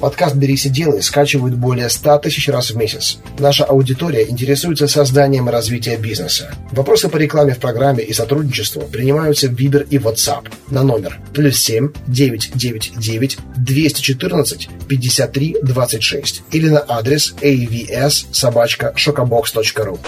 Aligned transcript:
Подкаст 0.00 0.36
«Берись 0.36 0.66
и 0.66 0.68
делай» 0.68 1.02
скачивают 1.02 1.56
более 1.56 1.88
100 1.88 2.18
тысяч 2.18 2.48
раз 2.48 2.70
в 2.70 2.76
месяц. 2.76 3.18
Наша 3.38 3.64
аудитория 3.64 4.28
интересуется 4.28 4.86
созданием 4.86 5.48
и 5.48 5.52
развитием 5.52 6.00
бизнеса. 6.00 6.54
Вопросы 6.70 7.08
по 7.08 7.16
рекламе 7.16 7.54
в 7.54 7.58
программе 7.58 8.04
и 8.04 8.12
сотрудничеству 8.12 8.82
принимаются 8.82 9.48
в 9.48 9.52
Viber 9.54 9.86
и 9.88 9.98
WhatsApp 9.98 10.46
на 10.70 10.82
номер 10.82 11.18
плюс 11.34 11.58
7 11.58 11.90
999 12.06 13.38
214 13.56 14.68
53 14.88 15.56
26 15.62 16.42
или 16.52 16.68
на 16.68 16.84
адрес 16.86 17.34
avs 17.40 18.26
собачка 18.30 18.92
шокобокс.ру. 18.94 19.98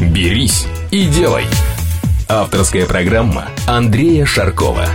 «Берись 0.00 0.66
и 0.90 1.06
делай» 1.06 1.44
Авторская 2.28 2.86
программа 2.86 3.50
Андрея 3.66 4.24
Шаркова. 4.24 4.86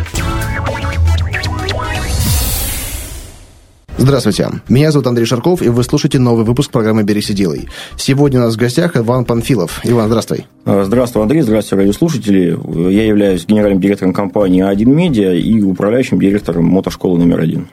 Здравствуйте, 4.02 4.48
меня 4.70 4.91
зовут 4.91 5.08
Андрей 5.08 5.26
Шарков, 5.26 5.62
и 5.62 5.67
вы 5.67 5.84
слушаете 5.84 6.20
новый 6.20 6.45
выпуск 6.45 6.71
программы 6.71 7.03
«Берись 7.03 7.31
и 7.31 7.34
делай». 7.34 7.67
Сегодня 7.98 8.40
у 8.40 8.44
нас 8.44 8.55
в 8.55 8.57
гостях 8.57 8.95
Иван 8.95 9.26
Панфилов. 9.26 9.81
Иван, 9.84 10.07
здравствуй. 10.07 10.45
А, 10.63 10.85
здравствуй, 10.85 11.21
Андрей, 11.21 11.41
здравствуйте, 11.41 11.81
радиослушатели. 11.81 12.57
Я 12.91 13.05
являюсь 13.05 13.45
генеральным 13.45 13.81
директором 13.81 14.13
компании 14.13 14.63
А1 14.63 14.85
Медиа 14.85 15.34
и 15.34 15.62
управляющим 15.62 16.17
директором 16.17 16.63
мотошколы 16.63 17.20
номер 17.20 17.41
один. 17.41 17.67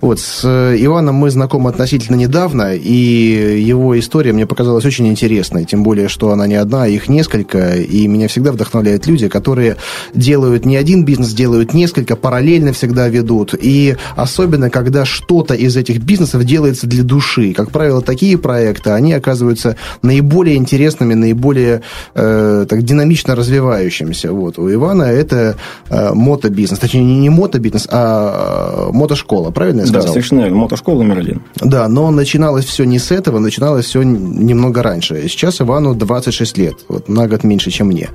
Вот, 0.00 0.18
с 0.18 0.42
э, 0.44 0.76
Иваном 0.78 1.14
мы 1.14 1.30
знакомы 1.30 1.70
относительно 1.70 2.16
недавно, 2.16 2.74
и 2.74 3.62
его 3.62 3.98
история 3.98 4.32
мне 4.32 4.46
показалась 4.46 4.84
очень 4.84 5.06
интересной, 5.06 5.64
тем 5.64 5.82
более, 5.82 6.08
что 6.08 6.30
она 6.30 6.46
не 6.46 6.56
одна, 6.56 6.84
а 6.84 6.88
их 6.88 7.08
несколько, 7.08 7.76
и 7.76 8.06
меня 8.08 8.28
всегда 8.28 8.52
вдохновляют 8.52 9.06
люди, 9.06 9.28
которые 9.28 9.76
делают 10.14 10.64
не 10.64 10.76
один 10.76 11.04
бизнес, 11.04 11.32
делают 11.32 11.74
несколько, 11.74 12.16
параллельно 12.16 12.72
всегда 12.72 13.08
ведут, 13.08 13.54
и 13.54 13.96
особенно, 14.16 14.70
когда 14.70 15.04
что-то 15.04 15.54
из 15.62 15.76
этих 15.76 16.02
бизнесов 16.02 16.44
делается 16.44 16.86
для 16.86 17.02
души. 17.02 17.52
Как 17.52 17.70
правило, 17.70 18.02
такие 18.02 18.38
проекты, 18.38 18.90
они 18.90 19.12
оказываются 19.12 19.76
наиболее 20.02 20.56
интересными, 20.56 21.14
наиболее 21.14 21.82
э, 22.14 22.66
так, 22.68 22.82
динамично 22.82 23.34
развивающимися. 23.34 24.32
Вот. 24.32 24.58
У 24.58 24.72
Ивана 24.72 25.04
это 25.04 25.56
э, 25.88 26.12
мотобизнес, 26.14 26.78
точнее, 26.78 27.04
не, 27.04 27.18
не 27.18 27.30
мотобизнес, 27.30 27.88
а 27.90 28.88
э, 28.88 28.92
мотошкола, 28.92 29.50
правильно 29.50 29.80
я 29.80 29.86
сказал? 29.86 30.02
Да, 30.02 30.08
совершенно 30.08 30.40
верно, 30.40 30.56
мотошкола 30.56 31.02
номер 31.02 31.18
один. 31.18 31.42
Да, 31.56 31.88
но 31.88 32.10
начиналось 32.10 32.64
все 32.64 32.84
не 32.84 32.98
с 32.98 33.10
этого, 33.10 33.38
начиналось 33.38 33.86
все 33.86 34.02
немного 34.02 34.82
раньше. 34.82 35.28
Сейчас 35.28 35.60
Ивану 35.60 35.94
26 35.94 36.58
лет, 36.58 36.74
вот 36.88 37.08
на 37.08 37.28
год 37.28 37.44
меньше, 37.44 37.70
чем 37.70 37.88
мне. 37.88 38.08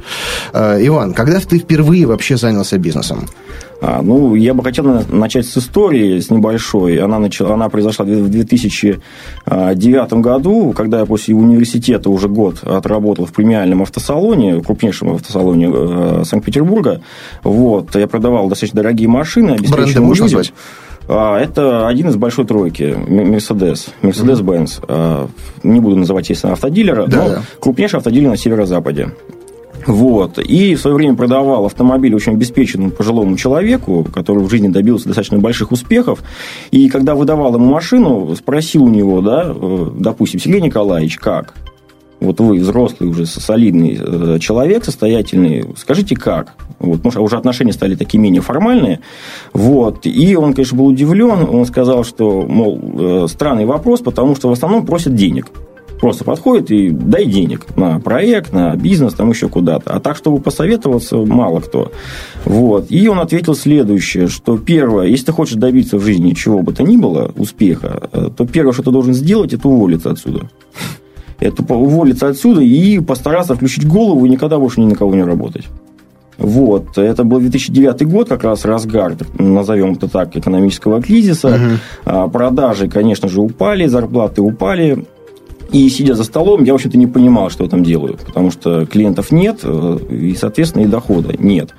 Э, 0.53 0.77
Иван, 0.85 1.13
когда 1.13 1.39
ты 1.39 1.59
впервые 1.59 2.05
вообще 2.05 2.37
занялся 2.37 2.77
бизнесом? 2.77 3.25
А, 3.79 4.01
ну, 4.01 4.33
я 4.35 4.53
бы 4.53 4.63
хотел 4.63 5.03
начать 5.09 5.45
с 5.45 5.57
истории, 5.57 6.19
с 6.19 6.31
небольшой. 6.31 6.97
Она, 6.97 7.19
начала, 7.19 7.53
она 7.53 7.69
произошла 7.69 8.05
в 8.05 8.29
2009 8.29 10.13
году, 10.13 10.73
когда 10.75 10.99
я 10.99 11.05
после 11.05 11.35
университета 11.35 12.09
уже 12.09 12.27
год 12.27 12.63
отработал 12.63 13.25
в 13.25 13.33
премиальном 13.33 13.83
автосалоне, 13.83 14.61
крупнейшем 14.61 15.13
автосалоне 15.15 15.69
э, 15.71 16.23
Санкт-Петербурга. 16.25 17.01
Вот, 17.43 17.95
я 17.95 18.07
продавал 18.07 18.49
достаточно 18.49 18.81
дорогие 18.81 19.07
машины. 19.07 19.57
Бренды 19.69 20.01
можешь 20.01 20.23
назвать? 20.23 20.53
А, 21.07 21.39
это 21.39 21.87
один 21.87 22.09
из 22.09 22.15
большой 22.15 22.45
тройки, 22.45 22.95
Mercedes, 23.07 23.89
Mercedes-Benz. 24.01 24.81
Mm-hmm. 24.81 25.29
Не 25.63 25.79
буду 25.79 25.95
называть, 25.97 26.25
естественно, 26.25 26.53
автодилера, 26.53 27.05
да, 27.07 27.17
но 27.17 27.29
да. 27.29 27.41
крупнейший 27.59 27.97
автодилер 27.97 28.29
на 28.29 28.37
северо-западе. 28.37 29.11
Вот. 29.87 30.37
И 30.37 30.75
в 30.75 30.81
свое 30.81 30.95
время 30.95 31.15
продавал 31.15 31.65
автомобиль 31.65 32.13
очень 32.13 32.33
обеспеченному 32.33 32.91
пожилому 32.91 33.37
человеку, 33.37 34.05
который 34.13 34.43
в 34.43 34.49
жизни 34.49 34.67
добился 34.67 35.07
достаточно 35.07 35.39
больших 35.39 35.71
успехов. 35.71 36.23
И 36.71 36.89
когда 36.89 37.15
выдавал 37.15 37.55
ему 37.55 37.65
машину, 37.71 38.35
спросил 38.35 38.83
у 38.83 38.89
него, 38.89 39.21
да, 39.21 39.45
э, 39.47 39.87
допустим, 39.97 40.41
Сергей 40.41 40.61
Николаевич, 40.61 41.17
как? 41.17 41.53
Вот 42.19 42.39
вы 42.39 42.59
взрослый 42.59 43.09
уже 43.09 43.25
солидный 43.25 43.97
э, 43.99 44.39
человек, 44.39 44.83
состоятельный, 44.83 45.65
скажите 45.77 46.15
как? 46.15 46.55
Вот, 46.79 47.03
может, 47.03 47.19
уже 47.19 47.37
отношения 47.37 47.71
стали 47.71 47.95
такие 47.95 48.19
менее 48.19 48.41
формальные. 48.41 48.99
Вот. 49.53 50.05
И 50.05 50.35
он, 50.35 50.53
конечно, 50.53 50.77
был 50.77 50.87
удивлен. 50.87 51.47
Он 51.49 51.65
сказал, 51.65 52.03
что, 52.03 52.41
мол, 52.41 52.79
э, 52.81 53.27
странный 53.29 53.65
вопрос, 53.65 54.01
потому 54.01 54.35
что 54.35 54.49
в 54.49 54.51
основном 54.51 54.85
просят 54.85 55.15
денег. 55.15 55.47
Просто 55.99 56.23
подходит 56.23 56.69
и 56.71 56.89
дай 56.89 57.25
денег 57.25 57.75
на 57.75 57.99
проект, 57.99 58.53
на 58.53 58.75
бизнес, 58.75 59.13
там 59.13 59.29
еще 59.29 59.49
куда-то. 59.49 59.91
А 59.91 59.99
так, 59.99 60.15
чтобы 60.15 60.39
посоветоваться, 60.39 61.17
мало 61.17 61.59
кто. 61.59 61.91
Вот. 62.45 62.87
И 62.89 63.07
он 63.07 63.19
ответил 63.19 63.55
следующее, 63.55 64.27
что 64.27 64.57
первое, 64.57 65.07
если 65.07 65.27
ты 65.27 65.31
хочешь 65.31 65.55
добиться 65.55 65.97
в 65.97 66.03
жизни 66.03 66.33
чего 66.33 66.61
бы 66.61 66.73
то 66.73 66.83
ни 66.83 66.97
было, 66.97 67.31
успеха, 67.35 68.09
э, 68.11 68.29
то 68.35 68.45
первое, 68.45 68.73
что 68.73 68.83
ты 68.83 68.91
должен 68.91 69.13
сделать, 69.13 69.53
это 69.53 69.67
уволиться 69.67 70.11
отсюда. 70.11 70.49
Это 71.39 71.61
уволиться 71.73 72.27
отсюда 72.27 72.61
и 72.61 72.99
постараться 72.99 73.55
включить 73.55 73.87
голову 73.87 74.25
и 74.25 74.29
никогда 74.29 74.57
больше 74.57 74.81
ни 74.81 74.85
на 74.85 74.95
кого 74.95 75.13
не 75.15 75.23
работать. 75.23 75.65
Вот. 76.37 76.97
Это 76.97 77.23
был 77.23 77.39
2009 77.39 78.03
год, 78.07 78.29
как 78.29 78.43
раз 78.43 78.65
разгар, 78.65 79.15
назовем 79.39 79.93
это 79.93 80.07
так, 80.07 80.35
экономического 80.35 81.01
кризиса. 81.01 81.59
Угу. 82.05 82.29
Продажи, 82.29 82.87
конечно 82.87 83.27
же, 83.27 83.41
упали, 83.41 83.87
зарплаты 83.87 84.41
упали. 84.41 85.05
И 85.71 85.89
сидя 85.89 86.15
за 86.15 86.23
столом, 86.23 86.63
я, 86.63 86.73
вообще-то, 86.73 86.97
не 86.97 87.07
понимал, 87.07 87.49
что 87.49 87.63
я 87.63 87.69
там 87.69 87.83
делаю, 87.83 88.17
потому 88.25 88.51
что 88.51 88.85
клиентов 88.85 89.31
нет, 89.31 89.59
э, 89.63 89.99
и, 90.09 90.35
соответственно, 90.35 90.83
и 90.83 90.87
дохода 90.87 91.33
нет. 91.37 91.71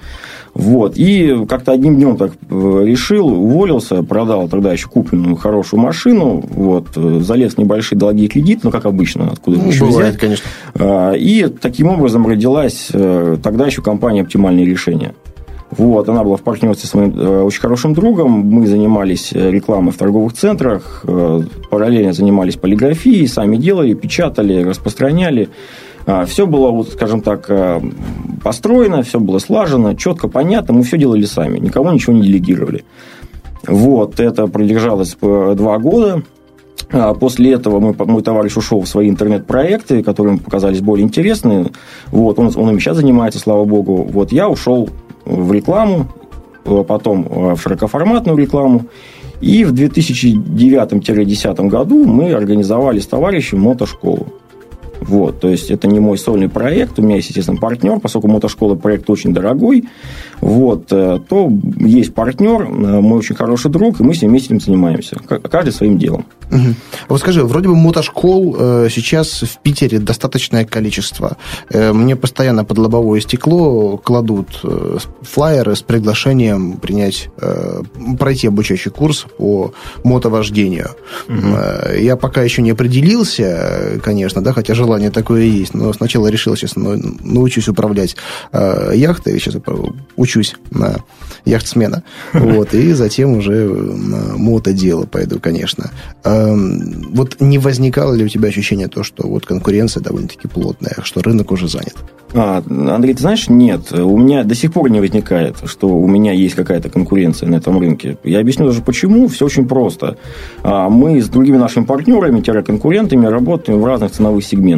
Вот. 0.54 0.94
И 0.96 1.46
как-то 1.48 1.72
одним 1.72 1.96
днем 1.96 2.16
так 2.16 2.32
э, 2.50 2.82
решил, 2.84 3.28
уволился, 3.28 4.02
продал 4.02 4.48
тогда 4.48 4.72
еще 4.72 4.88
купленную 4.88 5.36
хорошую 5.36 5.80
машину, 5.80 6.44
вот, 6.50 6.88
э, 6.96 7.20
залез 7.20 7.54
в 7.54 7.58
небольшие 7.58 7.98
долги 7.98 8.28
кредит, 8.28 8.60
ну, 8.62 8.70
как 8.70 8.84
обычно, 8.84 9.30
откуда 9.30 9.58
ну, 9.58 9.70
бывает, 9.86 10.10
взять. 10.10 10.18
конечно. 10.18 10.44
А, 10.74 11.12
и 11.12 11.46
таким 11.46 11.88
образом 11.88 12.26
родилась 12.26 12.88
тогда 12.90 13.66
еще 13.66 13.82
компания 13.82 14.22
«Оптимальные 14.22 14.66
решения». 14.66 15.14
Вот, 15.70 16.08
она 16.08 16.24
была 16.24 16.36
в 16.36 16.42
партнерстве 16.42 16.88
с 16.88 16.94
моим 16.94 17.18
э, 17.18 17.42
очень 17.42 17.60
хорошим 17.60 17.92
другом. 17.92 18.30
Мы 18.30 18.66
занимались 18.66 19.32
э, 19.34 19.50
рекламой 19.50 19.92
в 19.92 19.98
торговых 19.98 20.32
центрах, 20.32 21.04
э, 21.06 21.42
параллельно 21.70 22.12
занимались 22.12 22.56
полиграфией, 22.56 23.26
сами 23.28 23.56
делали, 23.56 23.92
печатали, 23.92 24.62
распространяли. 24.62 25.50
А, 26.06 26.24
все 26.24 26.46
было, 26.46 26.82
скажем 26.84 27.20
так, 27.20 27.50
построено, 28.42 29.02
все 29.02 29.20
было 29.20 29.38
слажено, 29.38 29.92
четко, 29.92 30.26
понятно. 30.26 30.72
Мы 30.72 30.84
все 30.84 30.96
делали 30.96 31.26
сами, 31.26 31.58
никому 31.58 31.92
ничего 31.92 32.14
не 32.14 32.22
делегировали. 32.22 32.84
Вот, 33.66 34.18
это 34.18 34.46
продержалось 34.46 35.16
два 35.20 35.78
года. 35.78 36.22
А, 36.90 37.12
после 37.12 37.52
этого 37.52 37.78
мой, 37.78 37.94
мой 37.98 38.22
товарищ 38.22 38.56
ушел 38.56 38.80
в 38.80 38.88
свои 38.88 39.10
интернет-проекты, 39.10 40.02
которые 40.02 40.34
ему 40.34 40.42
показались 40.42 40.80
более 40.80 41.04
интересные. 41.04 41.66
Вот, 42.06 42.38
он, 42.38 42.50
он 42.56 42.70
ими 42.70 42.78
сейчас 42.78 42.96
занимается, 42.96 43.38
слава 43.38 43.66
богу. 43.66 44.08
Вот 44.10 44.32
я 44.32 44.48
ушел 44.48 44.88
в 45.28 45.52
рекламу, 45.52 46.06
э, 46.64 46.84
потом 46.86 47.26
э, 47.28 47.54
в 47.54 47.60
широкоформатную 47.60 48.36
рекламу. 48.36 48.86
И 49.40 49.64
в 49.64 49.72
2009-2010 49.72 51.68
году 51.68 52.04
мы 52.04 52.32
организовали 52.32 52.98
с 52.98 53.06
товарищем 53.06 53.60
мотошколу. 53.60 54.26
Вот, 55.00 55.40
то 55.40 55.48
есть 55.48 55.70
это 55.70 55.86
не 55.86 56.00
мой 56.00 56.18
сольный 56.18 56.48
проект, 56.48 56.98
у 56.98 57.02
меня 57.02 57.16
есть, 57.16 57.28
естественно, 57.28 57.58
партнер, 57.58 58.00
поскольку 58.00 58.28
мотошкола 58.28 58.74
проект 58.74 59.08
очень 59.10 59.32
дорогой, 59.32 59.84
вот, 60.40 60.86
э, 60.90 61.20
то 61.28 61.50
есть 61.76 62.14
партнер, 62.14 62.66
мой 62.66 63.18
очень 63.18 63.34
хороший 63.34 63.70
друг, 63.70 64.00
и 64.00 64.02
мы 64.02 64.14
с 64.14 64.22
ним 64.22 64.30
вместе 64.30 64.48
этим 64.48 64.60
занимаемся, 64.60 65.16
каждый 65.16 65.72
своим 65.72 65.98
делом. 65.98 66.26
Угу. 66.50 66.74
Вот 67.08 67.20
скажи, 67.20 67.44
вроде 67.44 67.68
бы 67.68 67.76
мотошкол 67.76 68.56
э, 68.58 68.88
сейчас 68.90 69.42
в 69.42 69.58
Питере 69.62 69.98
достаточное 69.98 70.64
количество. 70.64 71.36
Э, 71.70 71.92
мне 71.92 72.16
постоянно 72.16 72.64
под 72.64 72.78
лобовое 72.78 73.20
стекло 73.20 73.98
кладут 73.98 74.60
э, 74.64 74.98
флайеры 75.22 75.76
с 75.76 75.82
приглашением 75.82 76.78
принять, 76.78 77.28
э, 77.40 77.82
пройти 78.18 78.48
обучающий 78.48 78.90
курс 78.90 79.26
по 79.36 79.72
мотовождению. 80.04 80.90
Угу. 81.28 81.36
Э, 81.36 81.98
я 82.00 82.16
пока 82.16 82.42
еще 82.42 82.62
не 82.62 82.70
определился, 82.70 84.00
конечно, 84.02 84.42
да, 84.42 84.52
хотя 84.52 84.74
желание 84.88 85.10
такое 85.10 85.42
есть, 85.42 85.74
но 85.74 85.92
сначала 85.92 86.28
решил 86.28 86.56
сейчас 86.56 86.74
научусь 86.76 87.68
управлять 87.68 88.16
э, 88.52 88.92
яхтой, 88.94 89.38
сейчас 89.38 89.56
учусь 90.16 90.54
на 90.70 90.96
яхтсмена, 91.44 92.02
вот, 92.32 92.72
и 92.72 92.94
затем 92.94 93.36
уже 93.36 93.68
на 93.68 94.38
мотодело 94.38 95.04
пойду, 95.04 95.40
конечно. 95.40 95.90
Э, 96.24 96.54
вот 97.10 97.36
не 97.40 97.58
возникало 97.58 98.14
ли 98.14 98.24
у 98.24 98.28
тебя 98.28 98.48
ощущение 98.48 98.88
то, 98.88 99.02
что 99.02 99.28
вот 99.28 99.44
конкуренция 99.44 100.02
довольно-таки 100.02 100.48
плотная, 100.48 100.96
что 101.02 101.20
рынок 101.20 101.52
уже 101.52 101.68
занят? 101.68 101.96
А, 102.34 102.62
Андрей, 102.68 103.14
ты 103.14 103.20
знаешь, 103.20 103.48
нет. 103.48 103.92
У 103.92 104.18
меня 104.18 104.44
до 104.44 104.54
сих 104.54 104.72
пор 104.72 104.90
не 104.90 105.00
возникает, 105.00 105.56
что 105.64 105.88
у 105.88 106.06
меня 106.06 106.32
есть 106.32 106.54
какая-то 106.54 106.90
конкуренция 106.90 107.48
на 107.48 107.56
этом 107.56 107.78
рынке. 107.78 108.18
Я 108.22 108.40
объясню 108.40 108.66
даже 108.66 108.82
почему. 108.82 109.28
Все 109.28 109.46
очень 109.46 109.66
просто. 109.66 110.18
А, 110.62 110.90
мы 110.90 111.20
с 111.20 111.28
другими 111.28 111.56
нашими 111.56 111.84
партнерами, 111.84 112.40
конкурентами 112.62 113.26
работаем 113.26 113.80
в 113.80 113.86
разных 113.86 114.12
ценовых 114.12 114.44
сегментах. 114.44 114.77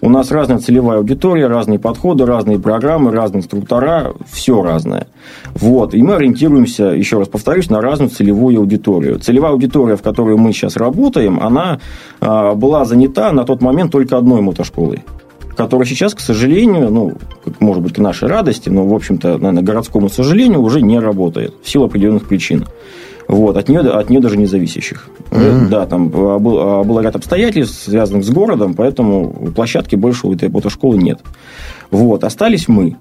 У 0.00 0.10
нас 0.10 0.30
разная 0.30 0.58
целевая 0.58 0.98
аудитория, 0.98 1.48
разные 1.48 1.80
подходы, 1.80 2.24
разные 2.24 2.58
программы, 2.58 3.10
разные 3.10 3.40
инструктора, 3.40 4.14
все 4.30 4.62
разное. 4.62 5.08
Вот. 5.54 5.92
И 5.94 6.02
мы 6.02 6.14
ориентируемся, 6.14 6.84
еще 6.84 7.18
раз 7.18 7.28
повторюсь, 7.28 7.68
на 7.68 7.80
разную 7.80 8.10
целевую 8.10 8.58
аудиторию. 8.58 9.18
Целевая 9.18 9.52
аудитория, 9.52 9.96
в 9.96 10.02
которой 10.02 10.36
мы 10.36 10.52
сейчас 10.52 10.76
работаем, 10.76 11.40
она 11.40 11.80
а, 12.20 12.54
была 12.54 12.84
занята 12.84 13.32
на 13.32 13.44
тот 13.44 13.60
момент 13.60 13.90
только 13.90 14.16
одной 14.16 14.40
мотошколой 14.40 15.02
которая 15.56 15.88
сейчас, 15.88 16.14
к 16.14 16.20
сожалению, 16.20 16.88
ну, 16.88 17.14
может 17.58 17.82
быть, 17.82 17.94
к 17.94 17.98
нашей 17.98 18.28
радости, 18.28 18.68
но, 18.68 18.86
в 18.86 18.94
общем-то, 18.94 19.38
наверное, 19.38 19.64
городскому 19.64 20.08
сожалению, 20.08 20.60
уже 20.60 20.80
не 20.80 21.00
работает 21.00 21.52
в 21.64 21.68
силу 21.68 21.86
определенных 21.86 22.28
причин. 22.28 22.64
Вот, 23.28 23.58
от 23.58 23.68
нее, 23.68 23.80
от 23.80 24.08
нее 24.08 24.20
даже 24.20 24.38
не 24.38 24.46
зависящих. 24.46 25.08
Mm-hmm. 25.30 25.68
Да, 25.68 25.86
там 25.86 26.10
а, 26.14 26.38
был, 26.38 26.58
а, 26.58 26.82
был 26.82 26.98
ряд 27.00 27.14
обстоятельств, 27.14 27.84
связанных 27.84 28.24
с 28.24 28.30
городом, 28.30 28.72
поэтому 28.72 29.52
площадки 29.54 29.96
больше 29.96 30.26
у 30.26 30.34
этой 30.34 30.48
мотошколы 30.48 30.96
нет. 30.96 31.20
Вот, 31.90 32.24
остались 32.24 32.68
мы 32.68 32.96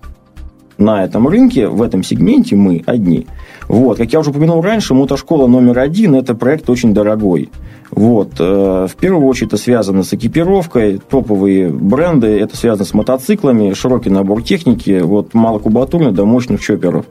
на 0.77 1.03
этом 1.03 1.27
рынке, 1.27 1.67
в 1.67 1.81
этом 1.81 2.03
сегменте 2.03 2.55
мы 2.55 2.83
одни. 2.85 3.27
Вот, 3.67 3.97
как 3.97 4.11
я 4.13 4.19
уже 4.19 4.29
упомянул 4.29 4.61
раньше, 4.61 4.93
мотошкола 4.93 5.47
номер 5.47 5.79
один– 5.79 6.15
это 6.15 6.35
проект 6.35 6.69
очень 6.69 6.93
дорогой. 6.93 7.49
Вот. 7.91 8.33
Э, 8.39 8.87
в 8.89 8.95
первую 8.95 9.27
очередь 9.27 9.49
это 9.49 9.57
связано 9.57 10.03
с 10.03 10.13
экипировкой, 10.13 10.99
топовые 11.09 11.69
бренды, 11.69 12.27
это 12.27 12.55
связано 12.55 12.85
с 12.85 12.93
мотоциклами, 12.93 13.73
широкий 13.73 14.09
набор 14.09 14.43
техники, 14.43 15.01
вот 15.01 15.33
малокубатурных 15.33 16.13
до 16.13 16.25
мощных 16.25 16.61
чоперов. 16.61 17.05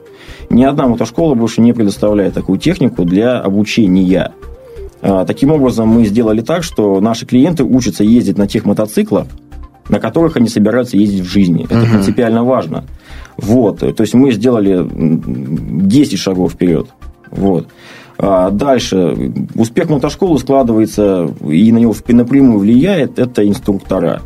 Ни 0.49 0.63
одна 0.63 0.87
мотошкола 0.87 1.35
больше 1.35 1.61
не 1.61 1.73
предоставляет 1.73 2.33
такую 2.33 2.59
технику 2.59 3.05
для 3.05 3.39
обучения. 3.39 4.33
А, 5.01 5.25
таким 5.25 5.51
образом, 5.51 5.89
мы 5.89 6.05
сделали 6.05 6.41
так, 6.41 6.63
что 6.63 6.99
наши 7.01 7.25
клиенты 7.25 7.63
учатся 7.63 8.03
ездить 8.03 8.37
на 8.37 8.47
тех 8.47 8.65
мотоциклах, 8.65 9.27
на 9.89 9.99
которых 9.99 10.37
они 10.37 10.47
собираются 10.47 10.97
ездить 10.97 11.21
в 11.21 11.29
жизни. 11.29 11.65
Это 11.65 11.79
угу. 11.79 11.87
принципиально 11.87 12.43
важно. 12.43 12.85
Вот. 13.37 13.79
То 13.79 14.01
есть 14.01 14.13
мы 14.13 14.31
сделали 14.31 14.87
10 14.89 16.19
шагов 16.19 16.53
вперед. 16.53 16.87
Вот. 17.31 17.67
А 18.17 18.49
дальше. 18.49 19.33
Успех 19.55 19.89
мотошколы 19.89 20.39
складывается 20.39 21.29
и 21.47 21.71
на 21.71 21.77
него 21.77 21.95
напрямую 22.07 22.59
влияет 22.59 23.19
это 23.19 23.47
инструктора. 23.47 24.21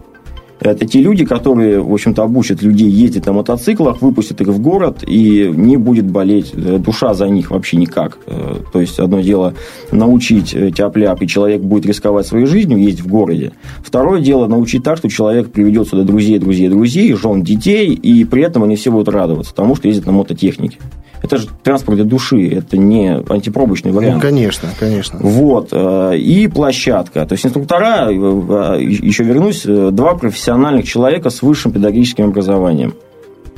Это 0.62 0.86
те 0.86 1.02
люди, 1.02 1.26
которые, 1.26 1.82
в 1.82 1.92
общем-то, 1.92 2.22
обучат 2.22 2.62
людей 2.62 2.88
ездить 2.88 3.26
на 3.26 3.34
мотоциклах, 3.34 4.02
выпустят 4.02 4.42
их 4.42 4.48
в 4.48 4.62
город, 4.62 5.04
и 5.06 5.52
не 5.54 5.76
будет 5.76 6.06
болеть 6.06 6.52
э, 6.54 6.78
душа 6.78 7.16
за 7.16 7.28
них 7.30 7.50
вообще 7.50 7.78
никак. 7.78 8.20
Э, 8.28 8.58
то 8.72 8.80
есть, 8.80 9.00
одно 9.00 9.22
дело 9.22 9.56
научить 9.92 10.56
тяп-ляп, 10.76 11.20
и 11.24 11.28
человек 11.28 11.62
будет 11.62 11.88
рисковать 11.88 12.28
своей 12.28 12.46
жизнью, 12.46 12.78
ездить 12.78 13.04
в 13.04 13.08
городе. 13.08 13.54
Второе 13.84 14.22
дело 14.22 14.46
научить 14.46 14.84
так, 14.84 14.98
что 14.98 15.10
человек 15.10 15.52
приведет 15.52 15.88
сюда 15.88 16.04
друзей, 16.04 16.38
друзей, 16.38 16.70
друзей, 16.70 17.12
жен, 17.14 17.42
детей, 17.42 17.96
и 17.96 18.24
при 18.24 18.44
этом 18.44 18.62
они 18.62 18.76
все 18.76 18.92
будут 18.92 19.10
радоваться 19.10 19.56
тому, 19.56 19.76
что 19.76 19.88
ездят 19.88 20.06
на 20.06 20.12
мототехнике. 20.12 20.78
Это 21.22 21.38
же 21.38 21.48
транспорт 21.64 21.98
для 21.98 22.06
души, 22.06 22.48
это 22.48 22.78
не 22.78 23.22
антипробочный 23.30 23.92
вариант. 23.92 24.16
Ну, 24.16 24.22
конечно, 24.22 24.70
конечно. 24.80 25.20
Вот. 25.22 25.70
Э, 25.72 26.18
и 26.18 26.48
площадка. 26.48 27.26
То 27.26 27.34
есть, 27.34 27.46
инструктора, 27.46 28.08
э, 28.10 28.14
э, 28.14 28.84
еще 28.84 29.24
вернусь, 29.24 29.64
два 29.64 30.16
профессиональных 30.16 30.86
человека 30.86 31.30
с 31.30 31.42
высшим 31.42 31.72
педагогическим 31.72 32.26
образованием. 32.26 32.96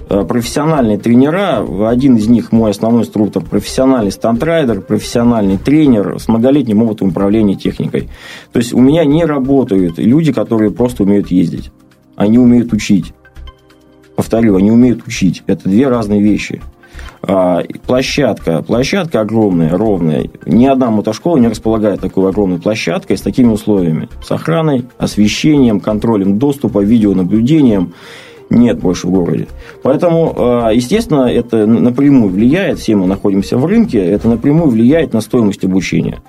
Профессиональные 0.10 1.00
тренера, 1.00 1.66
один 1.90 2.18
из 2.18 2.28
них 2.28 2.52
мой 2.52 2.72
основной 2.72 3.04
инструктор, 3.04 3.42
профессиональный 3.42 4.12
стандрайдер, 4.12 4.82
профессиональный 4.82 5.58
тренер 5.58 6.20
с 6.20 6.28
многолетним 6.28 6.84
опытом 6.84 7.08
управления 7.08 7.56
техникой. 7.56 8.10
То 8.52 8.60
есть, 8.60 8.74
у 8.74 8.80
меня 8.80 9.06
не 9.06 9.26
работают 9.26 9.98
люди, 9.98 10.34
которые 10.34 10.72
просто 10.72 11.04
умеют 11.04 11.32
ездить. 11.32 11.72
Они 12.16 12.38
умеют 12.38 12.74
учить. 12.74 13.14
Повторю, 14.16 14.58
они 14.58 14.70
умеют 14.70 15.08
учить. 15.08 15.42
Это 15.48 15.70
две 15.70 15.88
разные 15.88 16.22
вещи. 16.22 16.62
А, 17.26 17.64
площадка. 17.88 18.62
Площадка 18.64 19.22
огромная, 19.22 19.70
ровная. 19.70 20.30
Ни 20.46 20.66
одна 20.66 20.92
мотошкола 20.92 21.38
не 21.38 21.48
располагает 21.48 22.02
такой 22.02 22.30
огромной 22.30 22.60
площадкой 22.60 23.18
с 23.18 23.22
такими 23.22 23.48
условиями. 23.48 24.10
С 24.22 24.32
охраной, 24.32 24.86
освещением, 24.98 25.80
контролем 25.80 26.38
доступа, 26.38 26.80
видеонаблюдением 26.80 27.94
нет 28.50 28.80
больше 28.80 29.08
в 29.08 29.12
городе. 29.12 29.48
Поэтому, 29.84 30.34
а, 30.36 30.72
естественно, 30.72 31.32
это 31.32 31.66
напрямую 31.66 32.30
влияет, 32.30 32.80
все 32.80 32.96
мы 32.96 33.08
находимся 33.08 33.58
в 33.58 33.66
рынке, 33.66 34.00
это 34.00 34.28
напрямую 34.28 34.70
влияет 34.70 35.14
на 35.14 35.22
стоимость 35.22 35.64
обучения. 35.64 36.22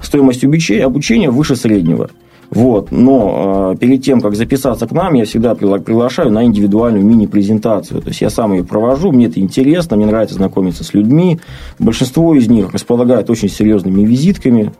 Стоимость 0.00 0.44
обучения 0.44 1.30
выше 1.30 1.56
среднего– 1.56 2.10
вот. 2.50 2.90
Но 2.90 3.72
э, 3.74 3.78
перед 3.78 4.02
тем, 4.02 4.20
как 4.20 4.34
записаться 4.34 4.86
к 4.86 4.92
нам, 4.92 5.14
я 5.14 5.24
всегда 5.24 5.54
приглашаю 5.54 6.30
на 6.30 6.44
индивидуальную 6.44 7.04
мини-презентацию. 7.04 8.00
То 8.00 8.08
есть 8.08 8.20
я 8.20 8.30
сам 8.30 8.52
ее 8.52 8.64
провожу, 8.64 9.12
мне 9.12 9.26
это 9.26 9.38
интересно, 9.40 9.96
мне 9.96 10.06
нравится 10.06 10.36
знакомиться 10.36 10.82
с 10.82 10.94
людьми. 10.94 11.40
Большинство 11.78 12.34
из 12.34 12.48
них 12.48 12.72
располагают 12.72 13.28
очень 13.28 13.48
серьезными 13.48 14.02
визитками, 14.02 14.72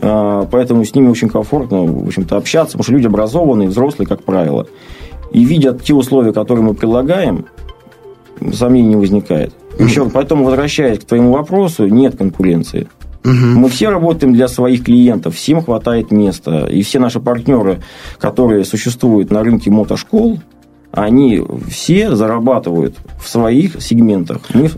э, 0.00 0.46
поэтому 0.50 0.84
с 0.84 0.94
ними 0.94 1.08
очень 1.08 1.28
комфортно 1.28 1.84
в 1.84 2.06
общем-то, 2.06 2.36
общаться, 2.36 2.72
потому 2.72 2.84
что 2.84 2.92
люди 2.92 3.06
образованные, 3.06 3.68
взрослые, 3.68 4.08
как 4.08 4.24
правило. 4.24 4.66
И 5.30 5.44
видят 5.44 5.82
те 5.82 5.94
условия, 5.94 6.32
которые 6.32 6.64
мы 6.64 6.74
предлагаем, 6.74 7.46
сомнений 8.52 8.88
не 8.88 8.96
возникает. 8.96 9.54
Еще, 9.78 10.08
поэтому, 10.10 10.44
возвращаясь 10.44 10.98
к 10.98 11.04
твоему 11.04 11.32
вопросу, 11.32 11.86
нет 11.86 12.16
конкуренции. 12.16 12.88
Угу. 13.24 13.32
Мы 13.32 13.68
все 13.68 13.90
работаем 13.90 14.32
для 14.32 14.48
своих 14.48 14.84
клиентов, 14.84 15.36
всем 15.36 15.62
хватает 15.62 16.10
места. 16.10 16.66
И 16.66 16.82
все 16.82 16.98
наши 16.98 17.20
партнеры, 17.20 17.80
которые 18.18 18.64
существуют 18.64 19.30
на 19.30 19.42
рынке 19.42 19.70
мотошкол, 19.70 20.40
они 20.90 21.42
все 21.68 22.14
зарабатывают 22.14 22.96
в 23.22 23.28
своих 23.28 23.80
сегментах. 23.80 24.42
Мы 24.52 24.70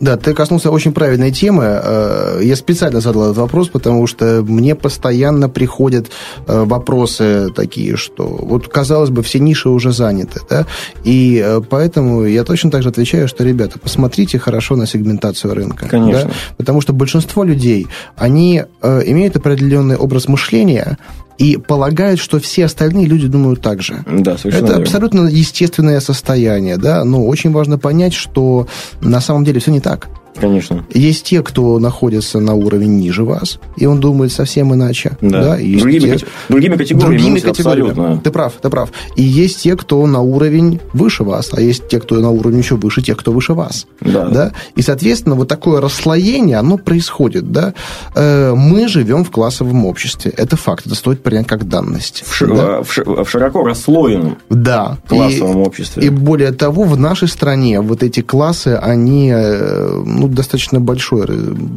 да, 0.00 0.16
ты 0.16 0.34
коснулся 0.34 0.70
очень 0.70 0.92
правильной 0.92 1.32
темы. 1.32 1.64
Э, 1.64 2.40
я 2.42 2.56
специально 2.56 3.00
задал 3.00 3.24
этот 3.24 3.38
вопрос, 3.38 3.68
потому 3.68 4.06
что 4.06 4.42
мне 4.46 4.74
постоянно 4.74 5.48
приходят 5.48 6.10
э, 6.46 6.64
вопросы 6.64 7.50
такие, 7.54 7.96
что 7.96 8.24
вот, 8.26 8.68
казалось 8.68 9.10
бы, 9.10 9.22
все 9.22 9.40
ниши 9.40 9.68
уже 9.68 9.92
заняты, 9.92 10.40
да, 10.48 10.66
и 11.04 11.42
э, 11.44 11.60
поэтому 11.68 12.24
я 12.24 12.44
точно 12.44 12.70
так 12.70 12.82
же 12.82 12.90
отвечаю, 12.90 13.28
что, 13.28 13.44
ребята, 13.44 13.78
посмотрите 13.78 14.38
хорошо 14.38 14.76
на 14.76 14.86
сегментацию 14.86 15.54
рынка. 15.54 15.88
Конечно. 15.88 16.24
Да? 16.24 16.34
Потому 16.56 16.80
что 16.80 16.92
большинство 16.92 17.44
людей, 17.44 17.86
они 18.16 18.62
имеют 18.82 19.36
определенный 19.36 19.96
образ 19.96 20.28
мышления, 20.28 20.98
и 21.38 21.56
полагают, 21.56 22.20
что 22.20 22.40
все 22.40 22.64
остальные 22.66 23.06
люди 23.06 23.28
думают 23.28 23.62
так 23.62 23.80
же. 23.80 24.04
Да, 24.06 24.36
совершенно 24.36 24.64
Это 24.64 24.72
верно. 24.74 24.82
абсолютно 24.82 25.20
естественное 25.28 26.00
состояние, 26.00 26.76
да, 26.76 27.04
но 27.04 27.24
очень 27.26 27.52
важно 27.52 27.78
понять, 27.78 28.12
что 28.12 28.66
на 29.00 29.20
самом 29.20 29.44
деле 29.44 29.60
все 29.60 29.70
не 29.70 29.80
так. 29.80 30.08
Конечно. 30.36 30.84
Есть 30.92 31.26
те, 31.26 31.42
кто 31.42 31.78
находится 31.78 32.40
на 32.40 32.54
уровне 32.54 32.86
ниже 32.86 33.24
вас, 33.24 33.58
и 33.76 33.86
он 33.86 34.00
думает 34.00 34.32
совсем 34.32 34.72
иначе. 34.74 35.16
Да. 35.20 35.42
да? 35.42 35.60
И 35.60 35.78
другими, 35.78 36.16
те, 36.16 36.26
другими 36.48 36.76
категориями. 36.76 37.16
Другими 37.16 37.38
категориями. 37.40 37.90
Абсолютно. 37.90 38.20
Ты 38.20 38.30
прав, 38.30 38.52
ты 38.60 38.70
прав. 38.70 38.92
И 39.16 39.22
есть 39.22 39.62
те, 39.62 39.76
кто 39.76 40.06
на 40.06 40.20
уровень 40.20 40.80
выше 40.92 41.24
вас, 41.24 41.50
а 41.52 41.60
есть 41.60 41.88
те, 41.88 42.00
кто 42.00 42.16
на 42.16 42.30
уровень 42.30 42.58
еще 42.58 42.76
выше 42.76 43.02
тех, 43.02 43.16
кто 43.16 43.32
выше 43.32 43.54
вас. 43.54 43.86
Да. 44.00 44.28
да? 44.28 44.52
И, 44.76 44.82
соответственно, 44.82 45.34
вот 45.34 45.48
такое 45.48 45.80
расслоение, 45.80 46.56
оно 46.56 46.78
происходит. 46.78 47.50
Да? 47.50 47.74
Э, 48.14 48.54
мы 48.54 48.88
живем 48.88 49.24
в 49.24 49.30
классовом 49.30 49.86
обществе. 49.86 50.32
Это 50.36 50.56
факт. 50.56 50.86
Это 50.86 50.94
стоит 50.94 51.22
принять 51.22 51.46
как 51.46 51.68
данность. 51.68 52.24
В, 52.26 52.46
да? 52.46 52.82
в, 52.82 53.24
в 53.24 53.28
широко 53.28 53.64
расслоенном 53.64 54.38
да. 54.48 54.98
классовом 55.08 55.62
и, 55.62 55.66
обществе. 55.66 56.02
И 56.04 56.08
более 56.10 56.52
того, 56.52 56.84
в 56.84 56.98
нашей 56.98 57.28
стране 57.28 57.80
вот 57.80 58.02
эти 58.02 58.20
классы, 58.20 58.78
они 58.80 59.30
э, 59.34 60.02
ну, 60.18 60.28
достаточно 60.28 60.80
большой, 60.80 61.26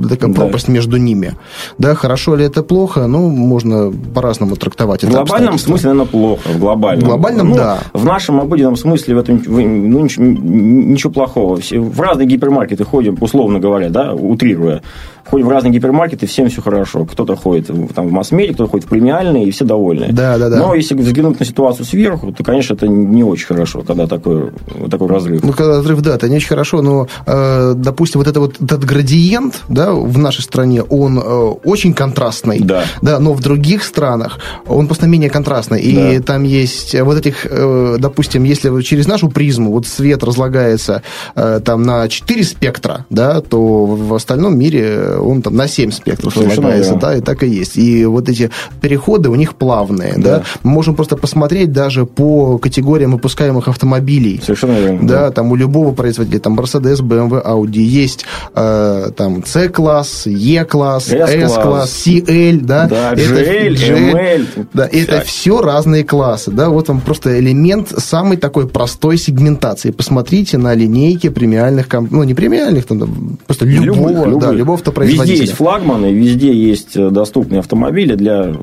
такая 0.10 0.32
да. 0.32 0.42
пропасть 0.42 0.68
между 0.68 0.98
ними. 0.98 1.36
Да, 1.78 1.96
хорошо 1.96 2.36
ли 2.36 2.46
это 2.46 2.64
плохо, 2.64 3.08
ну, 3.08 3.30
можно 3.30 3.92
по-разному 3.92 4.56
трактовать. 4.56 5.04
В 5.04 5.10
глобальном 5.10 5.58
смысле, 5.58 5.90
наверное, 5.90 6.12
плохо. 6.12 6.50
В 6.50 6.60
глобальном. 6.60 7.04
В 7.04 7.08
глобальном, 7.08 7.50
ну, 7.50 7.56
да. 7.56 7.80
В 7.94 8.06
нашем 8.06 8.40
обыденном 8.40 8.76
смысле 8.76 9.16
в 9.16 9.20
этом 9.20 9.42
ну, 9.46 10.00
ничего, 10.04 10.26
ничего 10.26 11.12
плохого. 11.12 11.60
В 11.72 12.02
разные 12.02 12.28
гипермаркеты 12.28 12.84
ходим, 12.84 13.18
условно 13.22 13.60
говоря, 13.60 13.90
да, 13.90 14.14
утрируя 14.14 14.82
ходим 15.26 15.48
в 15.48 15.50
разные 15.50 15.72
гипермаркеты, 15.72 16.26
всем 16.28 16.50
все 16.50 16.62
хорошо. 16.62 17.06
Кто-то 17.06 17.36
ходит 17.36 17.68
там, 17.96 18.08
в 18.08 18.12
масс-медиа, 18.12 18.54
кто-то 18.54 18.70
ходит 18.70 18.86
в 18.86 18.90
премиальные, 18.90 19.46
и 19.46 19.52
все 19.52 19.66
довольны. 19.66 20.08
Да, 20.12 20.38
да, 20.38 20.50
да. 20.50 20.58
Но 20.58 20.76
если 20.76 20.96
взглянуть 20.96 21.40
на 21.40 21.46
ситуацию 21.46 21.86
сверху, 21.86 22.32
то, 22.32 22.44
конечно, 22.44 22.74
это 22.74 22.88
не 22.88 23.24
очень 23.24 23.48
хорошо, 23.48 23.82
когда 23.82 24.08
такой, 24.08 24.52
такой 24.90 25.08
разрыв. 25.08 25.44
Ну, 25.44 25.54
когда 25.54 25.78
разрыв, 25.78 26.02
да, 26.02 26.16
это 26.16 26.30
не 26.30 26.38
очень 26.38 26.48
хорошо, 26.48 26.82
но, 26.82 27.08
э, 27.26 27.74
допустим, 27.76 28.20
вот, 28.20 28.28
это 28.28 28.40
вот 28.40 28.56
этот 28.62 28.84
градиент 28.84 29.62
да, 29.70 29.94
в 29.94 30.18
нашей 30.18 30.42
стране, 30.42 30.84
он 30.84 31.20
э, 31.20 31.22
очень 31.64 31.94
контрастный. 31.94 32.60
Да. 32.60 32.84
да. 33.02 33.20
Но 33.20 33.34
в 33.34 33.42
других 33.42 33.84
странах 33.84 34.40
он 34.68 34.88
просто 34.88 35.08
менее 35.08 35.30
контрастный. 35.30 35.82
И 35.82 36.18
да. 36.18 36.24
там 36.24 36.44
есть 36.44 37.00
вот 37.00 37.18
этих, 37.18 37.46
э, 37.50 37.98
допустим, 38.00 38.44
если 38.44 38.82
через 38.82 39.08
нашу 39.08 39.30
призму 39.30 39.72
вот 39.72 39.88
свет 39.88 40.24
разлагается 40.24 41.04
э, 41.36 41.60
там 41.64 41.84
на 41.84 42.08
4 42.08 42.44
спектра, 42.44 43.06
да, 43.10 43.42
то 43.42 43.86
в 43.86 44.14
остальном 44.14 44.58
мире 44.58 45.11
он 45.20 45.42
там 45.42 45.56
на 45.56 45.68
7 45.68 45.92
спектров 45.92 46.36
разлагается, 46.38 46.96
да, 46.96 47.16
и 47.16 47.22
так 47.22 47.44
и 47.44 47.48
есть. 47.48 47.78
И 47.78 48.06
вот 48.06 48.30
эти 48.30 48.50
переходы 48.82 49.30
у 49.30 49.36
них 49.36 49.56
плавные, 49.56 50.14
да. 50.18 50.38
да. 50.38 50.44
Мы 50.64 50.72
можем 50.72 50.96
просто 50.96 51.18
посмотреть 51.18 51.72
даже 51.72 52.06
по 52.06 52.58
категориям 52.58 53.12
выпускаемых 53.12 53.68
автомобилей. 53.68 54.40
Совершенно 54.42 54.80
верно. 54.80 55.08
Да, 55.08 55.22
да. 55.22 55.32
там 55.32 55.52
у 55.52 55.56
любого 55.56 55.94
производителя, 55.94 56.40
там 56.40 56.60
Mercedes, 56.60 57.02
BMW, 57.02 57.44
Audi, 57.46 57.80
есть 57.80 58.26
э, 58.56 59.12
там 59.16 59.46
C-класс, 59.46 60.28
E-класс, 60.28 61.12
S-класс, 61.12 62.04
CL, 62.06 62.62
да. 62.62 62.88
Да, 62.88 63.14
GL, 63.14 63.76
ML. 63.76 64.68
Да, 64.74 64.90
это 64.92 65.22
все 65.22 65.62
разные 65.62 66.04
классы, 66.04 66.52
да, 66.52 66.70
вот 66.70 66.88
вам 66.88 67.02
просто 67.02 67.40
элемент 67.40 67.90
самой 67.98 68.38
такой 68.38 68.68
простой 68.68 69.18
сегментации. 69.18 69.92
Посмотрите 69.92 70.58
на 70.58 70.74
линейки 70.74 71.30
премиальных, 71.30 71.88
ну, 71.92 72.24
не 72.24 72.34
премиальных, 72.34 72.86
там, 72.86 73.38
просто 73.46 73.66
любого, 73.66 74.10
любых, 74.10 74.26
любых. 74.28 74.40
Да, 74.40 74.52
любого 74.52 74.78
автопроизводителя. 74.78 75.01
Везде 75.04 75.36
есть 75.36 75.54
флагманы, 75.54 76.12
везде 76.12 76.54
есть 76.54 76.96
э, 76.96 77.10
доступные 77.10 77.60
автомобили 77.60 78.16
для, 78.16 78.54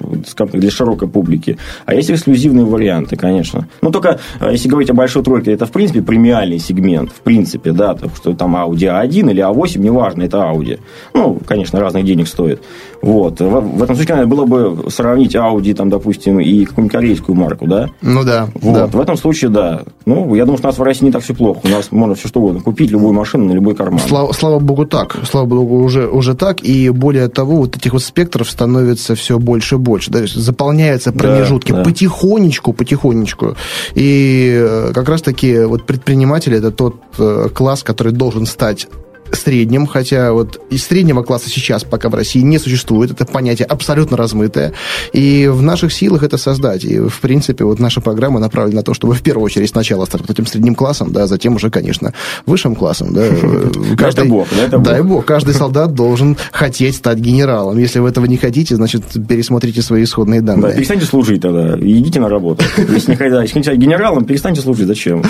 для 0.52 0.70
широкой 0.70 1.08
публики, 1.08 1.58
а 1.86 1.94
есть 1.94 2.10
эксклюзивные 2.10 2.64
варианты, 2.64 3.16
конечно. 3.16 3.68
Ну, 3.82 3.90
только, 3.90 4.20
э, 4.40 4.52
если 4.52 4.68
говорить 4.68 4.90
о 4.90 4.94
большой 4.94 5.22
тройке, 5.22 5.52
это, 5.52 5.66
в 5.66 5.70
принципе, 5.70 6.02
премиальный 6.02 6.58
сегмент, 6.58 7.10
в 7.10 7.20
принципе, 7.20 7.72
да, 7.72 7.94
так 7.94 8.16
что 8.16 8.34
там 8.34 8.56
Audi 8.56 8.88
A1 8.88 9.30
или 9.30 9.42
A8, 9.42 9.78
неважно, 9.78 10.22
это 10.22 10.38
Audi. 10.38 10.80
Ну, 11.14 11.40
конечно, 11.46 11.80
разных 11.80 12.04
денег 12.04 12.28
стоит. 12.28 12.62
Вот. 13.02 13.40
В, 13.40 13.60
в 13.60 13.82
этом 13.82 13.96
случае, 13.96 14.16
наверное, 14.16 14.36
было 14.36 14.44
бы 14.44 14.90
сравнить 14.90 15.34
Audi, 15.34 15.74
там, 15.74 15.88
допустим, 15.90 16.40
и 16.40 16.64
какую-нибудь 16.64 16.92
корейскую 16.92 17.36
марку, 17.36 17.66
да? 17.66 17.90
Ну, 18.02 18.24
да. 18.24 18.48
Вот. 18.54 18.74
да. 18.74 18.86
В 18.86 19.00
этом 19.00 19.16
случае, 19.16 19.50
да. 19.50 19.82
Ну, 20.06 20.34
я 20.34 20.44
думаю, 20.44 20.58
что 20.58 20.68
у 20.68 20.70
нас 20.70 20.78
в 20.78 20.82
России 20.82 21.06
не 21.06 21.12
так 21.12 21.22
все 21.22 21.34
плохо. 21.34 21.60
У 21.64 21.68
нас 21.68 21.92
можно 21.92 22.14
все 22.14 22.28
что 22.28 22.40
угодно 22.40 22.60
купить, 22.60 22.90
любую 22.90 23.12
машину 23.12 23.46
на 23.46 23.52
любой 23.52 23.74
карман. 23.74 24.00
Слава, 24.00 24.32
слава 24.32 24.58
богу, 24.58 24.86
так. 24.86 25.16
Слава 25.24 25.46
богу, 25.46 25.82
уже, 25.82 26.08
уже 26.08 26.27
так. 26.34 26.62
И 26.62 26.90
более 26.90 27.28
того, 27.28 27.56
вот 27.56 27.76
этих 27.76 27.92
вот 27.92 28.02
спектров 28.02 28.50
становится 28.50 29.14
все 29.14 29.38
больше 29.38 29.76
и 29.76 29.78
больше. 29.78 30.10
Да? 30.10 30.20
Заполняются 30.26 31.12
промежутки 31.12 31.72
да, 31.72 31.78
да. 31.78 31.84
потихонечку, 31.84 32.72
потихонечку. 32.72 33.56
И 33.94 34.58
э, 34.60 34.92
как 34.94 35.08
раз-таки 35.08 35.60
вот 35.64 35.86
предприниматели– 35.86 36.58
это 36.58 36.70
тот 36.70 36.96
э, 37.18 37.48
класс, 37.54 37.82
который 37.82 38.12
должен 38.12 38.46
стать 38.46 38.88
среднем, 39.32 39.86
хотя 39.86 40.32
вот 40.32 40.60
из 40.70 40.84
среднего 40.84 41.22
класса 41.22 41.50
сейчас 41.50 41.84
пока 41.84 42.08
в 42.08 42.14
России 42.14 42.40
не 42.40 42.58
существует, 42.58 43.10
это 43.10 43.24
понятие 43.24 43.66
абсолютно 43.66 44.16
размытое, 44.16 44.72
и 45.12 45.48
в 45.48 45.62
наших 45.62 45.92
силах 45.92 46.22
это 46.22 46.36
создать, 46.36 46.84
и 46.84 46.98
в 46.98 47.20
принципе 47.20 47.64
вот 47.64 47.78
наша 47.78 48.00
программа 48.00 48.40
направлена 48.40 48.78
на 48.78 48.82
то, 48.82 48.94
чтобы 48.94 49.14
в 49.14 49.22
первую 49.22 49.44
очередь 49.44 49.70
сначала 49.70 50.04
стать 50.04 50.22
этим 50.28 50.46
средним 50.46 50.74
классом, 50.74 51.12
да, 51.12 51.26
затем 51.26 51.56
уже, 51.56 51.70
конечно, 51.70 52.12
высшим 52.46 52.74
классом, 52.74 53.12
да. 53.12 53.28
Каждый, 53.96 54.20
это 54.20 54.24
бог, 54.30 54.48
это 54.52 54.78
бог. 54.78 54.86
Дай 54.86 55.02
бог, 55.02 55.24
каждый 55.24 55.54
солдат 55.54 55.94
должен 55.94 56.36
хотеть 56.52 56.96
стать 56.96 57.18
генералом. 57.18 57.78
Если 57.78 57.98
вы 57.98 58.08
этого 58.08 58.26
не 58.26 58.36
хотите, 58.36 58.76
значит, 58.76 59.02
пересмотрите 59.28 59.82
свои 59.82 60.04
исходные 60.04 60.40
данные. 60.40 60.70
Да, 60.70 60.76
перестаньте 60.76 61.06
служить 61.06 61.42
тогда, 61.42 61.76
идите 61.78 62.20
на 62.20 62.28
работу. 62.28 62.64
Если 62.76 63.10
не 63.10 63.16
хотите 63.16 63.74
генералом, 63.76 64.24
перестаньте 64.24 64.60
служить, 64.60 64.86
зачем? 64.86 65.22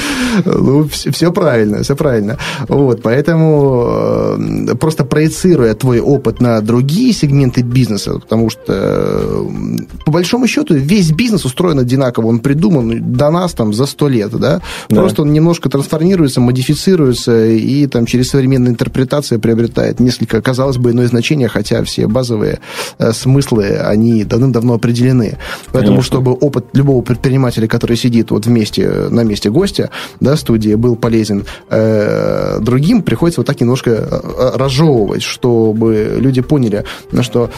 Ну, 0.45 0.89
все 0.89 1.33
правильно, 1.33 1.83
все 1.83 1.97
правильно. 1.97 2.39
Вот, 2.69 3.03
поэтому 3.03 3.88
Э, 3.89 4.75
просто 4.79 5.05
проецируя 5.05 5.75
твой 5.75 6.01
опыт 6.01 6.41
на 6.41 6.61
другие 6.61 7.13
сегменты 7.13 7.63
бизнеса, 7.63 8.15
потому 8.19 8.51
что, 8.51 8.61
э, 8.69 9.49
по 10.05 10.13
большому 10.13 10.47
счету, 10.47 10.75
весь 10.75 11.11
бизнес 11.11 11.45
устроен 11.45 11.79
одинаково, 11.79 12.27
он 12.27 12.41
придуман 12.41 13.13
до 13.13 13.31
нас 13.31 13.53
там 13.53 13.73
за 13.73 13.87
сто 13.87 14.09
лет, 14.09 14.31
да? 14.33 14.61
да. 14.89 14.97
Просто 14.97 15.23
он 15.23 15.33
немножко 15.33 15.69
трансформируется, 15.69 16.41
модифицируется 16.41 17.47
и 17.47 17.87
там 17.87 18.07
через 18.07 18.31
современную 18.31 18.73
интерпретацию 18.73 19.41
приобретает 19.41 20.01
несколько, 20.01 20.41
казалось 20.43 20.77
бы, 20.77 20.91
иное 20.91 21.09
значение, 21.09 21.49
хотя 21.49 21.83
все 21.85 22.07
базовые 22.07 22.61
э, 22.99 23.13
смыслы, 23.13 23.79
они 23.79 24.25
давным-давно 24.25 24.75
определены. 24.75 25.39
Поэтому, 25.73 25.97
Конечно. 25.97 26.03
чтобы 26.03 26.33
опыт 26.33 26.67
любого 26.73 27.03
предпринимателя, 27.03 27.67
который 27.67 27.97
сидит 27.97 28.31
вот 28.31 28.47
вместе, 28.47 28.89
на 29.11 29.25
месте 29.25 29.51
гостя, 29.51 29.91
да, 30.21 30.37
студии, 30.37 30.75
был 30.75 30.97
полезен 30.97 31.45
э, 31.71 32.59
другим, 32.61 33.03
приходится 33.03 33.41
вот 33.41 33.47
так 33.47 33.61
немножко 33.61 33.78
немножко 33.79 33.91
э, 33.91 34.57
разжевывать, 34.57 35.23
чтобы 35.23 36.17
люди 36.19 36.41
поняли, 36.41 36.85
что 37.21 37.51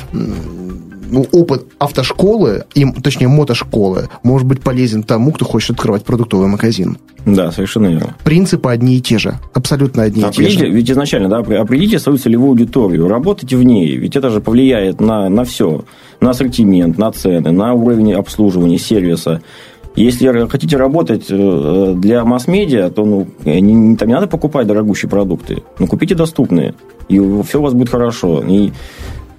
ну, 1.10 1.26
опыт 1.32 1.64
автошколы, 1.78 2.64
и, 2.74 2.86
точнее, 3.02 3.28
мотошколы, 3.28 4.08
может 4.22 4.46
быть 4.46 4.60
полезен 4.60 5.02
тому, 5.02 5.32
кто 5.32 5.44
хочет 5.44 5.70
открывать 5.70 6.04
продуктовый 6.04 6.46
магазин. 6.46 6.98
Да, 7.26 7.50
совершенно 7.50 7.88
верно. 7.88 8.14
Принципы 8.24 8.70
одни 8.70 8.96
и 8.96 9.00
те 9.00 9.18
же. 9.18 9.34
Абсолютно 9.52 10.04
одни 10.04 10.22
определите, 10.22 10.52
и 10.52 10.56
те 10.56 10.66
же. 10.66 10.72
Ведь 10.72 10.90
изначально, 10.90 11.28
да, 11.28 11.38
определите 11.38 11.98
свою 11.98 12.16
целевую 12.18 12.50
аудиторию, 12.50 13.08
работайте 13.08 13.56
в 13.56 13.62
ней, 13.62 13.96
ведь 13.96 14.16
это 14.16 14.30
же 14.30 14.40
повлияет 14.40 15.00
на, 15.00 15.28
на 15.28 15.44
все. 15.44 15.84
На 16.20 16.30
ассортимент, 16.30 16.98
на 16.98 17.10
цены, 17.12 17.50
на 17.50 17.74
уровень 17.74 18.12
обслуживания, 18.12 18.78
сервиса. 18.78 19.42
Если 19.96 20.48
хотите 20.48 20.76
работать 20.76 21.26
э, 21.28 21.94
для 21.96 22.24
масс-медиа, 22.24 22.90
то 22.90 23.04
ну, 23.04 23.26
не, 23.44 23.96
там 23.96 24.08
не 24.08 24.14
надо 24.14 24.28
покупать 24.28 24.66
дорогущие 24.66 25.10
продукты. 25.10 25.62
Ну, 25.78 25.86
купите 25.86 26.14
доступные, 26.14 26.74
и 27.08 27.18
все 27.46 27.58
у 27.58 27.62
вас 27.62 27.74
будет 27.74 27.90
хорошо. 27.90 28.42
И 28.46 28.70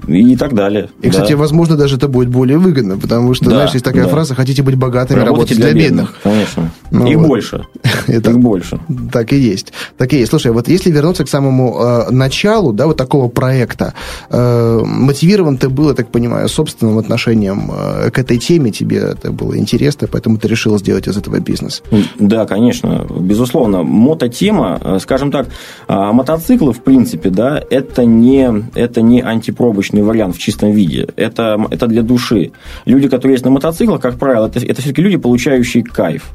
и 0.07 0.35
так 0.35 0.53
далее. 0.53 0.89
И, 1.01 1.05
да. 1.05 1.09
кстати, 1.11 1.33
возможно, 1.33 1.75
даже 1.75 1.97
это 1.97 2.07
будет 2.07 2.29
более 2.29 2.57
выгодно, 2.57 2.97
потому 2.97 3.33
что, 3.33 3.45
да, 3.45 3.51
знаешь, 3.51 3.71
есть 3.71 3.85
такая 3.85 4.05
да. 4.05 4.09
фраза, 4.09 4.35
хотите 4.35 4.63
быть 4.63 4.75
богатыми, 4.75 5.19
работать 5.19 5.57
для, 5.57 5.71
для 5.71 5.73
бедных. 5.73 6.07
бедных. 6.07 6.21
Конечно. 6.23 6.71
Ну, 6.91 7.07
Их 7.07 7.17
вот. 7.17 7.27
больше. 7.27 7.65
Это, 8.07 8.31
Их 8.31 8.39
больше. 8.39 8.79
Так 9.11 9.33
и 9.33 9.37
есть. 9.37 9.73
Так 9.97 10.13
и 10.13 10.17
есть. 10.17 10.29
Слушай, 10.29 10.51
вот 10.51 10.67
если 10.67 10.91
вернуться 10.91 11.23
к 11.23 11.29
самому 11.29 11.77
э, 11.79 12.11
началу, 12.11 12.73
да, 12.73 12.87
вот 12.87 12.97
такого 12.97 13.27
проекта, 13.27 13.93
э, 14.29 14.81
мотивирован 14.83 15.57
ты 15.57 15.69
был, 15.69 15.89
я 15.89 15.93
так 15.93 16.09
понимаю, 16.09 16.49
собственным 16.49 16.97
отношением 16.97 17.71
э, 17.71 18.11
к 18.11 18.19
этой 18.19 18.37
теме, 18.37 18.71
тебе 18.71 18.97
это 18.97 19.31
было 19.31 19.57
интересно, 19.57 20.07
поэтому 20.11 20.37
ты 20.37 20.47
решил 20.47 20.77
сделать 20.79 21.07
из 21.07 21.17
этого 21.17 21.39
бизнес. 21.39 21.83
Да, 22.19 22.45
конечно, 22.45 23.05
безусловно. 23.09 23.83
Мототема, 23.83 24.79
э, 24.83 24.99
скажем 24.99 25.31
так, 25.31 25.47
а, 25.87 26.11
мотоциклы, 26.11 26.73
в 26.73 26.81
принципе, 26.81 27.29
да, 27.29 27.61
это 27.69 28.05
не, 28.05 28.69
это 28.75 29.01
не 29.01 29.21
антипробочный 29.21 29.90
научный 29.91 30.03
вариант 30.03 30.35
в 30.35 30.39
чистом 30.39 30.71
виде. 30.71 31.07
Это, 31.15 31.57
это 31.69 31.87
для 31.87 32.01
души. 32.01 32.51
Люди, 32.85 33.07
которые 33.07 33.33
есть 33.35 33.45
на 33.45 33.51
мотоциклах, 33.51 34.01
как 34.01 34.17
правило, 34.17 34.47
это, 34.47 34.59
это 34.59 34.81
все-таки 34.81 35.01
люди, 35.01 35.17
получающие 35.17 35.83
кайф 35.83 36.31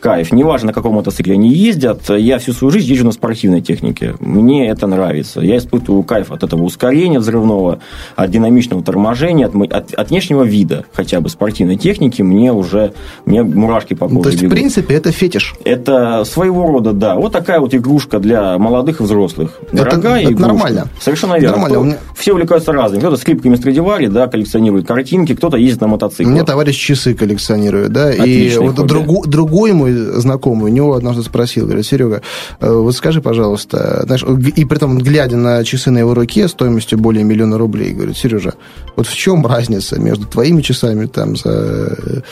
кайф. 0.00 0.32
Неважно, 0.32 0.68
на 0.68 0.72
каком 0.72 0.94
мотоцикле 0.94 1.34
они 1.34 1.52
ездят, 1.52 2.08
я 2.10 2.38
всю 2.38 2.52
свою 2.52 2.70
жизнь 2.70 2.88
езжу 2.88 3.04
на 3.04 3.12
спортивной 3.12 3.60
технике. 3.60 4.14
Мне 4.20 4.68
это 4.68 4.86
нравится. 4.86 5.40
Я 5.40 5.58
испытываю 5.58 6.02
кайф 6.02 6.32
от 6.32 6.42
этого 6.42 6.62
ускорения 6.62 7.18
взрывного, 7.18 7.80
от 8.16 8.30
динамичного 8.30 8.82
торможения, 8.82 9.46
от, 9.46 9.54
от, 9.72 9.94
от 9.94 10.10
внешнего 10.10 10.42
вида 10.42 10.84
хотя 10.92 11.20
бы 11.20 11.28
спортивной 11.28 11.76
техники. 11.76 12.22
Мне 12.22 12.52
уже 12.52 12.92
мне 13.24 13.42
мурашки 13.42 13.94
по 13.94 14.08
коже 14.08 14.22
То 14.22 14.28
есть, 14.30 14.42
бегут. 14.42 14.52
в 14.52 14.60
принципе, 14.60 14.94
это 14.94 15.12
фетиш? 15.12 15.54
Это 15.64 16.24
своего 16.24 16.66
рода, 16.66 16.92
да. 16.92 17.16
Вот 17.16 17.32
такая 17.32 17.60
вот 17.60 17.74
игрушка 17.74 18.18
для 18.18 18.58
молодых 18.58 19.00
и 19.00 19.02
взрослых. 19.02 19.58
Дорогая 19.72 20.22
это, 20.22 20.32
это 20.32 20.42
нормально. 20.42 20.88
Совершенно 21.00 21.38
верно. 21.38 21.58
Нормально. 21.58 21.84
Меня... 21.84 21.98
Все 22.16 22.32
увлекаются 22.32 22.72
разными. 22.72 23.00
Кто-то 23.00 23.16
с 23.16 23.22
клипками 23.22 23.56
Страдивари, 23.56 24.06
да, 24.06 24.26
коллекционирует 24.26 24.86
картинки, 24.86 25.34
кто-то 25.34 25.56
ездит 25.56 25.80
на 25.80 25.88
мотоцикле. 25.88 26.26
Мне 26.26 26.44
товарищ 26.44 26.76
часы 26.76 27.14
коллекционирует, 27.14 27.92
да. 27.92 28.08
Отличный 28.08 28.64
и 28.64 28.68
вот 28.68 28.86
другу, 28.86 29.24
другой 29.26 29.72
мой 29.72 29.87
знакомый, 29.92 30.70
у 30.70 30.74
него 30.74 30.94
однажды 30.94 31.22
спросил, 31.22 31.66
говорит, 31.66 31.86
Серега, 31.86 32.22
э, 32.60 32.70
вот 32.70 32.94
скажи, 32.94 33.20
пожалуйста, 33.20 34.02
знаешь, 34.04 34.24
и 34.56 34.64
при 34.64 34.76
этом, 34.76 34.98
глядя 34.98 35.36
на 35.36 35.64
часы 35.64 35.90
на 35.90 35.98
его 35.98 36.14
руке 36.14 36.48
стоимостью 36.48 36.98
более 36.98 37.24
миллиона 37.24 37.58
рублей, 37.58 37.92
говорит, 37.92 38.16
Сережа, 38.16 38.54
вот 38.96 39.06
в 39.06 39.16
чем 39.16 39.46
разница 39.46 40.00
между 40.00 40.26
твоими 40.26 40.62
часами 40.62 41.06
там 41.06 41.36
за 41.36 42.22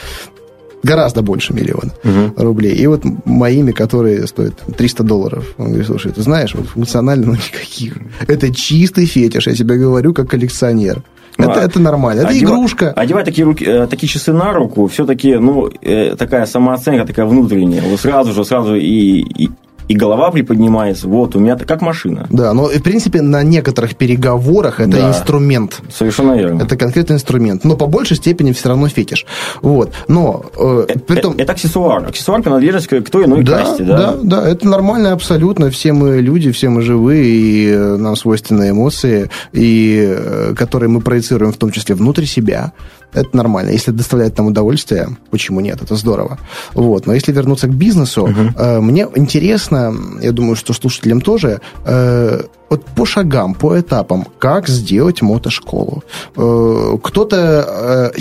гораздо 0.86 1.22
больше 1.22 1.52
миллиона 1.52 1.92
угу. 2.04 2.42
рублей. 2.44 2.74
И 2.74 2.86
вот 2.86 3.02
моими, 3.24 3.72
которые 3.72 4.26
стоят 4.26 4.54
300 4.76 5.02
долларов. 5.02 5.54
Он 5.58 5.66
говорит, 5.66 5.86
слушай, 5.86 6.12
ты 6.12 6.22
знаешь, 6.22 6.54
вот 6.54 6.68
функционально 6.68 7.26
ну, 7.26 7.32
никаких. 7.32 7.94
Это 8.28 8.54
чистый 8.54 9.06
фетиш, 9.06 9.46
я 9.46 9.54
тебе 9.54 9.76
говорю, 9.76 10.14
как 10.14 10.30
коллекционер. 10.30 11.02
Ну, 11.38 11.50
это, 11.50 11.60
а, 11.60 11.64
это 11.64 11.80
нормально. 11.80 12.20
Это 12.20 12.30
одевать, 12.30 12.54
игрушка. 12.54 12.92
Одевать 12.92 13.24
такие, 13.24 13.44
руки, 13.44 13.64
э, 13.64 13.86
такие 13.86 14.08
часы 14.08 14.32
на 14.32 14.52
руку, 14.52 14.86
все-таки, 14.86 15.36
ну, 15.36 15.70
э, 15.82 16.16
такая 16.16 16.46
самооценка, 16.46 17.06
такая 17.06 17.26
внутренняя. 17.26 17.82
Вот 17.82 18.00
сразу 18.00 18.32
же, 18.32 18.44
сразу 18.44 18.74
и, 18.74 19.20
и, 19.20 19.50
и 19.88 19.94
голова 19.94 20.30
приподнимается. 20.30 21.08
Вот, 21.08 21.36
у 21.36 21.38
меня 21.38 21.56
как 21.56 21.80
машина. 21.80 22.26
Да, 22.30 22.52
но, 22.52 22.64
в 22.64 22.82
принципе, 22.82 23.22
на 23.22 23.42
некоторых 23.42 23.96
переговорах 23.96 24.80
это 24.80 24.90
да, 24.90 25.08
инструмент. 25.08 25.80
Совершенно 25.90 26.36
верно. 26.36 26.62
Это 26.62 26.76
конкретный 26.76 27.16
инструмент. 27.16 27.64
Но 27.64 27.76
по 27.76 27.86
большей 27.86 28.16
степени 28.16 28.52
все 28.52 28.68
равно 28.68 28.88
фетиш. 28.88 29.26
Вот. 29.62 29.92
Но... 30.08 30.44
Э, 30.56 30.86
э 30.88 30.98
при 30.98 31.20
том... 31.20 31.34
это, 31.34 31.42
это 31.42 31.52
аксессуар. 31.52 32.04
Аксессуар 32.06 32.42
принадлежит 32.42 32.86
к 32.86 33.10
той 33.10 33.24
иной 33.26 33.42
да, 33.42 33.58
касте. 33.58 33.84
Да, 33.84 33.96
да, 33.96 34.16
да. 34.22 34.48
Это 34.48 34.68
нормально 34.68 35.12
абсолютно. 35.12 35.70
Все 35.70 35.92
мы 35.92 36.20
люди, 36.20 36.50
все 36.50 36.68
мы 36.68 36.82
живые, 36.82 37.24
и 37.24 37.70
э, 37.70 37.96
нам 37.96 38.16
свойственны 38.16 38.70
эмоции, 38.70 39.30
и, 39.52 40.04
э, 40.08 40.54
которые 40.56 40.88
мы 40.88 41.00
проецируем 41.00 41.52
в 41.52 41.56
том 41.56 41.70
числе 41.70 41.94
внутрь 41.94 42.24
себя. 42.24 42.72
Это 43.16 43.36
нормально. 43.36 43.70
Если 43.70 43.90
доставляет 43.90 44.38
нам 44.38 44.46
удовольствие, 44.46 45.08
почему 45.30 45.60
нет? 45.60 45.82
Это 45.82 45.96
здорово. 45.96 46.38
Вот. 46.74 47.06
Но 47.06 47.14
если 47.14 47.32
вернуться 47.32 47.66
к 47.66 47.74
бизнесу, 47.74 48.22
угу. 48.22 48.40
э, 48.56 48.80
мне 48.80 49.08
интересно, 49.16 49.94
я 50.22 50.32
думаю, 50.32 50.56
что 50.56 50.72
слушателям 50.72 51.20
тоже, 51.20 51.60
э, 51.84 52.42
вот 52.70 52.84
по 52.84 53.06
шагам, 53.06 53.54
по 53.54 53.78
этапам, 53.78 54.26
как 54.38 54.68
сделать 54.68 55.22
мотошколу. 55.22 56.02
Э, 56.36 56.98
кто-то 57.02 58.12
э, 58.14 58.20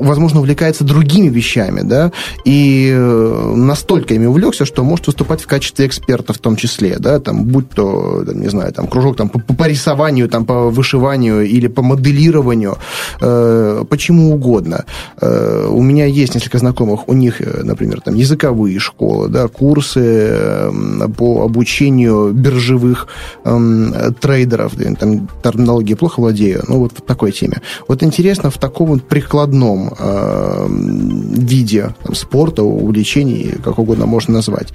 возможно, 0.00 0.40
увлекается 0.40 0.84
другими 0.84 1.28
вещами, 1.28 1.82
да, 1.82 2.12
и 2.44 2.90
э, 2.92 3.52
настолько 3.56 4.14
ими 4.14 4.26
увлекся, 4.26 4.64
что 4.64 4.82
может 4.82 5.06
выступать 5.06 5.40
в 5.42 5.46
качестве 5.46 5.86
эксперта 5.86 6.32
в 6.32 6.38
том 6.38 6.56
числе, 6.56 6.96
да, 6.98 7.20
там, 7.20 7.44
будь 7.44 7.70
то, 7.70 8.24
там, 8.26 8.40
не 8.40 8.48
знаю, 8.48 8.72
там, 8.72 8.86
кружок 8.86 9.16
там, 9.16 9.28
по, 9.28 9.38
по 9.38 9.68
рисованию, 9.68 10.28
там, 10.28 10.44
по 10.44 10.70
вышиванию 10.70 11.46
или 11.46 11.68
по 11.68 11.82
моделированию, 11.82 12.78
э, 13.20 13.84
почему 13.88 14.34
угодно. 14.34 14.84
Э, 15.20 15.68
у 15.70 15.82
меня 15.82 16.06
есть 16.06 16.34
несколько 16.34 16.58
знакомых, 16.58 17.08
у 17.08 17.12
них, 17.12 17.40
э, 17.40 17.62
например, 17.62 18.00
там, 18.00 18.14
языковые 18.14 18.78
школы, 18.78 19.28
да, 19.28 19.48
курсы 19.48 20.00
э, 20.00 20.70
по 21.16 21.44
обучению 21.44 22.32
биржевых 22.32 23.06
э, 23.44 24.10
трейдеров, 24.20 24.72
там, 24.98 25.28
терминологии 25.42 25.94
плохо 25.94 26.20
владею, 26.20 26.64
ну, 26.68 26.78
вот 26.78 26.92
в 26.92 27.02
такой 27.02 27.32
теме. 27.32 27.60
Вот 27.88 28.02
интересно 28.02 28.50
в 28.50 28.58
таком 28.58 28.88
вот 28.88 29.02
прикладном 29.02 29.89
э, 29.98 30.66
виде 30.68 31.94
там, 32.02 32.14
спорта, 32.14 32.62
увлечений, 32.62 33.54
как 33.62 33.78
угодно 33.78 34.06
можно 34.06 34.34
назвать. 34.34 34.68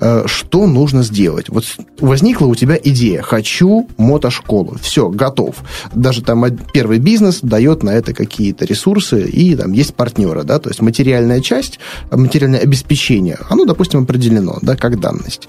Э, 0.00 0.24
что 0.26 0.66
нужно 0.66 1.02
сделать? 1.02 1.48
Вот 1.48 1.64
возникла 2.00 2.46
у 2.46 2.54
тебя 2.54 2.78
идея, 2.82 3.22
хочу 3.22 3.88
мотошколу, 3.96 4.76
все, 4.80 5.08
готов. 5.08 5.56
Даже 5.94 6.22
там 6.22 6.44
первый 6.72 6.98
бизнес 6.98 7.40
дает 7.42 7.82
на 7.82 7.90
это 7.90 8.14
какие-то 8.14 8.64
ресурсы, 8.64 9.28
и 9.28 9.54
там 9.56 9.72
есть 9.72 9.94
партнеры, 9.94 10.44
да, 10.44 10.58
то 10.58 10.68
есть 10.68 10.80
материальная 10.80 11.40
часть, 11.40 11.78
материальное 12.10 12.60
обеспечение, 12.60 13.38
оно, 13.48 13.64
допустим, 13.64 14.02
определено, 14.02 14.58
да, 14.62 14.76
как 14.76 15.00
данность. 15.00 15.48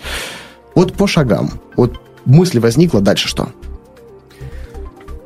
Вот 0.75 0.93
по 0.93 1.07
шагам, 1.07 1.51
вот 1.75 1.99
мысль 2.25 2.59
возникла, 2.59 3.01
дальше 3.01 3.27
что? 3.27 3.49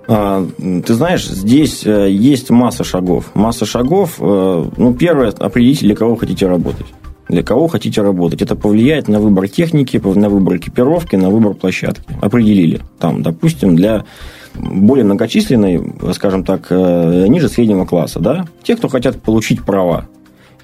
А, 0.07 0.45
ты 0.85 0.93
знаешь, 0.93 1.25
здесь 1.25 1.85
э, 1.85 2.09
есть 2.11 2.49
масса 2.49 2.83
шагов. 2.83 3.31
Масса 3.35 3.65
шагов. 3.65 4.17
Э, 4.19 4.65
ну, 4.75 4.93
первое, 4.93 5.29
определите, 5.29 5.85
для 5.85 5.95
кого 5.95 6.15
хотите 6.15 6.47
работать. 6.47 6.87
Для 7.29 7.41
кого 7.41 7.67
хотите 7.67 8.01
работать. 8.01 8.41
Это 8.41 8.55
повлияет 8.55 9.07
на 9.07 9.19
выбор 9.19 9.47
техники, 9.47 10.01
на 10.03 10.29
выбор 10.29 10.57
экипировки, 10.57 11.15
на 11.15 11.29
выбор 11.29 11.53
площадки. 11.53 12.03
Определили. 12.21 12.81
Там, 12.99 13.23
допустим, 13.23 13.75
для 13.75 14.03
более 14.55 15.05
многочисленной, 15.05 15.81
скажем 16.13 16.43
так, 16.43 16.67
э, 16.69 17.25
ниже 17.27 17.47
среднего 17.47 17.85
класса, 17.85 18.19
да, 18.19 18.45
те, 18.61 18.75
кто 18.75 18.89
хотят 18.89 19.21
получить 19.21 19.63
права 19.63 20.07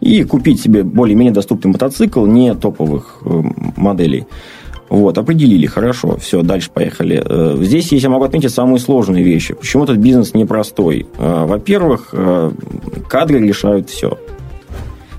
и 0.01 0.23
купить 0.23 0.61
себе 0.61 0.83
более-менее 0.83 1.33
доступный 1.33 1.71
мотоцикл 1.71 2.25
не 2.25 2.53
топовых 2.55 3.21
моделей. 3.75 4.25
Вот, 4.89 5.17
определили, 5.19 5.67
хорошо, 5.67 6.17
все, 6.17 6.41
дальше 6.41 6.71
поехали. 6.73 7.21
Э, 7.23 7.57
здесь, 7.61 7.91
если 7.91 8.07
я 8.07 8.09
могу 8.09 8.25
отметить, 8.25 8.51
самые 8.51 8.79
сложные 8.79 9.23
вещи. 9.23 9.53
Почему 9.53 9.83
этот 9.83 9.97
бизнес 9.97 10.33
непростой? 10.33 11.05
Э, 11.19 11.45
во-первых, 11.45 12.09
э, 12.11 12.51
кадры 13.07 13.39
решают 13.39 13.89
все. 13.89 14.17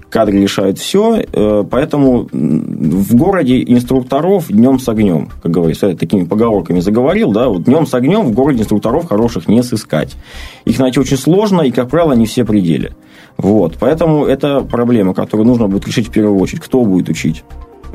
Кадры 0.09 0.41
решают 0.41 0.77
все, 0.81 1.23
поэтому 1.71 2.29
в 2.33 3.15
городе 3.15 3.63
инструкторов 3.63 4.49
днем 4.49 4.81
с 4.81 4.89
огнем, 4.89 5.29
как 5.41 5.53
говорится, 5.53 5.87
я 5.87 5.95
такими 5.95 6.25
поговорками 6.25 6.81
заговорил, 6.81 7.31
да, 7.31 7.49
вот 7.49 7.63
днем 7.63 7.87
с 7.87 7.95
огнем 7.95 8.23
в 8.23 8.33
городе 8.33 8.63
инструкторов 8.63 9.07
хороших 9.07 9.47
не 9.47 9.63
сыскать. 9.63 10.17
Их 10.65 10.81
найти 10.81 10.99
очень 10.99 11.17
сложно, 11.17 11.61
и, 11.61 11.71
как 11.71 11.91
правило, 11.91 12.15
не 12.15 12.27
все 12.27 12.45
пределы. 12.45 12.91
Вот, 13.37 13.77
поэтому 13.79 14.25
это 14.25 14.63
проблема, 14.63 15.15
которую 15.15 15.47
нужно 15.47 15.69
будет 15.69 15.87
решить 15.87 16.09
в 16.09 16.11
первую 16.11 16.41
очередь. 16.41 16.63
Кто 16.63 16.85
будет 16.85 17.09
учить? 17.09 17.45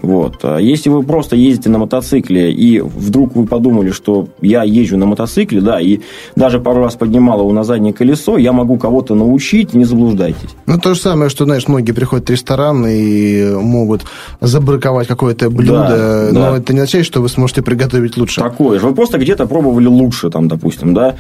Вот. 0.01 0.39
А 0.43 0.57
если 0.57 0.89
вы 0.89 1.03
просто 1.03 1.35
ездите 1.35 1.69
на 1.69 1.77
мотоцикле, 1.77 2.51
и 2.51 2.79
вдруг 2.79 3.35
вы 3.35 3.45
подумали, 3.45 3.91
что 3.91 4.27
я 4.41 4.63
езжу 4.63 4.97
на 4.97 5.05
мотоцикле, 5.05 5.61
да, 5.61 5.79
и 5.79 5.99
даже 6.35 6.59
пару 6.59 6.81
раз 6.81 6.95
поднимал 6.95 7.39
его 7.39 7.51
на 7.51 7.63
заднее 7.63 7.93
колесо, 7.93 8.37
я 8.37 8.51
могу 8.51 8.77
кого-то 8.77 9.15
научить, 9.15 9.73
не 9.73 9.85
заблуждайтесь. 9.85 10.55
Ну, 10.65 10.79
то 10.79 10.93
же 10.93 10.99
самое, 11.01 11.29
что, 11.29 11.45
знаешь, 11.45 11.67
многие 11.67 11.91
приходят 11.91 12.27
в 12.27 12.31
ресторан 12.31 12.85
и 12.87 13.53
могут 13.55 14.03
забраковать 14.41 15.07
какое-то 15.07 15.49
блюдо, 15.49 16.29
да, 16.29 16.29
но 16.31 16.51
да. 16.51 16.57
это 16.57 16.73
не 16.73 16.79
означает, 16.79 17.05
что 17.05 17.21
вы 17.21 17.29
сможете 17.29 17.61
приготовить 17.61 18.17
лучше. 18.17 18.41
Такое 18.41 18.79
же. 18.79 18.87
Вы 18.87 18.95
просто 18.95 19.17
где-то 19.17 19.45
пробовали 19.45 19.87
лучше, 19.87 20.29
там, 20.29 20.47
допустим, 20.47 20.93
да, 20.93 21.15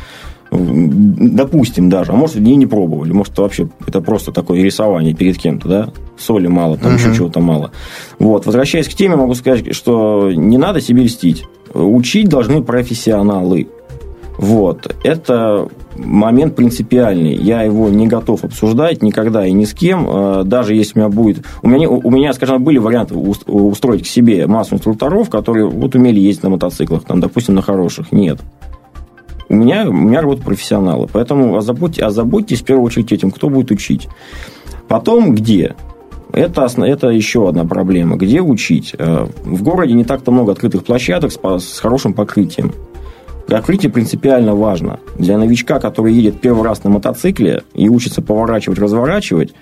допустим 0.57 1.89
даже, 1.89 2.11
а 2.11 2.15
может, 2.15 2.37
и 2.37 2.55
не 2.55 2.65
пробовали, 2.65 3.11
может, 3.11 3.37
вообще 3.37 3.67
это 3.87 4.01
просто 4.01 4.31
такое 4.31 4.61
рисование 4.61 5.13
перед 5.13 5.37
кем-то, 5.37 5.67
да, 5.67 5.89
соли 6.17 6.47
мало, 6.47 6.77
там 6.77 6.93
uh-huh. 6.93 6.95
еще 6.95 7.15
чего-то 7.15 7.39
мало. 7.39 7.71
Вот, 8.19 8.45
возвращаясь 8.45 8.87
к 8.87 8.93
теме, 8.93 9.15
могу 9.15 9.33
сказать, 9.33 9.75
что 9.75 10.31
не 10.31 10.57
надо 10.57 10.81
себе 10.81 11.03
льстить. 11.03 11.45
Учить 11.73 12.29
должны 12.29 12.63
профессионалы. 12.63 13.67
Вот, 14.37 14.93
это 15.03 15.67
момент 15.95 16.55
принципиальный. 16.55 17.35
Я 17.35 17.61
его 17.63 17.89
не 17.89 18.07
готов 18.07 18.43
обсуждать 18.43 19.01
никогда 19.01 19.45
и 19.45 19.53
ни 19.53 19.63
с 19.65 19.73
кем. 19.73 20.05
А, 20.09 20.43
даже 20.43 20.75
если 20.75 20.99
у 20.99 21.03
меня 21.03 21.09
будет... 21.09 21.45
У 21.61 21.69
меня, 21.69 21.89
у 21.89 22.11
меня 22.11 22.33
скажем, 22.33 22.63
были 22.63 22.77
варианты 22.77 23.15
устроить 23.15 24.03
к 24.03 24.07
себе 24.07 24.45
массу 24.47 24.75
инструкторов, 24.75 25.29
которые 25.29 25.67
вот 25.67 25.95
умели 25.95 26.19
ездить 26.19 26.43
на 26.43 26.49
мотоциклах, 26.49 27.05
там, 27.05 27.21
допустим, 27.21 27.55
на 27.55 27.61
хороших. 27.61 28.11
Нет. 28.11 28.39
У 29.49 29.55
меня, 29.55 29.87
у 29.87 29.93
меня 29.93 30.21
работают 30.21 30.45
профессионалы. 30.45 31.07
Поэтому 31.11 31.55
озаботьтесь, 31.55 32.03
озаботьтесь 32.03 32.61
в 32.61 32.65
первую 32.65 32.85
очередь 32.85 33.11
этим, 33.11 33.31
кто 33.31 33.49
будет 33.49 33.71
учить. 33.71 34.07
Потом 34.87 35.35
где? 35.35 35.75
Это, 36.31 36.67
это 36.77 37.09
еще 37.09 37.47
одна 37.47 37.63
проблема. 37.65 38.17
Где 38.17 38.41
учить? 38.41 38.95
Э, 38.97 39.27
в 39.43 39.63
городе 39.63 39.93
не 39.93 40.03
так-то 40.03 40.31
много 40.31 40.51
открытых 40.51 40.83
площадок 40.83 41.31
с, 41.31 41.39
с 41.59 41.79
хорошим 41.79 42.13
покрытием. 42.13 42.73
Покрытие 43.47 43.91
принципиально 43.91 44.55
важно. 44.55 44.99
Для 45.17 45.37
новичка, 45.37 45.79
который 45.79 46.13
едет 46.13 46.41
первый 46.41 46.63
раз 46.63 46.83
на 46.83 46.89
мотоцикле 46.89 47.63
и 47.73 47.87
учится 47.89 48.21
поворачивать, 48.21 48.79
разворачивать, 48.79 49.53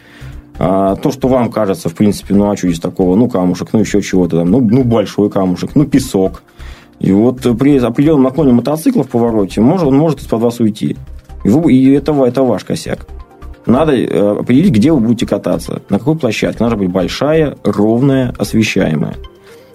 а 0.58 0.96
то, 0.96 1.12
что 1.12 1.28
вам 1.28 1.52
кажется, 1.52 1.90
в 1.90 1.96
принципе, 1.96 2.34
ну, 2.34 2.50
а 2.50 2.56
что 2.56 2.68
здесь 2.68 2.80
такого, 2.80 3.16
ну, 3.16 3.28
камушек, 3.28 3.70
ну, 3.74 3.80
еще 3.80 4.02
чего-то 4.02 4.38
там, 4.38 4.52
ну, 4.52 4.62
ну 4.62 4.84
большой 4.84 5.30
камушек, 5.30 5.72
ну, 5.76 5.86
песок, 5.86 6.44
и 7.04 7.12
вот 7.12 7.42
при 7.60 7.78
определенном 7.78 8.24
наклоне 8.24 8.54
мотоцикла 8.54 9.04
в 9.04 9.10
повороте 9.10 9.60
может, 9.60 9.88
он 9.88 9.98
может 9.98 10.22
из-под 10.22 10.42
вас 10.42 10.60
уйти. 10.62 10.96
И, 11.44 11.50
вы, 11.50 11.74
и 11.74 11.92
это, 11.92 12.14
это 12.24 12.44
ваш 12.44 12.64
косяк. 12.64 13.06
Надо 13.66 13.94
э, 13.94 14.40
определить, 14.40 14.72
где 14.72 14.94
вы 14.94 15.02
будете 15.02 15.26
кататься, 15.26 15.82
на 15.90 16.00
какой 16.00 16.16
площадке. 16.16 16.64
Надо 16.64 16.78
быть 16.78 16.90
большая, 16.90 17.58
ровная, 17.66 18.34
освещаемая. 18.38 19.16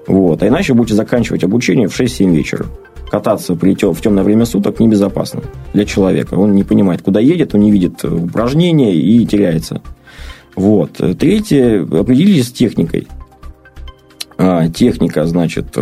Вот. 0.06 0.42
А 0.42 0.48
иначе 0.48 0.72
будете 0.72 0.94
заканчивать 0.94 1.44
обучение 1.44 1.86
в 1.86 2.00
6-7 2.00 2.34
вечера. 2.34 2.64
Кататься 3.10 3.54
при 3.54 3.74
тем, 3.74 3.92
в 3.92 4.00
темное 4.00 4.24
время 4.24 4.46
суток 4.46 4.80
небезопасно 4.80 5.42
для 5.74 5.84
человека. 5.84 6.32
Он 6.32 6.54
не 6.54 6.64
понимает, 6.64 7.02
куда 7.02 7.20
едет, 7.20 7.54
он 7.54 7.60
не 7.60 7.70
видит 7.70 8.02
упражнения 8.04 8.94
и 8.94 9.26
теряется. 9.26 9.82
Вот. 10.56 10.92
Третье, 11.18 11.82
определились 11.82 12.48
с 12.48 12.52
техникой. 12.52 13.06
А, 14.40 14.68
техника, 14.68 15.26
значит, 15.26 15.76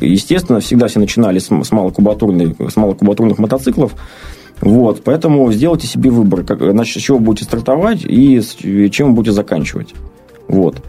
естественно, 0.00 0.58
всегда 0.58 0.88
все 0.88 0.98
начинали 0.98 1.38
с, 1.38 1.46
с, 1.46 1.70
малокубатурных, 1.70 2.56
с 2.68 2.74
малокубатурных 2.74 3.38
мотоциклов. 3.38 3.94
Вот, 4.60 5.02
поэтому 5.04 5.50
сделайте 5.52 5.86
себе 5.86 6.10
выбор, 6.10 6.42
как, 6.42 6.60
значит, 6.60 7.00
с 7.00 7.04
чего 7.04 7.20
будете 7.20 7.44
стартовать 7.44 8.04
и 8.04 8.40
с, 8.40 8.56
чем 8.90 9.14
будете 9.14 9.32
заканчивать. 9.32 9.94
Вот. 10.48 10.82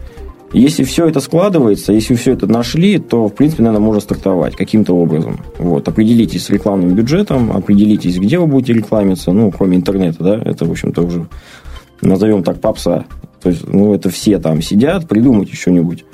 Если 0.54 0.84
все 0.84 1.08
это 1.08 1.20
складывается, 1.20 1.94
если 1.94 2.16
все 2.16 2.34
это 2.34 2.48
нашли, 2.48 2.98
то, 2.98 3.28
в 3.28 3.34
принципе, 3.34 3.62
наверное, 3.62 3.86
можно 3.86 4.02
стартовать 4.02 4.56
каким-то 4.56 4.96
образом. 4.96 5.40
Вот. 5.60 5.88
Определитесь 5.88 6.46
с 6.46 6.50
рекламным 6.50 6.96
бюджетом, 6.96 7.52
определитесь, 7.52 8.18
где 8.18 8.40
вы 8.40 8.48
будете 8.48 8.74
рекламиться, 8.74 9.32
ну, 9.32 9.52
кроме 9.52 9.78
интернета, 9.78 10.24
да, 10.24 10.42
это, 10.44 10.66
в 10.66 10.72
общем-то, 10.72 11.04
уже 11.04 11.28
назовем 12.02 12.44
так 12.44 12.60
попса. 12.60 13.06
То 13.42 13.50
есть, 13.50 13.68
ну, 13.68 13.94
это 13.94 14.10
все 14.10 14.40
там 14.40 14.64
сидят, 14.64 15.08
придумайте 15.08 15.56
что-нибудь. 15.56 16.06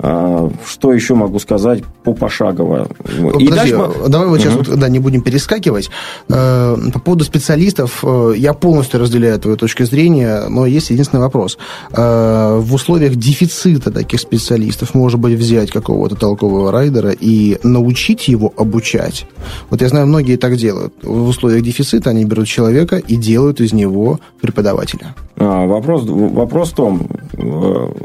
А, 0.00 0.48
что 0.64 0.92
еще 0.92 1.14
могу 1.14 1.40
сказать 1.40 1.82
по 2.04 2.14
пошагово? 2.14 2.88
Подожди, 2.98 3.44
и 3.44 3.48
дальше... 3.48 3.76
давай 4.08 4.28
вот 4.28 4.40
сейчас 4.40 4.54
угу. 4.54 4.64
вот, 4.64 4.78
да, 4.78 4.88
не 4.88 5.00
будем 5.00 5.22
перескакивать. 5.22 5.90
Э, 6.28 6.76
по 6.92 7.00
поводу 7.00 7.24
специалистов, 7.24 8.04
э, 8.04 8.34
я 8.36 8.54
полностью 8.54 9.00
разделяю 9.00 9.40
твою 9.40 9.56
точку 9.56 9.84
зрения, 9.84 10.44
но 10.48 10.66
есть 10.66 10.90
единственный 10.90 11.20
вопрос. 11.20 11.58
Э, 11.92 12.58
в 12.60 12.74
условиях 12.74 13.16
дефицита 13.16 13.90
таких 13.90 14.20
специалистов, 14.20 14.94
может 14.94 15.18
быть, 15.18 15.36
взять 15.36 15.72
какого-то 15.72 16.14
толкового 16.14 16.70
райдера 16.70 17.10
и 17.10 17.58
научить 17.64 18.28
его 18.28 18.52
обучать? 18.56 19.26
Вот 19.70 19.82
я 19.82 19.88
знаю, 19.88 20.06
многие 20.06 20.36
так 20.36 20.56
делают. 20.56 20.94
В 21.02 21.28
условиях 21.28 21.62
дефицита 21.62 22.10
они 22.10 22.24
берут 22.24 22.46
человека 22.46 22.96
и 22.98 23.16
делают 23.16 23.60
из 23.60 23.72
него 23.72 24.20
преподавателя. 24.40 25.16
А, 25.36 25.66
вопрос, 25.66 26.04
вопрос 26.04 26.70
в 26.70 26.74
том, 26.74 27.08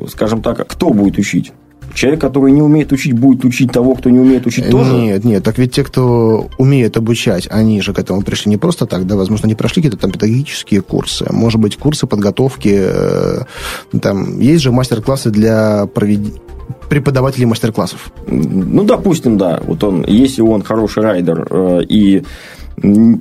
скажем 0.10 0.42
так, 0.42 0.68
кто 0.68 0.90
будет 0.90 1.20
учить? 1.20 1.52
Человек, 1.94 2.22
который 2.22 2.52
не 2.52 2.62
умеет 2.62 2.92
учить, 2.92 3.14
будет 3.14 3.46
учить 3.46 3.72
того, 3.72 3.96
кто 3.96 4.10
не 4.10 4.20
умеет 4.20 4.46
учить 4.46 4.70
тоже? 4.70 4.94
Нет, 4.94 5.24
нет. 5.24 5.44
Так 5.44 5.58
ведь 5.58 5.74
те, 5.74 5.84
кто 5.84 6.50
умеет 6.58 6.98
обучать, 6.98 7.48
они 7.52 7.82
же 7.82 7.94
к 7.94 8.00
этому 8.00 8.22
пришли 8.22 8.50
не 8.50 8.58
просто 8.58 8.86
так, 8.86 9.06
да, 9.06 9.16
возможно, 9.16 9.46
они 9.46 9.56
прошли 9.56 9.82
какие-то 9.82 9.98
там 9.98 10.12
педагогические 10.12 10.82
курсы, 10.82 11.26
может 11.32 11.60
быть, 11.62 11.78
курсы 11.78 12.08
подготовки, 12.08 12.74
э, 12.74 13.42
там, 14.02 14.40
есть 14.40 14.64
же 14.64 14.72
мастер-классы 14.72 15.30
для 15.30 15.86
проведения 15.88 16.40
преподавателей 16.90 17.46
мастер-классов. 17.46 18.12
Ну, 18.28 18.84
допустим, 18.84 19.38
да. 19.38 19.62
Вот 19.66 19.84
он, 19.84 20.06
если 20.06 20.42
он 20.42 20.62
хороший 20.62 21.04
райдер 21.04 21.48
э, 21.50 21.82
и 21.90 22.24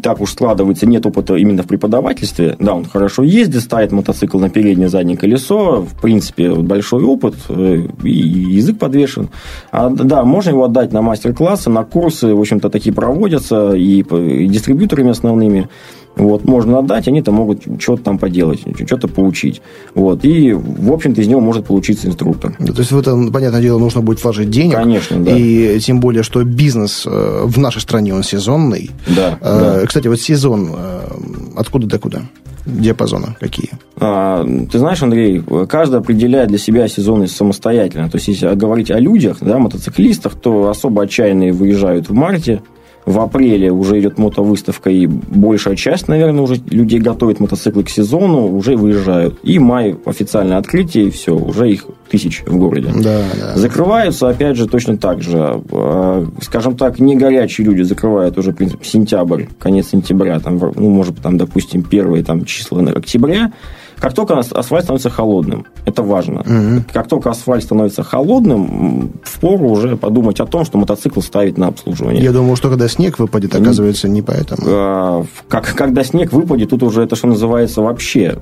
так 0.02 0.20
уж 0.20 0.30
складывается, 0.30 0.86
нет 0.86 1.04
опыта 1.06 1.36
именно 1.36 1.62
в 1.62 1.66
преподавательстве. 1.66 2.56
Да, 2.58 2.74
он 2.74 2.84
хорошо 2.84 3.22
ездит, 3.22 3.62
ставит 3.62 3.92
мотоцикл 3.92 4.38
на 4.38 4.50
переднее 4.50 4.88
заднее 4.88 5.16
колесо. 5.16 5.82
В 5.82 6.00
принципе, 6.00 6.54
большой 6.54 7.04
опыт, 7.04 7.34
э, 7.48 7.86
и 8.02 8.10
язык 8.10 8.78
подвешен. 8.78 9.28
А, 9.70 9.90
да, 9.90 10.24
можно 10.24 10.50
его 10.50 10.64
отдать 10.64 10.92
на 10.92 11.02
мастер-классы, 11.02 11.70
на 11.70 11.84
курсы. 11.84 12.34
В 12.34 12.40
общем-то, 12.40 12.70
такие 12.70 12.94
проводятся 12.94 13.74
и, 13.74 14.00
и 14.00 14.48
дистрибьюторами 14.48 15.10
основными. 15.10 15.68
Вот, 16.16 16.44
можно 16.44 16.79
отдать, 16.79 17.09
они-то 17.09 17.33
могут 17.33 17.62
что-то 17.79 18.03
там 18.03 18.18
поделать, 18.18 18.61
что-то 18.87 19.09
поучить. 19.09 19.62
Вот, 19.94 20.25
и, 20.25 20.53
в 20.53 20.92
общем-то, 20.92 21.20
из 21.20 21.27
него 21.27 21.40
может 21.40 21.66
получиться 21.66 22.07
инструктор. 22.07 22.55
Да, 22.59 22.72
то 22.72 22.81
есть 22.81 22.92
в 22.92 22.98
это, 22.98 23.16
понятное 23.33 23.62
дело, 23.62 23.79
нужно 23.79 24.03
будет 24.03 24.22
вложить 24.22 24.51
денег. 24.51 24.77
Конечно, 24.77 25.18
да. 25.18 25.37
И 25.37 25.79
тем 25.81 26.01
более, 26.01 26.22
что 26.22 26.44
бизнес 26.44 27.05
э, 27.07 27.42
в 27.44 27.59
нашей 27.59 27.81
стране, 27.81 28.14
он 28.14 28.22
сезонный. 28.22 28.90
Да, 29.09 29.38
э, 29.40 29.81
да. 29.81 29.87
Кстати, 29.87 30.09
вот 30.09 30.20
сезон 30.20 30.70
э, 30.77 31.01
откуда 31.57 31.87
до 31.87 31.98
куда? 31.98 32.22
диапазона 32.64 33.37
какие? 33.40 33.70
А, 33.96 34.44
ты 34.70 34.79
знаешь, 34.79 35.03
Андрей, 35.03 35.42
каждый 35.68 35.98
определяет 35.98 36.48
для 36.48 36.59
себя 36.59 36.88
сезонность 36.88 37.37
самостоятельно. 37.37 38.09
То 38.09 38.16
есть, 38.16 38.29
если 38.29 38.55
говорить 38.55 38.90
о 38.90 38.98
людях, 38.98 39.38
да, 39.40 39.59
мотоциклистах, 39.59 40.35
то 40.35 40.68
особо 40.68 41.03
отчаянные 41.03 41.53
выезжают 41.53 42.09
в 42.09 42.12
марте, 42.12 42.62
в 43.04 43.18
апреле 43.18 43.70
уже 43.72 43.98
идет 44.00 44.18
мотовыставка, 44.18 44.90
и 44.90 45.06
большая 45.06 45.76
часть, 45.76 46.08
наверное, 46.08 46.42
уже 46.42 46.60
людей 46.70 47.00
готовит 47.00 47.40
мотоциклы 47.40 47.82
к 47.82 47.88
сезону, 47.88 48.56
уже 48.56 48.76
выезжают. 48.76 49.38
И 49.42 49.58
май 49.58 49.96
официальное 50.04 50.58
открытие, 50.58 51.06
и 51.06 51.10
все, 51.10 51.36
уже 51.36 51.70
их 51.70 51.86
тысяч 52.08 52.42
в 52.46 52.56
городе. 52.56 52.90
Да, 52.94 53.22
да. 53.38 53.56
Закрываются, 53.56 54.28
опять 54.28 54.56
же, 54.56 54.68
точно 54.68 54.96
так 54.96 55.22
же. 55.22 55.62
А, 55.72 56.26
скажем 56.42 56.76
так, 56.76 57.00
не 57.00 57.16
горячие 57.16 57.66
люди 57.66 57.82
закрывают 57.82 58.38
уже, 58.38 58.52
в 58.52 58.56
принципе, 58.56 58.84
сентябрь, 58.84 59.44
конец 59.58 59.88
сентября, 59.88 60.38
там, 60.38 60.58
ну, 60.58 60.90
может, 60.90 61.18
там, 61.20 61.38
допустим, 61.38 61.82
первые 61.82 62.22
там, 62.22 62.44
числа 62.44 62.82
октября, 62.82 63.52
как 64.02 64.14
только 64.14 64.36
асфальт 64.36 64.82
становится 64.82 65.10
холодным, 65.10 65.64
это 65.84 66.02
важно. 66.02 66.40
Угу. 66.40 66.86
Как 66.92 67.06
только 67.06 67.30
асфальт 67.30 67.62
становится 67.62 68.02
холодным, 68.02 69.12
впору 69.22 69.68
уже 69.68 69.96
подумать 69.96 70.40
о 70.40 70.46
том, 70.46 70.64
что 70.64 70.76
мотоцикл 70.76 71.20
ставить 71.20 71.56
на 71.56 71.68
обслуживание. 71.68 72.20
Я 72.20 72.32
думал, 72.32 72.56
что 72.56 72.68
когда 72.68 72.88
снег 72.88 73.20
выпадет, 73.20 73.54
оказывается, 73.54 74.08
не 74.08 74.20
поэтому. 74.20 74.60
А, 74.66 75.24
как, 75.48 75.72
когда 75.76 76.02
снег 76.02 76.32
выпадет, 76.32 76.70
тут 76.70 76.82
уже 76.82 77.02
это, 77.04 77.14
что 77.14 77.28
называется, 77.28 77.80
вообще 77.80 78.38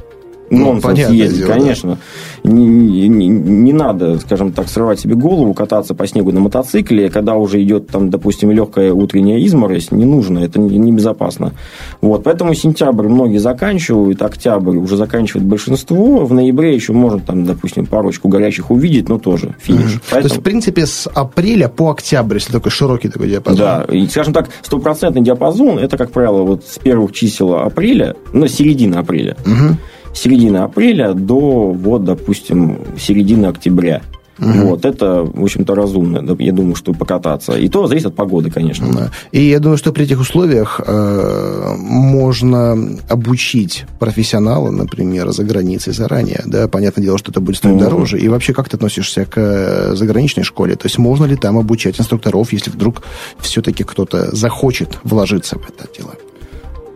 нонсенс 0.51 0.99
ну, 1.09 1.15
ездить, 1.15 1.39
дело, 1.39 1.53
конечно. 1.53 1.99
Да. 2.43 2.51
Не, 2.51 3.09
не, 3.09 3.29
не 3.29 3.73
надо, 3.73 4.19
скажем 4.19 4.53
так, 4.53 4.69
срывать 4.69 5.01
себе 5.01 5.15
голову, 5.15 5.55
кататься 5.55 5.95
по 5.95 6.07
снегу 6.07 6.33
на 6.33 6.41
мотоцикле, 6.41 7.09
когда 7.09 7.37
уже 7.37 7.63
идет, 7.63 7.89
там, 7.89 8.11
допустим, 8.11 8.51
легкая 8.51 8.93
утренняя 8.93 9.39
изморозь, 9.39 9.91
не 9.93 10.05
нужно, 10.05 10.41
это 10.41 10.59
небезопасно. 10.61 11.53
Вот, 12.01 12.25
поэтому 12.25 12.55
сентябрь 12.55 13.09
многие 13.09 13.39
заканчивают, 13.39 14.23
октябрь 14.23 14.77
уже 14.77 14.97
заканчивает 14.97 15.47
большинство, 15.47 16.25
в 16.27 16.33
ноябре 16.33 16.75
еще 16.75 16.93
можно, 16.93 17.21
там, 17.21 17.45
допустим, 17.45 17.87
парочку 17.87 18.29
горячих 18.29 18.71
увидеть, 18.71 19.09
но 19.09 19.19
тоже 19.19 19.55
финиш. 19.61 19.95
Mm-hmm. 19.95 20.03
Поэтому... 20.11 20.23
То 20.23 20.29
есть, 20.29 20.37
в 20.37 20.43
принципе, 20.43 20.87
с 20.87 21.09
апреля 21.15 21.69
по 21.69 21.91
октябрь, 21.91 22.37
если 22.37 22.53
такой 22.53 22.71
широкий 22.71 23.09
такой 23.09 23.29
диапазон. 23.29 23.59
Да, 23.59 23.87
и, 23.91 24.07
скажем 24.07 24.33
так, 24.33 24.49
стопроцентный 24.63 25.23
диапазон, 25.23 25.79
это, 25.79 25.97
как 25.97 26.11
правило, 26.11 26.43
вот 26.43 26.65
с 26.65 26.79
первых 26.79 27.13
чисел 27.13 27.55
апреля, 27.55 28.17
ну, 28.33 28.49
середины 28.49 28.97
апреля. 28.97 29.37
Mm-hmm 29.45 29.75
середины 30.15 30.59
апреля 30.59 31.15
до, 31.15 31.73
вот, 31.73 32.05
допустим, 32.05 32.79
середины 32.99 33.47
октября. 33.47 34.03
Угу. 34.41 34.69
Вот, 34.69 34.85
это, 34.87 35.23
в 35.23 35.43
общем-то, 35.43 35.75
разумно, 35.75 36.25
я 36.39 36.53
думаю, 36.53 36.75
что 36.75 36.95
покататься. 36.95 37.53
И 37.59 37.69
то 37.69 37.87
зависит 37.87 38.07
от 38.07 38.15
погоды, 38.15 38.51
конечно. 38.51 38.91
Да. 38.91 39.11
И 39.33 39.43
я 39.43 39.59
думаю, 39.59 39.77
что 39.77 39.93
при 39.93 40.05
этих 40.05 40.19
условиях 40.19 40.81
э, 40.85 41.75
можно 41.77 42.77
обучить 43.09 43.85
профессионала, 43.99 44.71
например, 44.71 45.31
за 45.31 45.45
границей 45.45 45.93
заранее. 45.93 46.43
Да? 46.47 46.69
Понятное 46.69 47.05
дело, 47.05 47.19
что 47.19 47.31
это 47.33 47.41
будет 47.41 47.57
стоить 47.57 47.75
угу. 47.75 47.85
дороже. 47.85 48.19
И 48.19 48.29
вообще, 48.29 48.55
как 48.55 48.71
ты 48.71 48.77
относишься 48.77 49.27
к 49.27 49.35
э, 49.37 49.95
заграничной 49.95 50.45
школе? 50.45 50.75
То 50.75 50.87
есть, 50.87 50.97
можно 50.97 51.27
ли 51.27 51.37
там 51.37 51.59
обучать 51.59 52.01
инструкторов, 52.01 52.53
если 52.55 52.71
вдруг 52.71 53.03
все-таки 53.41 53.85
кто-то 53.85 54.35
захочет 54.35 54.99
вложиться 55.05 55.59
в 55.59 55.69
это 55.69 55.87
дело? 55.95 56.15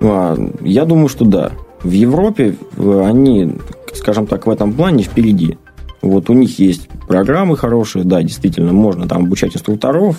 А, 0.00 0.36
я 0.62 0.86
думаю, 0.86 1.08
что 1.08 1.26
да. 1.26 1.52
В 1.84 1.90
Европе 1.90 2.56
э, 2.76 3.02
они, 3.04 3.52
скажем 3.94 4.26
так, 4.26 4.46
в 4.46 4.50
этом 4.50 4.72
плане 4.72 5.04
впереди. 5.04 5.58
Вот 6.00 6.28
у 6.28 6.34
них 6.34 6.58
есть 6.58 6.88
программы 7.08 7.56
хорошие, 7.56 8.04
да, 8.04 8.22
действительно, 8.22 8.72
можно 8.72 9.08
там 9.08 9.24
обучать 9.24 9.54
инструкторов, 9.54 10.16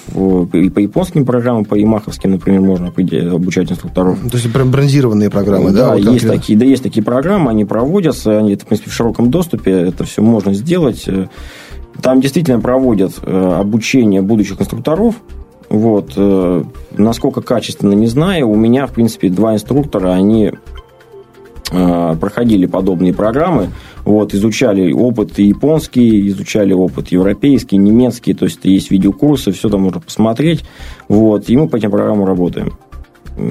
и 0.53 0.69
по 0.69 0.79
японским 0.79 1.25
программам, 1.25 1.63
по 1.63 1.75
ямаховским, 1.75 2.31
например, 2.31 2.61
можно 2.61 2.87
обучать 2.87 3.71
инструкторов. 3.71 4.17
То 4.31 4.37
есть 4.37 4.47
бронзированные 4.47 5.29
программы, 5.29 5.71
да? 5.71 5.89
Да, 5.89 5.95
вот 5.95 6.13
есть, 6.13 6.27
такие, 6.27 6.57
да 6.57 6.65
есть 6.65 6.81
такие 6.81 7.03
программы, 7.03 7.51
они 7.51 7.65
проводятся, 7.65 8.39
они, 8.39 8.53
это, 8.53 8.65
в 8.65 8.67
принципе, 8.67 8.89
в 8.89 8.93
широком 8.93 9.29
доступе, 9.29 9.71
это 9.71 10.05
все 10.05 10.23
можно 10.23 10.53
сделать. 10.53 11.07
Там 12.01 12.19
действительно 12.19 12.59
проводят 12.59 13.13
э, 13.21 13.57
обучение 13.59 14.21
будущих 14.21 14.59
инструкторов, 14.59 15.15
вот. 15.69 16.13
Э, 16.17 16.63
насколько 16.97 17.41
качественно, 17.41 17.93
не 17.93 18.07
знаю. 18.07 18.49
У 18.49 18.55
меня, 18.55 18.85
в 18.87 18.91
принципе, 18.91 19.29
два 19.29 19.53
инструктора, 19.53 20.13
они 20.13 20.51
Э, 20.51 20.74
проходили 21.69 22.65
подобные 22.65 23.13
программы, 23.13 23.69
вот, 24.03 24.33
изучали 24.33 24.91
опыт 24.91 25.39
японский, 25.39 26.29
изучали 26.29 26.73
опыт 26.73 27.07
европейский, 27.07 27.77
немецкий, 27.77 28.33
то 28.33 28.45
есть 28.45 28.59
есть 28.63 28.91
видеокурсы, 28.91 29.51
все 29.51 29.69
там 29.69 29.81
можно 29.81 29.99
посмотреть, 29.99 30.63
вот, 31.07 31.49
и 31.49 31.57
мы 31.57 31.67
по 31.67 31.77
этим 31.77 31.91
программам 31.91 32.25
работаем. 32.25 32.77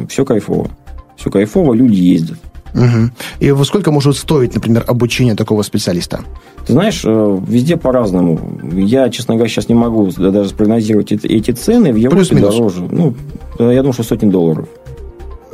Все 0.08 0.24
кайфово. 0.24 0.70
Все 1.16 1.30
кайфово, 1.30 1.74
люди 1.74 2.00
ездят. 2.00 2.38
Угу. 2.74 3.10
И 3.38 3.50
во 3.52 3.64
сколько 3.64 3.92
может 3.92 4.16
стоить, 4.16 4.54
например, 4.54 4.84
обучение 4.86 5.36
такого 5.36 5.62
специалиста? 5.62 6.20
Ты 6.66 6.72
знаешь, 6.72 7.02
э, 7.04 7.38
везде 7.46 7.76
по-разному. 7.76 8.40
Я, 8.72 9.08
честно 9.10 9.34
говоря, 9.34 9.48
сейчас 9.48 9.68
не 9.68 9.76
могу 9.76 10.10
даже 10.10 10.48
спрогнозировать 10.48 11.12
эти, 11.12 11.52
цены. 11.52 11.92
В 11.92 11.96
Европе 11.96 12.34
дороже. 12.34 12.88
Ну, 12.90 13.14
я 13.58 13.76
думаю, 13.76 13.92
что 13.92 14.02
сотни 14.02 14.28
долларов. 14.28 14.68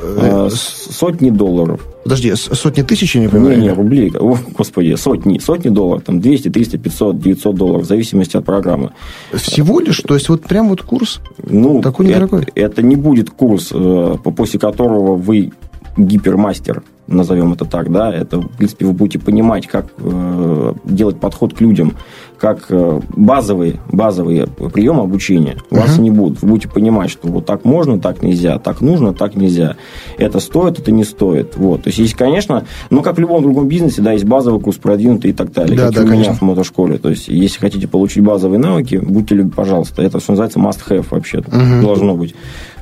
Э, 0.01 0.49
сотни 0.51 1.29
долларов. 1.29 1.87
Подожди, 2.03 2.33
сотни 2.35 2.81
тысяч, 2.81 3.15
я 3.15 3.21
не 3.21 3.27
понимаю? 3.27 3.57
Не, 3.57 3.63
не, 3.63 3.73
рублей. 3.73 4.11
О, 4.19 4.37
господи, 4.57 4.95
сотни. 4.95 5.37
Сотни 5.39 5.69
долларов. 5.69 6.03
Там 6.03 6.19
200, 6.19 6.49
300, 6.49 6.77
500, 6.77 7.19
900 7.19 7.55
долларов. 7.55 7.83
В 7.83 7.87
зависимости 7.87 8.37
от 8.37 8.45
программы. 8.45 8.91
Всего 9.33 9.79
лишь? 9.79 9.99
То 9.99 10.15
есть, 10.15 10.29
вот 10.29 10.43
прям 10.43 10.69
вот 10.69 10.81
курс 10.81 11.21
ну, 11.43 11.81
такой 11.81 12.07
недорогой? 12.07 12.43
Это, 12.43 12.51
это 12.55 12.81
не 12.81 12.95
будет 12.95 13.29
курс, 13.29 13.69
э, 13.71 14.15
после 14.35 14.59
которого 14.59 15.15
вы 15.15 15.51
гипермастер 15.97 16.83
назовем 17.11 17.53
это 17.53 17.65
так, 17.65 17.91
да, 17.91 18.13
это, 18.13 18.39
в 18.39 18.57
принципе, 18.57 18.85
вы 18.85 18.93
будете 18.93 19.19
понимать, 19.19 19.67
как 19.67 19.87
э, 19.97 20.73
делать 20.85 21.19
подход 21.19 21.53
к 21.53 21.61
людям, 21.61 21.93
как 22.41 22.65
э, 22.69 22.99
базовые, 23.15 23.79
базовые 23.91 24.47
приемы 24.47 25.03
обучения 25.03 25.57
у 25.69 25.75
вас 25.75 25.97
uh-huh. 25.97 26.01
не 26.01 26.09
будут. 26.09 26.41
Вы 26.41 26.49
будете 26.49 26.69
понимать, 26.69 27.11
что 27.11 27.27
вот 27.27 27.45
так 27.45 27.65
можно, 27.65 27.99
так 27.99 28.23
нельзя, 28.23 28.57
так 28.57 28.81
нужно, 28.81 29.13
так 29.13 29.35
нельзя. 29.35 29.75
Это 30.17 30.39
стоит, 30.39 30.79
это 30.79 30.91
не 30.91 31.03
стоит. 31.03 31.55
Вот. 31.55 31.83
То 31.83 31.89
есть, 31.89 31.99
есть, 31.99 32.15
конечно, 32.15 32.65
ну, 32.89 33.03
как 33.03 33.17
в 33.17 33.19
любом 33.19 33.43
другом 33.43 33.67
бизнесе, 33.67 34.01
да, 34.01 34.13
есть 34.13 34.25
базовый 34.25 34.59
курс, 34.59 34.77
продвинутый 34.77 35.31
и 35.31 35.33
так 35.33 35.51
далее. 35.51 35.77
Да, 35.77 35.87
как 35.87 35.95
да, 35.95 36.01
у 36.01 36.07
конечно. 36.07 36.29
меня 36.31 36.39
в 36.39 36.41
мотошколе. 36.41 36.97
То 36.97 37.09
есть, 37.09 37.27
если 37.27 37.59
хотите 37.59 37.87
получить 37.87 38.23
базовые 38.23 38.57
навыки, 38.57 38.95
будьте 38.95 39.35
любезны, 39.35 39.55
пожалуйста. 39.55 40.01
Это 40.01 40.19
все 40.19 40.31
называется 40.31 40.59
must-have 40.59 41.05
вообще. 41.11 41.37
Uh-huh. 41.39 41.81
Должно 41.81 42.15
быть. 42.15 42.33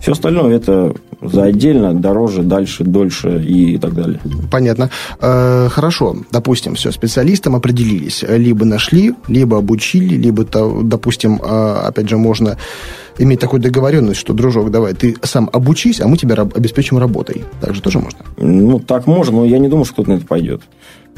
Все 0.02 0.14
остальное 0.14 0.56
это 0.56 0.94
за 1.22 1.44
отдельно, 1.44 1.94
дороже, 1.94 2.44
дальше, 2.44 2.86
дольше 2.86 3.44
и 3.44 3.78
так 3.78 3.94
далее. 3.94 4.19
Понятно. 4.52 4.90
Э, 5.22 5.70
хорошо, 5.70 6.16
допустим, 6.32 6.76
все, 6.76 6.92
специалистам 6.92 7.56
определились. 7.56 8.24
Либо 8.28 8.66
нашли, 8.66 9.14
либо 9.28 9.58
обучили, 9.58 10.16
либо, 10.16 10.44
допустим, 10.84 11.42
э, 11.42 11.88
опять 11.88 12.10
же, 12.10 12.18
можно 12.18 12.58
иметь 13.20 13.40
такую 13.40 13.62
договоренность, 13.62 14.20
что, 14.20 14.34
дружок, 14.34 14.72
давай, 14.72 14.94
ты 14.94 15.16
сам 15.24 15.50
обучись, 15.52 16.02
а 16.02 16.08
мы 16.08 16.18
тебя 16.18 16.36
обеспечим 16.36 16.98
работой. 16.98 17.44
Так 17.62 17.76
же 17.76 17.82
тоже 17.82 18.00
можно? 18.00 18.20
Ну, 18.38 18.80
так 18.80 19.08
можно, 19.08 19.38
но 19.38 19.46
я 19.46 19.60
не 19.60 19.68
думаю, 19.68 19.86
что 19.86 19.94
кто-то 19.94 20.10
на 20.12 20.14
это 20.16 20.26
пойдет. 20.26 20.62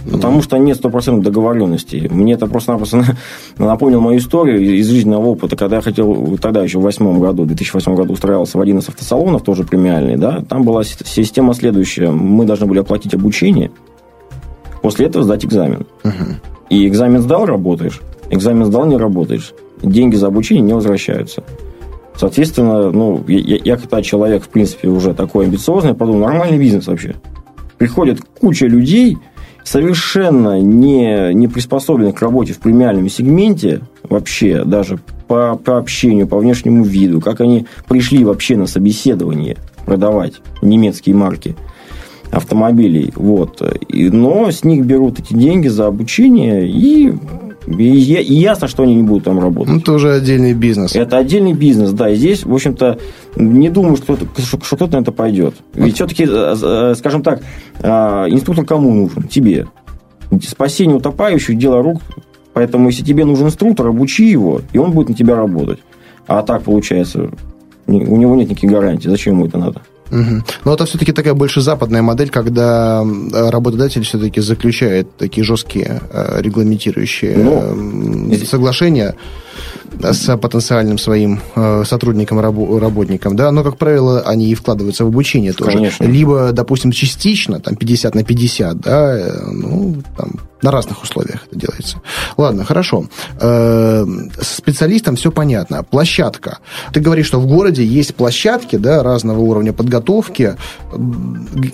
Потому 0.10 0.42
что 0.42 0.58
нет 0.58 0.78
стопроцентной 0.78 1.24
договоренности. 1.24 2.08
Мне 2.10 2.34
это 2.34 2.48
просто-напросто 2.48 3.04
напомнил 3.58 4.02
мою 4.02 4.18
историю 4.18 4.78
из 4.78 4.88
жизненного 4.88 5.28
опыта, 5.28 5.56
когда 5.56 5.78
я 5.78 5.82
хотел, 5.82 6.38
тогда 6.42 6.64
еще 6.64 6.80
в 6.80 6.82
2008 6.82 7.20
году, 7.20 7.44
в 7.44 7.48
2008 7.48 7.96
году 7.96 8.14
устраивался 8.14 8.58
в 8.58 8.62
один 8.62 8.80
из 8.80 8.90
автосалонов, 8.90 9.44
тоже 9.44 9.64
премиальный, 9.64 10.18
да, 10.18 10.44
там 10.48 10.64
была 10.64 10.84
система 10.84 11.54
следующая. 11.54 12.10
Мы 12.10 12.46
должны 12.46 12.66
были 12.66 12.80
оплатить 12.80 13.14
обучение, 13.14 13.72
после 14.82 15.06
этого 15.06 15.24
сдать 15.24 15.46
экзамен. 15.46 15.86
Угу. 16.04 16.14
И 16.70 16.88
экзамен 16.88 17.22
сдал, 17.22 17.46
работаешь. 17.46 18.02
Экзамен 18.30 18.66
сдал, 18.66 18.86
не 18.86 18.98
работаешь. 18.98 19.54
деньги 19.82 20.16
за 20.16 20.28
обучение 20.28 20.64
не 20.64 20.74
возвращаются. 20.74 21.44
Соответственно, 22.16 22.92
ну, 22.92 23.24
я, 23.28 23.58
я 23.64 23.78
когда 23.78 24.02
человек, 24.02 24.44
в 24.44 24.50
принципе, 24.50 24.88
уже 24.88 25.14
такой 25.14 25.46
амбициозный, 25.46 25.94
подумал, 25.94 26.28
нормальный 26.28 26.58
бизнес 26.58 26.88
вообще. 26.88 27.16
Приходит 27.78 28.22
куча 28.40 28.68
людей, 28.68 29.18
совершенно 29.64 30.60
не, 30.60 31.34
не 31.34 31.48
приспособленных 31.48 32.16
к 32.16 32.22
работе 32.22 32.54
в 32.54 32.60
премиальном 32.60 33.10
сегменте, 33.10 33.82
вообще, 34.04 34.64
даже 34.64 35.00
по, 35.28 35.56
по 35.56 35.78
общению, 35.78 36.28
по 36.28 36.38
внешнему 36.38 36.84
виду, 36.84 37.22
как 37.22 37.42
они 37.42 37.66
пришли 37.88 38.24
вообще 38.24 38.58
на 38.58 38.68
собеседование 38.68 39.58
продавать 39.86 40.42
немецкие 40.62 41.16
марки 41.16 41.56
автомобилей. 42.32 43.12
Вот. 43.16 43.62
И, 43.90 44.10
но 44.10 44.50
с 44.52 44.64
них 44.64 44.86
берут 44.86 45.20
эти 45.20 45.34
деньги 45.34 45.68
за 45.68 45.88
обучение 45.88 46.68
и 46.68 47.14
и, 47.68 47.84
ясно, 47.84 48.68
что 48.68 48.84
они 48.84 48.96
не 48.96 49.04
будут 49.04 49.26
там 49.26 49.40
работать. 49.40 49.74
Ну, 49.74 49.80
это 49.80 49.94
уже 49.94 50.14
отдельный 50.14 50.54
бизнес. 50.54 50.96
Это 50.96 51.18
отдельный 51.18 51.54
бизнес, 51.54 51.92
да. 51.92 52.10
И 52.10 52.16
здесь, 52.16 52.44
в 52.44 52.54
общем-то, 52.54 52.98
не 53.36 53.70
думаю, 53.70 53.98
что 53.98 54.16
кто-то, 54.16 54.42
что 54.42 54.76
кто-то 54.76 54.98
на 54.98 55.02
это 55.02 55.12
пойдет. 55.12 55.56
Ведь 55.74 55.96
все-таки, 55.96 56.26
э, 56.28 56.56
э, 56.62 56.96
скажем 56.98 57.22
так, 57.22 57.42
э, 57.80 57.88
инструктор 58.30 58.66
кому 58.66 58.94
нужен? 58.94 59.24
Тебе. 59.24 59.68
Спасение 60.42 60.98
утопающих– 60.98 61.58
дело 61.60 61.84
рук. 61.84 62.02
Поэтому, 62.54 62.88
если 62.90 63.04
тебе 63.04 63.26
нужен 63.26 63.48
инструктор, 63.48 63.88
обучи 63.88 64.24
его, 64.24 64.62
и 64.74 64.78
он 64.78 64.92
будет 64.92 65.10
на 65.10 65.16
тебя 65.16 65.36
работать. 65.36 65.80
А 66.28 66.42
так, 66.42 66.64
получается, 66.64 67.30
у 67.88 68.18
него 68.18 68.36
нет 68.36 68.50
никаких 68.50 68.70
гарантий. 68.70 69.10
Зачем 69.10 69.36
ему 69.36 69.46
это 69.46 69.58
надо? 69.58 69.82
Угу. 70.12 70.44
Но 70.66 70.74
это 70.74 70.86
все-таки 70.86 71.14
такая 71.14 71.34
больше 71.34 71.62
западная 71.62 72.02
модель, 72.02 72.30
когда 72.30 73.04
работодатель 73.34 74.04
все-таки 74.04 74.42
заключает 74.42 75.16
такие 75.18 75.44
жесткие 75.44 76.02
регламентирующие 76.12 77.38
ну, 77.38 78.36
соглашения 78.46 79.16
с 80.00 80.38
потенциальным 80.38 80.98
своим 80.98 81.42
э, 81.56 81.84
сотрудником, 81.86 82.40
работником, 82.40 83.36
да, 83.36 83.52
но, 83.52 83.64
как 83.64 83.78
правило, 83.78 84.22
они 84.22 84.50
и 84.50 84.56
вкладываются 84.56 85.06
в 85.06 85.08
обучение 85.08 85.54
тоже. 85.54 85.78
Конечно. 85.78 86.04
Либо, 86.04 86.52
допустим, 86.52 86.92
частично, 86.92 87.60
там, 87.60 87.76
50 87.76 88.16
на 88.16 88.24
50, 88.24 88.80
да, 88.80 89.18
э, 89.18 89.42
ну, 89.52 90.02
там, 90.18 90.40
на 90.62 90.72
разных 90.72 91.04
условиях 91.04 91.46
это 91.48 91.60
делается. 91.60 92.02
Ладно, 92.38 92.64
хорошо. 92.64 93.06
Э, 93.40 94.06
с 94.42 94.58
специалистом 94.58 95.16
все 95.16 95.32
понятно. 95.32 95.84
Площадка. 95.84 96.60
Ты 96.94 97.00
говоришь, 97.00 97.28
что 97.28 97.40
в 97.40 97.48
городе 97.48 97.84
есть 97.84 98.16
площадки, 98.16 98.76
да, 98.76 99.04
разного 99.04 99.40
уровня 99.40 99.74
подготовки. 99.74 100.56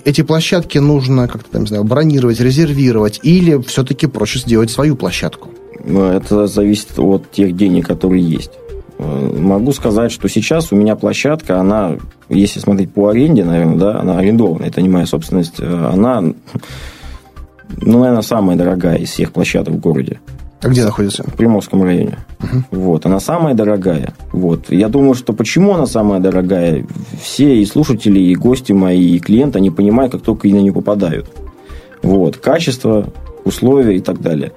Эти 0.04 0.22
площадки 0.22 0.78
нужно 0.78 1.28
как-то, 1.28 1.50
там, 1.50 1.62
не 1.62 1.68
знаю, 1.68 1.84
бронировать, 1.84 2.40
резервировать, 2.40 3.20
или 3.22 3.60
все-таки 3.62 4.06
проще 4.06 4.38
сделать 4.38 4.70
свою 4.70 4.96
площадку? 4.96 5.50
Э, 5.88 6.16
это 6.16 6.46
зависит 6.46 6.98
от 6.98 7.30
тех 7.30 7.56
денег, 7.56 7.86
которые 7.86 8.22
есть. 8.22 8.52
Э, 8.98 9.32
могу 9.38 9.72
сказать, 9.72 10.12
что 10.12 10.28
сейчас 10.28 10.72
у 10.72 10.76
меня 10.76 10.96
площадка, 10.96 11.58
она, 11.58 11.96
если 12.28 12.60
смотреть 12.60 12.92
по 12.92 13.08
аренде, 13.08 13.44
наверное, 13.44 13.76
да, 13.76 14.00
она 14.00 14.18
арендованная, 14.18 14.68
это 14.68 14.82
не 14.82 14.88
моя 14.88 15.06
собственность, 15.06 15.56
э, 15.58 15.90
она, 15.92 16.20
ну, 16.20 17.98
наверное, 17.98 18.22
самая 18.22 18.56
дорогая 18.56 18.98
из 18.98 19.10
всех 19.10 19.32
площадок 19.32 19.74
в 19.74 19.80
городе. 19.80 20.20
А 20.60 20.68
где 20.68 20.84
находится? 20.84 21.22
В 21.22 21.34
Приморском 21.34 21.84
районе. 21.84 22.18
Угу. 22.40 22.82
Вот, 22.82 23.06
она 23.06 23.20
самая 23.20 23.54
дорогая. 23.54 24.14
Вот. 24.32 24.70
Я 24.70 24.88
думаю, 24.88 25.14
что 25.14 25.32
почему 25.32 25.74
она 25.74 25.86
самая 25.86 26.18
дорогая, 26.18 26.84
все 27.22 27.60
и 27.60 27.64
слушатели, 27.64 28.18
и 28.18 28.34
гости 28.34 28.72
мои, 28.72 29.14
и 29.14 29.20
клиенты, 29.20 29.58
они 29.58 29.70
понимают, 29.70 30.10
как 30.10 30.22
только 30.22 30.48
на 30.48 30.56
нее 30.56 30.72
попадают. 30.72 31.30
Вот. 32.02 32.38
Качество, 32.38 33.08
условия 33.44 33.96
и 33.96 34.00
так 34.00 34.20
далее. 34.20 34.52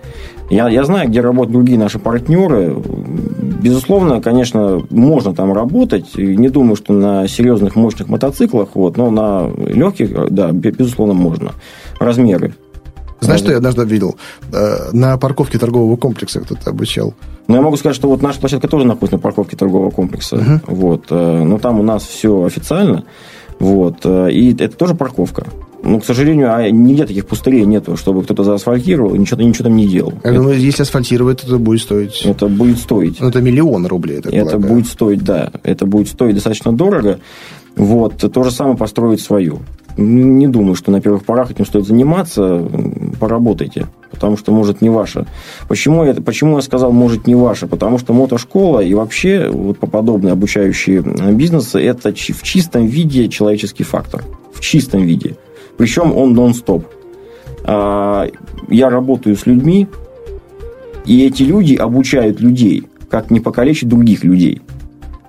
Я, 0.52 0.68
я 0.68 0.84
знаю, 0.84 1.10
где 1.10 1.22
работают 1.22 1.54
другие 1.54 1.80
наши 1.80 1.98
партнеры. 1.98 2.76
Безусловно, 3.62 4.22
конечно, 4.22 4.82
можно 4.90 5.34
там 5.34 5.54
работать. 5.54 6.18
Не 6.18 6.50
думаю, 6.50 6.76
что 6.76 6.92
на 6.92 7.26
серьезных 7.28 7.78
мощных 7.78 8.10
мотоциклах, 8.10 8.70
вот, 8.74 8.98
но 8.98 9.10
на 9.10 9.50
легких, 9.50 10.12
да, 10.30 10.52
безусловно, 10.52 11.14
можно. 11.14 11.54
Размеры. 12.00 12.54
Знаешь, 13.22 13.40
что 13.40 13.52
я 13.52 13.58
однажды 13.58 13.86
видел? 13.86 14.18
Э, 14.52 14.90
на 14.92 15.18
парковке 15.18 15.58
торгового 15.58 15.96
комплекса 15.96 16.42
кто-то 16.42 16.72
обучал. 16.72 17.14
Ну, 17.48 17.56
я 17.56 17.62
могу 17.62 17.78
сказать, 17.78 17.96
что 17.96 18.10
вот 18.10 18.22
наша 18.22 18.40
площадка 18.40 18.68
тоже 18.68 18.86
находится 18.86 19.18
на 19.18 19.22
парковке 19.22 19.56
торгового 19.56 19.92
комплекса. 19.92 20.38
Uh-huh. 20.38 20.60
Вот. 20.66 21.06
Э, 21.12 21.44
но 21.44 21.60
там 21.60 21.80
у 21.80 21.84
нас 21.84 22.04
все 22.04 22.44
официально. 22.44 23.04
Вот. 23.60 23.98
Э, 24.06 24.32
и 24.32 24.54
это 24.54 24.76
тоже 24.76 24.96
парковка. 24.96 25.46
Ну, 25.84 26.00
к 26.00 26.06
сожалению, 26.06 26.54
а 26.54 26.70
нигде 26.70 27.06
таких 27.06 27.26
пустырей 27.26 27.66
нету, 27.66 27.98
чтобы 27.98 28.24
кто-то 28.24 28.44
заасфальтировал 28.44 29.16
и 29.16 29.18
ничего, 29.18 29.42
ничего 29.42 29.66
там 29.66 29.76
не 29.76 29.88
делал. 29.88 30.14
Я 30.24 30.30
это, 30.30 30.40
думаю, 30.40 30.60
если 30.60 30.84
асфальтировать, 30.84 31.44
это 31.44 31.58
будет 31.58 31.82
стоить... 31.82 32.22
Это 32.24 32.48
будет 32.48 32.78
стоить. 32.78 33.20
Ну, 33.20 33.30
это 33.30 33.42
миллион 33.42 33.88
рублей, 33.88 34.20
Это 34.20 34.30
полагаю. 34.30 34.60
будет 34.62 34.88
стоить, 34.88 35.24
да. 35.24 35.52
Это 35.64 35.86
будет 35.86 36.08
стоить 36.08 36.36
достаточно 36.36 36.72
дорого. 36.72 37.20
Вот. 37.76 38.18
То 38.18 38.44
же 38.44 38.52
самое 38.52 38.78
построить 38.78 39.22
свою. 39.22 39.60
Не 39.98 40.48
думаю, 40.48 40.76
что 40.76 40.92
на 40.92 41.02
первых 41.02 41.26
порах 41.26 41.52
этим 41.52 41.66
стоит 41.66 41.86
заниматься. 41.86 42.64
Поработайте. 43.20 43.88
Потому 44.12 44.38
что, 44.38 44.52
может, 44.52 44.82
не 44.82 44.90
ваше. 44.90 45.26
Почему 45.68 46.04
я, 46.06 46.14
почему 46.14 46.58
я 46.58 46.62
сказал, 46.62 46.92
может, 46.92 47.28
не 47.28 47.36
ваше? 47.36 47.68
Потому 47.68 47.98
что 47.98 48.14
мотошкола 48.14 48.82
и 48.82 48.94
вообще 48.94 49.50
вот 49.50 49.80
подобные 49.80 50.34
обучающие 50.34 51.02
бизнесы– 51.34 51.80
это 51.82 52.14
в 52.14 52.44
чистом 52.44 52.86
виде 52.86 53.28
человеческий 53.30 53.84
фактор. 53.84 54.24
В 54.54 54.60
чистом 54.60 55.04
виде. 55.04 55.38
Причем 55.78 56.16
он 56.16 56.34
нон-стоп. 56.34 56.86
А, 57.64 58.28
я 58.70 58.90
работаю 58.90 59.36
с 59.36 59.46
людьми, 59.46 59.88
и 61.06 61.26
эти 61.26 61.44
люди 61.44 61.76
обучают 61.76 62.40
людей, 62.40 62.84
как 63.10 63.32
не 63.32 63.40
покалечить 63.40 63.90
других 63.90 64.24
людей. 64.24 64.62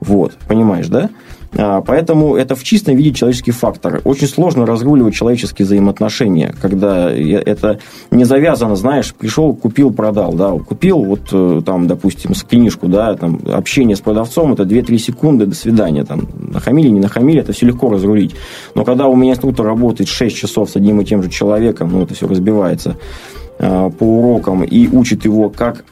Вот, 0.00 0.32
понимаешь, 0.48 0.88
да? 0.88 1.10
А, 1.56 1.82
поэтому 1.82 2.36
это 2.36 2.54
в 2.54 2.64
чистом 2.64 2.96
виде 2.96 3.12
человеческий 3.12 3.50
фактор. 3.50 4.00
Очень 4.04 4.26
сложно 4.26 4.64
разруливать 4.64 5.14
человеческие 5.14 5.66
взаимоотношения, 5.66 6.54
когда 6.60 7.10
это 7.10 7.78
не 8.10 8.24
завязано, 8.24 8.76
знаешь, 8.76 9.14
пришел, 9.14 9.54
купил, 9.54 9.92
продал, 9.92 10.32
да, 10.32 10.50
купил, 10.52 11.02
вот 11.02 11.28
э, 11.32 11.62
там, 11.64 11.86
допустим, 11.86 12.32
книжку, 12.48 12.88
да, 12.88 13.14
там, 13.14 13.40
общение 13.52 13.96
с 13.96 14.00
продавцом, 14.00 14.52
это 14.54 14.62
2-3 14.62 14.98
секунды, 14.98 15.46
до 15.46 15.54
свидания, 15.54 16.04
там, 16.04 16.28
нахамили, 16.34 16.88
не 16.88 17.00
нахамили, 17.00 17.40
это 17.40 17.52
все 17.52 17.66
легко 17.66 17.90
разрулить. 17.90 18.34
Но 18.74 18.84
когда 18.84 19.06
у 19.06 19.16
меня 19.16 19.32
инструктор 19.32 19.66
работает 19.66 20.08
6 20.08 20.34
часов 20.34 20.70
с 20.70 20.76
одним 20.76 21.00
и 21.00 21.04
тем 21.04 21.22
же 21.22 21.28
человеком, 21.28 21.90
ну, 21.92 22.02
это 22.02 22.14
все 22.14 22.26
разбивается 22.26 22.96
а, 23.58 23.90
по 23.90 24.04
урокам 24.04 24.64
и 24.64 24.88
учит 24.88 25.24
его, 25.24 25.50
как 25.50 25.84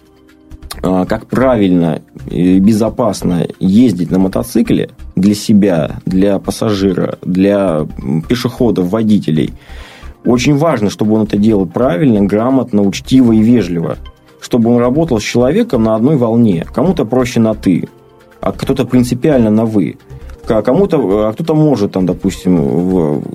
как 0.81 1.27
правильно 1.27 2.01
и 2.31 2.59
безопасно 2.59 3.47
ездить 3.59 4.11
на 4.11 4.19
мотоцикле 4.19 4.91
для 5.17 5.35
себя, 5.35 6.01
для 6.07 6.39
пассажира, 6.39 7.19
для 7.23 7.87
пешеходов, 8.29 8.89
водителей. 8.91 9.53
Очень 10.25 10.57
важно, 10.57 10.91
чтобы 10.91 11.15
он 11.15 11.23
это 11.23 11.37
делал 11.37 11.67
правильно, 11.67 12.21
грамотно, 12.23 12.83
учтиво 12.83 13.33
и 13.33 13.41
вежливо. 13.41 13.97
Чтобы 14.41 14.71
он 14.71 14.79
работал 14.79 15.19
с 15.19 15.23
человеком 15.23 15.83
на 15.83 15.95
одной 15.95 16.17
волне. 16.17 16.67
Кому-то 16.73 17.05
проще 17.05 17.41
на 17.41 17.55
«ты», 17.55 17.89
а 18.41 18.53
кто-то 18.53 18.85
принципиально 18.85 19.51
на 19.51 19.65
«вы». 19.65 19.99
Кому-то, 20.47 21.29
а 21.29 21.33
кто-то 21.33 21.55
может, 21.55 21.93
там, 21.93 22.07
допустим, 22.07 22.59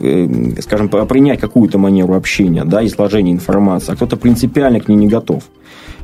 э, 0.02 0.62
скажем, 0.62 0.90
принять 0.90 1.40
какую-то 1.40 1.78
манеру 1.78 2.16
общения, 2.16 2.66
да, 2.66 2.86
изложения 2.86 3.32
информации, 3.32 3.94
а 3.94 3.96
кто-то 3.96 4.18
принципиально 4.18 4.80
к 4.80 4.88
ней 4.88 4.96
не 4.96 5.08
готов. 5.08 5.44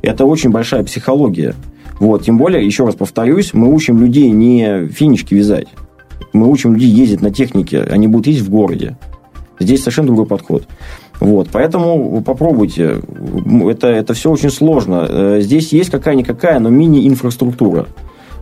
Это 0.02 0.26
очень 0.26 0.52
большая 0.52 0.84
психология. 0.84 1.56
Вот, 2.00 2.24
тем 2.24 2.38
более, 2.38 2.66
еще 2.66 2.86
раз 2.86 2.96
повторюсь, 2.96 3.54
мы 3.54 3.72
учим 3.74 4.00
людей 4.00 4.32
не 4.32 4.88
финички 4.88 5.36
вязать. 5.36 5.68
Мы 6.34 6.50
учим 6.50 6.74
людей 6.74 6.90
ездить 6.90 7.22
на 7.22 7.32
технике, 7.32 7.84
они 7.84 8.08
будут 8.08 8.28
ездить 8.28 8.46
в 8.46 8.50
городе. 8.50 8.98
Здесь 9.60 9.82
совершенно 9.82 10.08
другой 10.08 10.26
подход. 10.26 10.68
Вот, 11.20 11.50
поэтому 11.52 12.22
попробуйте. 12.22 13.02
Это, 13.70 13.88
это 13.88 14.16
все 14.16 14.32
очень 14.32 14.50
сложно. 14.50 15.06
Э, 15.08 15.38
здесь 15.42 15.72
есть 15.72 15.92
какая-никакая, 15.92 16.60
но 16.60 16.70
мини-инфраструктура. 16.70 17.88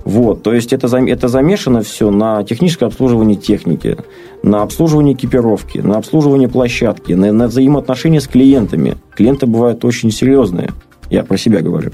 Вот, 0.05 0.43
то 0.43 0.53
есть 0.53 0.73
это, 0.73 0.87
это 0.97 1.27
замешано 1.27 1.81
все 1.81 2.09
на 2.09 2.43
техническое 2.43 2.85
обслуживание 2.85 3.35
техники, 3.35 3.97
на 4.41 4.61
обслуживание 4.63 5.13
экипировки, 5.13 5.79
на 5.79 5.97
обслуживание 5.97 6.47
площадки, 6.47 7.13
на, 7.13 7.31
на 7.31 7.47
взаимоотношения 7.47 8.21
с 8.21 8.27
клиентами. 8.27 8.95
Клиенты 9.13 9.45
бывают 9.45 9.83
очень 9.85 10.11
серьезные. 10.11 10.69
Я 11.09 11.23
про 11.23 11.37
себя 11.37 11.61
говорю. 11.61 11.91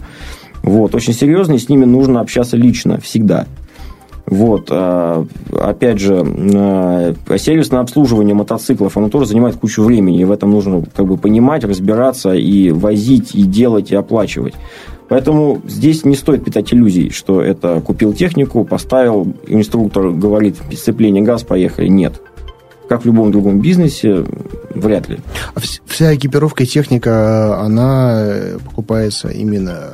Вот, 0.62 0.96
очень 0.96 1.14
серьезные, 1.14 1.60
с 1.60 1.70
ними 1.70 1.86
нужно 1.86 2.22
общаться 2.22 2.58
лично, 2.58 3.00
всегда. 3.00 3.46
Вот, 4.26 4.70
а, 4.72 5.26
опять 5.52 6.00
же, 6.00 6.26
а, 6.26 7.14
сервисное 7.38 7.82
обслуживание 7.82 8.34
мотоциклов, 8.34 8.98
оно 8.98 9.10
тоже 9.10 9.28
занимает 9.28 9.56
кучу 9.58 9.84
времени, 9.84 10.22
и 10.22 10.26
в 10.26 10.32
этом 10.32 10.50
нужно 10.50 10.84
как 10.96 11.06
бы 11.06 11.18
понимать, 11.18 11.64
разбираться 11.64 12.34
и 12.34 12.72
возить, 12.72 13.36
и 13.36 13.44
делать, 13.44 13.92
и 13.92 13.96
оплачивать. 13.96 14.56
Поэтому 15.08 15.62
здесь 15.68 16.04
не 16.04 16.16
стоит 16.16 16.44
питать 16.44 16.74
иллюзий, 16.74 17.12
что 17.12 17.42
это 17.42 17.82
купил 17.82 18.14
технику, 18.14 18.66
поставил, 18.66 19.34
инструктор 19.48 20.10
говорит, 20.10 20.58
сцепление 20.74 21.24
газ, 21.24 21.44
поехали. 21.44 21.88
Нет 21.88 22.22
как 22.88 23.02
в 23.02 23.06
любом 23.06 23.32
другом 23.32 23.62
бизнесе, 23.62 24.24
вряд 24.76 25.10
ли. 25.10 25.18
А 25.56 25.60
вся 25.86 26.16
экипировка 26.16 26.64
и 26.64 26.68
техника, 26.68 27.60
она 27.60 28.28
покупается 28.64 29.30
именно 29.30 29.94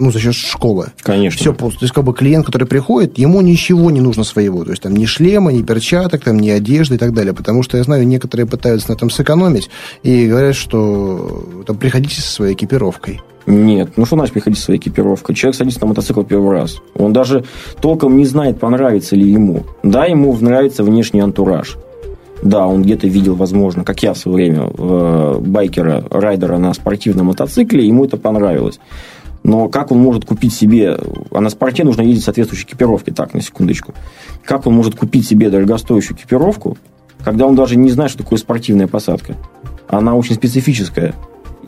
ну, 0.00 0.10
за 0.10 0.18
счет 0.18 0.34
школы. 0.34 0.88
Конечно. 1.02 1.38
Все 1.38 1.52
просто. 1.52 1.80
То 1.80 1.84
есть, 1.84 1.94
как 1.94 2.04
бы 2.04 2.14
клиент, 2.14 2.46
который 2.46 2.66
приходит, 2.66 3.18
ему 3.18 3.42
ничего 3.42 3.90
не 3.90 4.00
нужно 4.00 4.24
своего. 4.24 4.64
То 4.64 4.70
есть, 4.70 4.82
там 4.82 4.96
ни 4.96 5.04
шлема, 5.04 5.52
ни 5.52 5.62
перчаток, 5.62 6.24
там, 6.24 6.38
ни 6.38 6.48
одежды 6.48 6.94
и 6.94 6.98
так 6.98 7.12
далее. 7.12 7.34
Потому 7.34 7.62
что 7.62 7.76
я 7.76 7.84
знаю, 7.84 8.06
некоторые 8.06 8.46
пытаются 8.46 8.90
на 8.90 8.94
этом 8.94 9.10
сэкономить 9.10 9.68
и 10.02 10.26
говорят, 10.26 10.56
что 10.56 11.64
там, 11.66 11.76
приходите 11.76 12.22
со 12.22 12.32
своей 12.32 12.54
экипировкой. 12.54 13.20
Нет, 13.50 13.94
ну 13.96 14.04
что 14.06 14.14
значит 14.14 14.32
приходить 14.32 14.60
своей 14.60 14.78
экипировкой? 14.78 15.34
Человек 15.34 15.56
садится 15.56 15.80
на 15.80 15.88
мотоцикл 15.88 16.22
первый 16.22 16.52
раз. 16.52 16.76
Он 16.94 17.12
даже 17.12 17.44
толком 17.80 18.16
не 18.16 18.24
знает, 18.24 18.60
понравится 18.60 19.16
ли 19.16 19.28
ему. 19.28 19.64
Да, 19.82 20.06
ему 20.06 20.36
нравится 20.40 20.84
внешний 20.84 21.18
антураж. 21.18 21.76
Да, 22.44 22.68
он 22.68 22.82
где-то 22.82 23.08
видел, 23.08 23.34
возможно, 23.34 23.82
как 23.84 24.04
я 24.04 24.14
в 24.14 24.18
свое 24.18 24.36
время, 24.36 24.70
э, 24.72 25.38
байкера, 25.40 26.04
райдера 26.10 26.58
на 26.58 26.72
спортивном 26.72 27.26
мотоцикле, 27.26 27.84
ему 27.84 28.04
это 28.04 28.16
понравилось. 28.16 28.78
Но 29.42 29.68
как 29.68 29.90
он 29.90 29.98
может 29.98 30.24
купить 30.24 30.54
себе... 30.54 30.96
А 31.32 31.40
на 31.40 31.50
спорте 31.50 31.82
нужно 31.82 32.02
ездить 32.02 32.24
соответствующей 32.24 32.66
экипировке, 32.66 33.12
так, 33.12 33.34
на 33.34 33.40
секундочку. 33.40 33.94
Как 34.44 34.64
он 34.66 34.74
может 34.74 34.94
купить 34.94 35.26
себе 35.26 35.50
дорогостоящую 35.50 36.16
экипировку, 36.16 36.78
когда 37.24 37.46
он 37.46 37.56
даже 37.56 37.74
не 37.74 37.90
знает, 37.90 38.12
что 38.12 38.22
такое 38.22 38.38
спортивная 38.38 38.86
посадка? 38.86 39.34
Она 39.88 40.14
очень 40.14 40.36
специфическая. 40.36 41.14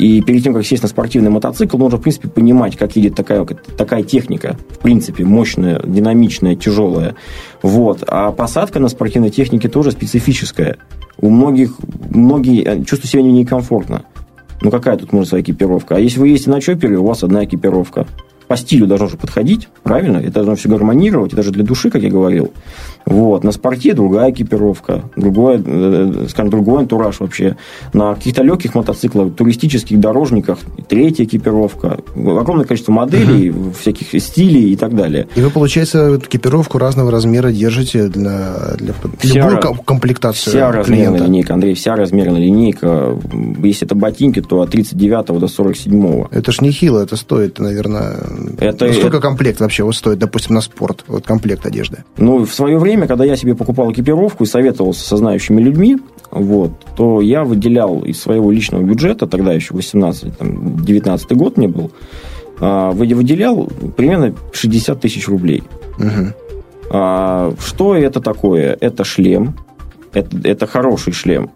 И 0.02 0.20
перед 0.20 0.42
тем, 0.42 0.52
как 0.52 0.66
сесть 0.66 0.82
на 0.82 0.88
спортивный 0.88 1.30
мотоцикл, 1.30 1.78
нужно, 1.78 1.96
в 1.96 2.02
принципе, 2.02 2.26
понимать, 2.28 2.76
как 2.76 2.96
едет 2.96 3.14
такая, 3.14 3.44
такая 3.44 4.02
техника. 4.02 4.58
В 4.70 4.78
принципе, 4.80 5.24
мощная, 5.24 5.80
динамичная, 5.86 6.56
тяжелая. 6.56 7.14
Вот. 7.62 8.02
А 8.08 8.32
посадка 8.32 8.80
на 8.80 8.88
спортивной 8.88 9.30
технике 9.30 9.68
тоже 9.68 9.92
специфическая. 9.92 10.78
У 11.20 11.30
многих, 11.30 11.76
многие 12.10 12.64
э, 12.64 12.78
чувствуют 12.78 13.10
себя 13.12 13.22
некомфортно. 13.22 14.02
Ну, 14.60 14.72
какая 14.72 14.96
тут 14.96 15.12
может 15.12 15.28
своя 15.28 15.44
экипировка? 15.44 15.94
А 15.94 16.00
если 16.00 16.18
вы 16.18 16.30
ездите 16.30 16.50
на 16.50 16.60
чопере, 16.60 16.98
у 16.98 17.04
вас 17.04 17.22
одна 17.22 17.44
экипировка 17.44 18.08
по 18.48 18.56
стилю 18.56 18.88
должно 18.88 19.06
же 19.06 19.16
подходить, 19.16 19.68
правильно? 19.84 20.18
Это 20.18 20.32
должно 20.32 20.56
все 20.56 20.68
гармонировать, 20.68 21.32
это 21.32 21.44
же 21.44 21.52
для 21.52 21.62
души, 21.62 21.90
как 21.90 22.02
я 22.02 22.10
говорил. 22.10 22.52
Вот. 23.06 23.44
На 23.44 23.52
спорте 23.52 23.94
другая 23.94 24.30
экипировка, 24.30 25.02
другой, 25.16 25.62
э, 25.64 26.26
скажем, 26.28 26.50
другой 26.50 26.80
антураж 26.80 27.20
вообще. 27.20 27.56
На 27.92 28.14
каких-то 28.14 28.42
легких 28.42 28.74
мотоциклах, 28.74 29.34
туристических 29.34 29.98
дорожниках 30.00 30.58
третья 30.88 31.24
экипировка. 31.24 31.98
Огромное 32.14 32.64
количество 32.64 32.92
моделей, 32.92 33.50
угу. 33.50 33.72
всяких 33.78 34.20
стилей 34.22 34.72
и 34.72 34.76
так 34.76 34.94
далее. 34.94 35.28
И 35.34 35.40
вы, 35.40 35.50
получается, 35.50 36.16
экипировку 36.16 36.78
разного 36.78 37.10
размера 37.10 37.50
держите 37.50 38.08
для, 38.08 38.74
для 38.78 38.94
вся, 39.18 39.48
любую 39.48 39.76
комплектацию 39.84 40.52
Вся 40.52 40.72
размерная 40.72 41.20
линейка, 41.20 41.54
Андрей, 41.54 41.74
вся 41.74 41.96
размерная 41.96 42.40
линейка. 42.40 43.16
Если 43.62 43.86
это 43.86 43.94
ботинки, 43.94 44.40
то 44.40 44.60
от 44.60 44.70
39 44.70 45.38
до 45.38 45.48
47. 45.48 46.24
Это 46.30 46.52
ж 46.52 46.60
нехило, 46.60 47.00
это 47.02 47.16
стоит, 47.16 47.58
наверное... 47.58 48.16
Это, 48.58 48.86
ну, 48.86 48.92
сколько 48.92 49.18
это... 49.18 49.20
комплект 49.20 49.60
вообще 49.60 49.82
вот 49.84 49.94
стоит, 49.94 50.18
допустим, 50.18 50.54
на 50.54 50.60
спорт, 50.60 51.04
вот 51.06 51.26
комплект 51.26 51.66
одежды? 51.66 52.04
Ну, 52.16 52.44
в 52.44 52.54
свое 52.54 52.78
время 52.78 52.91
время, 52.92 53.08
когда 53.08 53.24
я 53.24 53.36
себе 53.36 53.54
покупал 53.54 53.90
экипировку 53.90 54.44
и 54.44 54.46
советовался 54.46 55.06
со 55.06 55.16
знающими 55.16 55.60
людьми, 55.62 55.98
вот, 56.30 56.72
то 56.94 57.22
я 57.22 57.42
выделял 57.42 58.00
из 58.00 58.20
своего 58.20 58.52
личного 58.52 58.82
бюджета, 58.82 59.26
тогда 59.26 59.52
еще 59.54 59.72
18, 59.74 60.36
там, 60.36 60.76
19 60.76 61.32
год 61.32 61.56
мне 61.56 61.68
был, 61.68 61.90
а, 62.60 62.90
выделял 62.90 63.70
примерно 63.96 64.34
60 64.52 65.00
тысяч 65.00 65.26
рублей. 65.26 65.62
Угу. 65.98 67.56
Что 67.58 67.96
это 67.96 68.20
такое? 68.20 68.76
Это 68.78 69.04
шлем, 69.04 69.54
это, 70.12 70.36
это 70.44 70.66
хороший 70.66 71.14
шлем. 71.14 71.50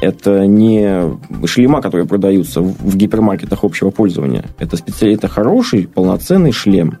Это 0.00 0.46
не 0.46 1.10
шлема, 1.46 1.82
которые 1.82 2.06
продаются 2.06 2.62
в 2.62 2.96
гипермаркетах 2.96 3.64
общего 3.64 3.90
пользования. 3.90 4.44
Это, 4.58 4.76
специ... 4.76 5.12
это 5.12 5.28
хороший, 5.28 5.86
полноценный 5.86 6.52
шлем 6.52 6.98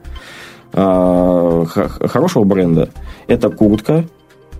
хорошего 0.72 2.44
бренда. 2.44 2.90
Это 3.26 3.50
куртка, 3.50 4.04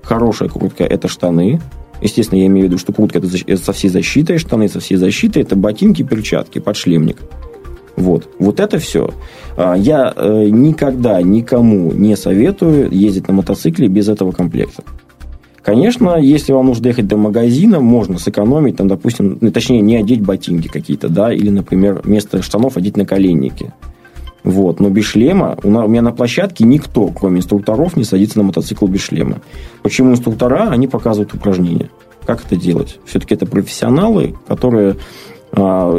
хорошая 0.02 0.48
куртка, 0.48 0.84
это 0.84 1.08
штаны. 1.08 1.60
Естественно, 2.00 2.38
я 2.38 2.46
имею 2.46 2.66
в 2.66 2.70
виду, 2.70 2.78
что 2.78 2.92
куртка 2.92 3.18
это 3.18 3.56
со 3.56 3.72
всей 3.72 3.88
защитой, 3.88 4.38
штаны 4.38 4.68
со 4.68 4.80
всей 4.80 4.96
защитой, 4.96 5.42
это 5.42 5.56
ботинки, 5.56 6.02
перчатки, 6.02 6.58
подшлемник. 6.60 7.18
Вот. 7.96 8.28
Вот 8.38 8.60
это 8.60 8.78
все. 8.78 9.10
А, 9.56 9.74
я 9.74 10.12
э, 10.14 10.48
никогда 10.50 11.20
никому 11.20 11.92
не 11.92 12.16
советую 12.16 12.92
ездить 12.92 13.26
на 13.26 13.34
мотоцикле 13.34 13.88
без 13.88 14.08
этого 14.08 14.30
комплекта. 14.30 14.84
Конечно, 15.62 16.16
если 16.16 16.52
вам 16.52 16.66
нужно 16.66 16.84
доехать 16.84 17.08
до 17.08 17.16
магазина, 17.16 17.80
можно 17.80 18.18
сэкономить, 18.18 18.76
там, 18.76 18.88
допустим, 18.88 19.36
ну, 19.40 19.50
точнее, 19.50 19.82
не 19.82 19.96
одеть 19.96 20.22
ботинки 20.22 20.68
какие-то, 20.68 21.08
да, 21.08 21.32
или, 21.32 21.50
например, 21.50 22.00
вместо 22.04 22.40
штанов 22.40 22.76
одеть 22.76 22.96
наколенники. 22.96 23.74
Вот. 24.44 24.80
Но 24.80 24.88
без 24.88 25.04
шлема 25.04 25.56
у, 25.62 25.68
меня 25.68 26.02
на 26.02 26.12
площадке 26.12 26.64
никто, 26.64 27.08
кроме 27.08 27.38
инструкторов, 27.38 27.96
не 27.96 28.04
садится 28.04 28.38
на 28.38 28.44
мотоцикл 28.44 28.86
без 28.86 29.02
шлема. 29.02 29.40
Почему 29.82 30.12
инструктора? 30.12 30.68
Они 30.70 30.88
показывают 30.88 31.34
упражнения. 31.34 31.90
Как 32.24 32.44
это 32.44 32.56
делать? 32.56 32.98
Все-таки 33.04 33.34
это 33.34 33.46
профессионалы, 33.46 34.34
которые 34.46 34.96
а, 35.50 35.98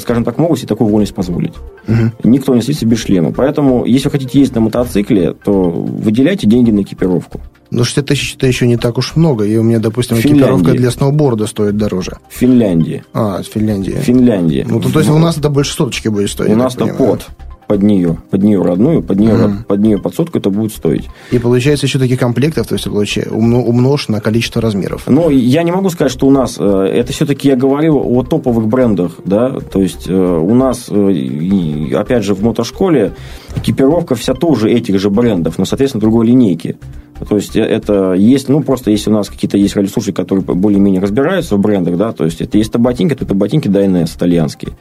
скажем 0.00 0.24
так, 0.24 0.38
могут 0.38 0.58
себе 0.58 0.68
такую 0.68 0.88
вольность 0.88 1.14
позволить. 1.14 1.52
Угу. 1.86 2.30
Никто 2.30 2.54
не 2.54 2.62
садится 2.62 2.86
без 2.86 2.98
шлема. 2.98 3.32
Поэтому, 3.32 3.84
если 3.84 4.08
вы 4.08 4.12
хотите 4.12 4.38
ездить 4.38 4.54
на 4.54 4.62
мотоцикле, 4.62 5.34
то 5.34 5.70
выделяйте 5.70 6.46
деньги 6.46 6.70
на 6.70 6.82
экипировку. 6.82 7.40
Но 7.70 7.84
60 7.84 8.06
тысяч 8.06 8.34
это 8.36 8.46
еще 8.46 8.66
не 8.66 8.78
так 8.78 8.96
уж 8.96 9.14
много. 9.14 9.44
И 9.44 9.56
у 9.56 9.62
меня, 9.62 9.78
допустим, 9.78 10.16
Финляндии. 10.16 10.40
экипировка 10.40 10.72
для 10.72 10.90
сноуборда 10.90 11.46
стоит 11.46 11.76
дороже. 11.76 12.18
В 12.30 12.34
Финляндии. 12.34 13.04
А, 13.12 13.42
в 13.42 13.46
Финляндии. 13.46 13.92
В 13.92 14.04
Финляндии. 14.04 14.66
Ну, 14.68 14.80
то, 14.80 14.90
то 14.90 15.00
есть, 15.00 15.10
у 15.10 15.18
нас 15.18 15.36
это 15.36 15.50
больше 15.50 15.74
соточки 15.74 16.08
будет 16.08 16.30
стоить. 16.30 16.50
У 16.50 16.56
нас-то 16.56 16.86
под 16.86 17.26
под 17.68 17.82
нее, 17.82 18.18
под 18.30 18.42
нее 18.42 18.62
родную, 18.62 19.02
под 19.02 19.20
нее, 19.20 19.34
mm. 19.34 19.64
под 19.64 19.80
нее 19.80 19.98
под 19.98 20.14
сотку 20.14 20.38
это 20.38 20.50
будет 20.50 20.72
стоить. 20.72 21.08
И 21.30 21.38
получается 21.38 21.86
еще 21.86 21.98
таких 21.98 22.18
комплектов, 22.18 22.66
то 22.66 22.74
есть 22.74 22.86
умножь 22.86 24.08
на 24.08 24.20
количество 24.20 24.62
размеров. 24.62 25.02
Ну, 25.06 25.28
я 25.28 25.62
не 25.62 25.70
могу 25.70 25.90
сказать, 25.90 26.10
что 26.10 26.26
у 26.26 26.30
нас, 26.30 26.56
э, 26.58 26.64
это 26.64 27.12
все-таки 27.12 27.48
я 27.48 27.56
говорил 27.56 27.98
о 27.98 28.22
топовых 28.22 28.66
брендах, 28.66 29.12
да, 29.24 29.60
то 29.60 29.80
есть 29.80 30.08
э, 30.08 30.12
у 30.12 30.54
нас, 30.54 30.86
э, 30.88 31.94
опять 31.94 32.24
же, 32.24 32.34
в 32.34 32.42
мотошколе 32.42 33.12
экипировка 33.54 34.14
вся 34.14 34.32
тоже 34.32 34.70
этих 34.70 34.98
же 34.98 35.10
брендов, 35.10 35.58
но, 35.58 35.66
соответственно, 35.66 36.00
другой 36.00 36.26
линейки. 36.26 36.78
То 37.26 37.36
есть 37.36 37.56
это 37.56 38.12
есть, 38.12 38.48
ну, 38.48 38.62
просто 38.62 38.90
если 38.90 39.10
у 39.10 39.12
нас 39.12 39.28
какие-то 39.28 39.56
есть 39.56 39.76
радиослушатели, 39.76 40.14
которые 40.14 40.44
более-менее 40.44 41.00
разбираются 41.00 41.56
в 41.56 41.60
брендах, 41.60 41.96
да, 41.96 42.12
то 42.12 42.24
есть 42.24 42.40
это 42.40 42.58
если 42.58 42.72
это 42.72 42.78
ботинки, 42.78 43.14
то 43.14 43.24
это 43.24 43.34
ботинки 43.34 43.68
Dyness 43.68 44.16
итальянские. 44.16 44.72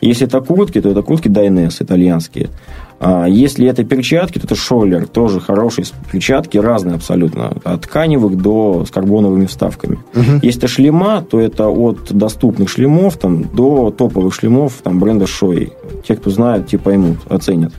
Если 0.00 0.26
это 0.26 0.40
куртки, 0.40 0.80
то 0.80 0.90
это 0.90 1.02
куртки 1.02 1.28
Dyness 1.28 1.76
итальянские. 1.80 2.50
А 2.98 3.26
если 3.26 3.66
это 3.66 3.84
перчатки, 3.84 4.38
то 4.38 4.46
это 4.46 4.54
Шоллер, 4.54 5.06
тоже 5.06 5.40
хорошие 5.40 5.84
перчатки, 6.10 6.56
разные 6.56 6.94
абсолютно, 6.94 7.52
от 7.62 7.82
тканевых 7.82 8.40
до 8.40 8.84
с 8.86 8.90
карбоновыми 8.90 9.46
вставками. 9.46 9.98
Угу. 10.14 10.40
Если 10.42 10.60
это 10.60 10.68
шлема, 10.68 11.22
то 11.22 11.38
это 11.38 11.68
от 11.68 12.10
доступных 12.12 12.70
шлемов 12.70 13.18
там, 13.18 13.44
до 13.54 13.90
топовых 13.90 14.34
шлемов 14.34 14.74
там, 14.82 14.98
бренда 14.98 15.26
Шои. 15.26 15.72
Те, 16.08 16.16
кто 16.16 16.30
знает, 16.30 16.68
те 16.68 16.78
поймут, 16.78 17.18
оценят. 17.28 17.72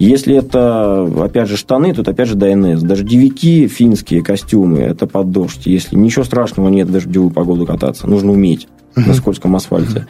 Если 0.00 0.34
это, 0.34 1.04
опять 1.22 1.46
же, 1.46 1.58
штаны, 1.58 1.92
то 1.94 2.00
это, 2.00 2.12
опять 2.12 2.26
же, 2.26 2.34
ДНС. 2.34 2.80
Даже 2.80 3.04
девики 3.04 3.68
финские 3.68 4.22
костюмы, 4.24 4.78
это 4.78 5.06
под 5.06 5.30
дождь. 5.30 5.66
Если 5.66 5.94
ничего 5.94 6.24
страшного 6.24 6.70
нет 6.70 6.90
даже 6.90 7.04
в 7.04 7.08
дождевую 7.08 7.30
погоду 7.30 7.66
кататься, 7.66 8.06
нужно 8.06 8.32
уметь 8.32 8.66
на 8.96 9.12
скользком 9.12 9.54
асфальте. 9.56 10.06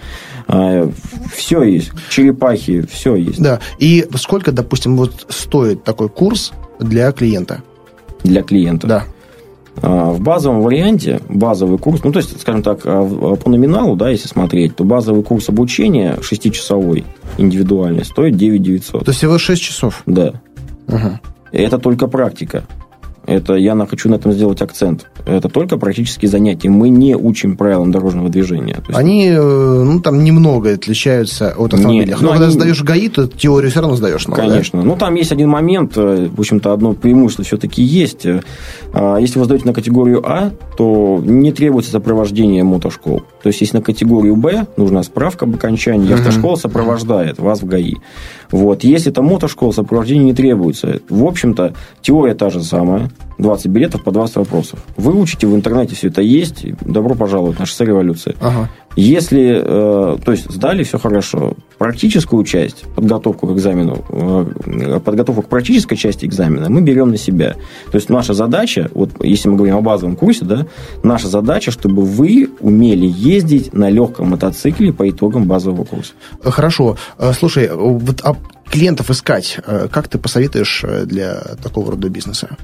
А, 0.46 0.88
все 1.35 1.64
есть. 1.64 1.90
Черепахи, 2.09 2.87
все 2.87 3.16
есть. 3.16 3.42
Да. 3.42 3.59
И 3.81 4.07
сколько, 4.14 4.53
допустим, 4.53 4.96
вот 4.96 5.26
стоит 5.29 5.83
такой 5.83 6.09
курс 6.09 6.53
для 6.79 7.11
клиента? 7.11 7.62
Для 8.22 8.44
клиента? 8.44 8.87
Да. 8.87 9.05
А, 9.83 10.11
в 10.11 10.20
базовом 10.20 10.62
варианте 10.62 11.20
базовый 11.28 11.78
курс, 11.78 12.02
ну, 12.04 12.12
то 12.12 12.18
есть, 12.18 12.40
скажем 12.40 12.62
так, 12.62 12.80
а, 12.85 13.37
по 13.37 13.50
номиналу, 13.50 13.96
да, 13.96 14.11
если 14.11 14.28
смотреть, 14.28 14.76
то 14.76 14.85
базовый 14.85 15.22
курс 15.22 15.48
обучения 15.48 16.16
6-часовой 16.20 17.04
индивидуальный 17.38 18.04
стоит 18.04 18.37
9 18.37 18.62
900. 18.62 19.04
То 19.04 19.11
есть, 19.11 19.18
всего 19.18 19.38
6 19.38 19.62
часов? 19.62 20.02
Да. 20.06 20.35
Ага. 20.87 21.20
Это 21.52 21.78
только 21.78 22.09
практика. 22.09 22.64
Это 23.31 23.55
я 23.55 23.77
хочу 23.87 24.11
на 24.11 24.16
этом 24.16 24.33
сделать 24.33 24.61
акцент. 24.61 25.07
Это 25.25 25.49
только 25.49 25.77
практические 25.77 26.29
занятия. 26.29 26.69
Мы 26.69 26.88
не 26.88 27.14
учим 27.14 27.57
правилам 27.57 27.93
дорожного 27.93 28.29
движения. 28.29 28.83
есть... 28.87 28.99
Они, 28.99 29.29
э, 29.29 29.40
ну, 29.40 30.01
там 30.01 30.25
немного 30.25 30.73
отличаются 30.73 31.55
от 31.57 31.73
автомобиля. 31.73 32.16
Но 32.21 32.23
ну, 32.23 32.29
когда 32.31 32.47
они... 32.47 32.55
сдаешь 32.55 32.83
ГАИ, 32.83 33.09
то 33.09 33.29
теорию 33.29 33.71
все 33.71 33.81
равно 33.81 33.97
сдаешь. 33.97 34.27
Много, 34.27 34.43
Конечно. 34.43 34.81
Да? 34.81 34.87
Ну, 34.87 34.97
там 34.97 35.14
есть 35.14 35.31
один 35.31 35.49
момент, 35.49 35.93
э, 35.97 36.29
в 36.29 36.40
общем-то, 36.40 36.73
одно 36.73 36.93
преимущество 36.93 37.45
все-таки 37.45 37.83
есть. 37.83 38.27
А, 38.93 39.16
если 39.19 39.38
вы 39.38 39.45
сдаете 39.45 39.64
на 39.66 39.75
категорию 39.75 40.23
А, 40.29 40.51
то 40.77 41.23
не 41.25 41.53
требуется 41.53 41.93
сопровождение 41.93 42.64
мотошкол. 42.64 43.23
То 43.42 43.48
есть, 43.48 43.61
если 43.61 43.79
на 43.79 43.83
категорию 43.83 44.37
Б 44.37 44.66
нужна 44.76 45.03
справка 45.03 45.44
об 45.46 45.55
окончании, 45.55 46.12
автошкола 46.12 46.57
сопровождает 46.57 47.38
вас 47.38 47.62
в 47.62 47.66
ГАИ. 47.66 47.94
Вот. 48.50 48.85
Если 48.85 49.11
это 49.11 49.22
мотошкола, 49.22 49.72
сопровождение 49.72 50.24
не 50.24 50.35
требуется. 50.35 51.00
В 51.09 51.24
общем-то, 51.24 51.74
теория 52.03 52.35
та 52.35 52.50
же 52.50 52.62
самая. 52.62 53.10
20 53.38 53.67
билетов 53.69 54.04
по 54.04 54.12
20 54.12 54.37
вопросов. 54.37 54.81
Вы 54.96 55.19
учите, 55.19 55.46
в 55.46 55.54
интернете 55.54 55.94
все 55.94 56.08
это 56.08 56.21
есть. 56.21 56.67
Добро 56.83 57.15
пожаловать 57.15 57.58
на 57.58 57.65
шоссе 57.65 57.87
революции. 57.87 58.37
Ага. 58.40 58.69
Если, 58.97 59.63
э, 59.63 60.19
то 60.25 60.33
есть, 60.33 60.51
сдали, 60.51 60.83
все 60.83 60.99
хорошо. 60.99 61.55
Практическую 61.79 62.45
часть, 62.45 62.85
подготовку 62.97 63.47
к 63.47 63.53
экзамену, 63.53 64.05
э, 64.09 65.01
подготовку 65.05 65.43
к 65.43 65.49
практической 65.49 65.97
части 65.97 66.27
экзамена 66.27 66.69
мы 66.69 66.81
берем 66.83 67.11
на 67.11 67.17
себя. 67.17 67.55
То 67.91 67.97
есть, 67.97 68.11
наша 68.11 68.35
задача, 68.35 68.91
вот 68.95 69.11
если 69.25 69.49
мы 69.49 69.57
говорим 69.57 69.77
о 69.77 69.81
базовом 69.81 70.17
курсе, 70.17 70.45
да, 70.45 70.67
наша 71.03 71.29
задача, 71.29 71.71
чтобы 71.71 72.03
вы 72.03 72.51
умели 72.61 73.07
ездить 73.07 73.73
на 73.73 73.88
легком 73.91 74.31
мотоцикле 74.31 74.93
по 74.93 75.09
итогам 75.09 75.45
базового 75.45 75.85
курса. 75.85 76.13
Хорошо. 76.43 76.97
Э, 77.19 77.33
слушай, 77.33 77.71
вот 77.73 78.21
а 78.25 78.37
клиентов 78.71 79.11
искать, 79.11 79.59
как 79.91 80.09
ты 80.09 80.19
посоветуешь 80.19 80.85
для 81.07 81.41
такого 81.63 81.93
рода 81.93 82.09
бизнеса? 82.09 82.57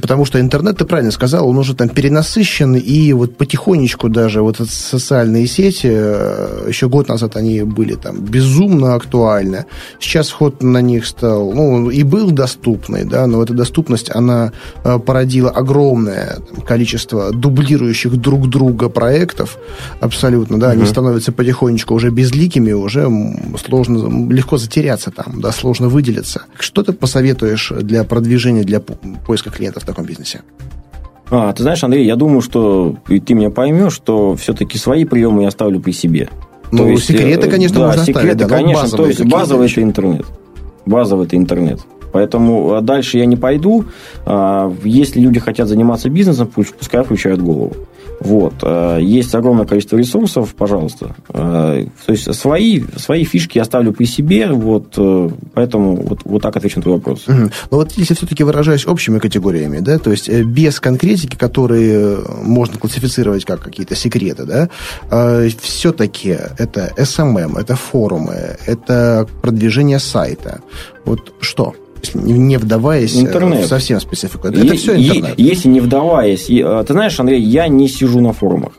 Потому 0.00 0.24
что 0.24 0.40
интернет, 0.40 0.78
ты 0.78 0.86
правильно 0.86 1.10
сказал, 1.10 1.46
он 1.46 1.58
уже 1.58 1.74
там 1.74 1.88
перенасыщен, 1.88 2.76
и 2.76 3.12
вот 3.12 3.36
потихонечку 3.36 4.08
даже 4.08 4.40
вот 4.40 4.56
социальные 4.56 5.46
сети, 5.46 5.90
э, 5.90 6.64
еще 6.68 6.88
год 6.88 7.08
назад 7.08 7.36
они 7.36 7.62
были 7.62 7.94
там 7.94 8.20
безумно 8.20 8.94
актуальны. 8.94 9.66
Сейчас 10.00 10.30
вход 10.30 10.62
на 10.62 10.80
них 10.80 11.04
стал, 11.06 11.52
ну, 11.52 11.90
и 11.90 12.02
был 12.04 12.30
доступный, 12.30 13.04
да, 13.04 13.26
но 13.26 13.42
эта 13.42 13.52
доступность, 13.52 14.10
она 14.14 14.52
э, 14.82 14.98
породила 14.98 15.50
огромное 15.50 16.38
количество 16.66 17.30
дублирующих 17.30 18.16
друг 18.16 18.48
друга 18.48 18.88
проектов, 18.88 19.58
абсолютно, 20.00 20.58
да, 20.58 20.68
угу. 20.68 20.72
они 20.72 20.86
становятся 20.86 21.32
потихонечку 21.32 21.92
уже 21.94 22.08
безликими, 22.08 22.72
уже 22.72 23.10
сложно, 23.62 24.32
легко 24.32 24.56
затеряться 24.56 25.10
там, 25.10 25.40
да, 25.42 25.52
сложно 25.52 25.88
выделиться. 25.88 26.42
Что 26.58 26.82
ты 26.82 26.92
посоветуешь 26.94 27.72
для 27.82 28.04
продвижения, 28.04 28.62
для 28.64 28.80
поиска 28.80 29.50
клиентов? 29.50 29.81
В 29.82 29.86
таком 29.86 30.04
бизнесе? 30.04 30.42
А, 31.30 31.52
ты 31.52 31.62
знаешь, 31.62 31.82
Андрей, 31.82 32.04
я 32.06 32.16
думаю, 32.16 32.40
что 32.40 32.96
и 33.08 33.18
ты 33.18 33.34
меня 33.34 33.50
поймешь, 33.50 33.94
что 33.94 34.36
все-таки 34.36 34.78
свои 34.78 35.04
приемы 35.04 35.42
я 35.42 35.48
оставлю 35.48 35.80
при 35.80 35.92
себе. 35.92 36.28
Ну, 36.70 36.78
то 36.78 36.88
есть, 36.88 37.06
секреты, 37.06 37.50
конечно, 37.50 37.80
да, 37.80 37.86
можно 37.86 38.04
секреты, 38.04 38.28
оставить. 38.28 38.48
Да, 38.48 38.48
конечно, 38.48 38.88
то 38.96 39.06
есть 39.06 39.24
базовый 39.24 39.70
это 39.70 39.82
интернет. 39.82 40.26
Базовый 40.86 41.26
это 41.26 41.36
интернет. 41.36 41.80
Поэтому 42.12 42.74
а, 42.74 42.80
дальше 42.80 43.18
я 43.18 43.26
не 43.26 43.36
пойду. 43.36 43.86
А, 44.26 44.72
если 44.84 45.20
люди 45.20 45.40
хотят 45.40 45.68
заниматься 45.68 46.10
бизнесом, 46.10 46.48
пускай 46.48 47.02
включают 47.02 47.40
голову. 47.40 47.72
Вот. 48.24 48.54
Э, 48.62 48.98
есть 49.00 49.34
огромное 49.34 49.66
количество 49.66 49.96
ресурсов, 49.96 50.54
пожалуйста. 50.54 51.16
Э, 51.30 51.86
то 52.06 52.12
есть 52.12 52.32
свои, 52.34 52.82
свои 52.96 53.24
фишки 53.24 53.58
я 53.58 53.64
ставлю 53.64 53.92
при 53.92 54.04
себе, 54.04 54.48
вот, 54.48 54.94
э, 54.96 55.30
поэтому 55.54 55.96
вот, 55.96 56.20
вот 56.24 56.42
так 56.42 56.56
отвечу 56.56 56.78
на 56.78 56.82
твой 56.82 56.94
вопрос. 56.96 57.26
Угу. 57.26 57.50
Но 57.70 57.76
вот 57.78 57.92
если 57.92 58.14
все-таки 58.14 58.44
выражаясь 58.44 58.86
общими 58.86 59.18
категориями, 59.18 59.80
да, 59.80 59.98
то 59.98 60.10
есть 60.12 60.30
без 60.30 60.78
конкретики, 60.78 61.36
которые 61.36 62.18
можно 62.42 62.78
классифицировать 62.78 63.44
как 63.44 63.60
какие-то 63.60 63.96
секреты, 63.96 64.44
да, 64.44 64.68
все-таки 65.60 66.38
это 66.58 66.92
SMM, 66.96 67.58
это 67.58 67.74
форумы, 67.74 68.56
это 68.66 69.26
продвижение 69.42 69.98
сайта. 69.98 70.60
Вот 71.04 71.34
что? 71.40 71.74
Не 72.14 72.56
вдаваясь 72.58 73.16
э, 73.16 73.20
интернет. 73.20 73.66
совсем 73.66 74.00
специфику. 74.00 74.48
Это 74.48 74.60
е- 74.60 74.74
все 74.74 74.96
интернет. 74.96 75.38
Если 75.38 75.68
не 75.68 75.80
вдаваясь... 75.80 76.50
Э, 76.50 76.84
ты 76.86 76.92
знаешь, 76.92 77.18
Андрей, 77.20 77.40
я 77.42 77.68
не 77.68 77.88
сижу 77.88 78.20
на 78.20 78.32
форумах. 78.32 78.72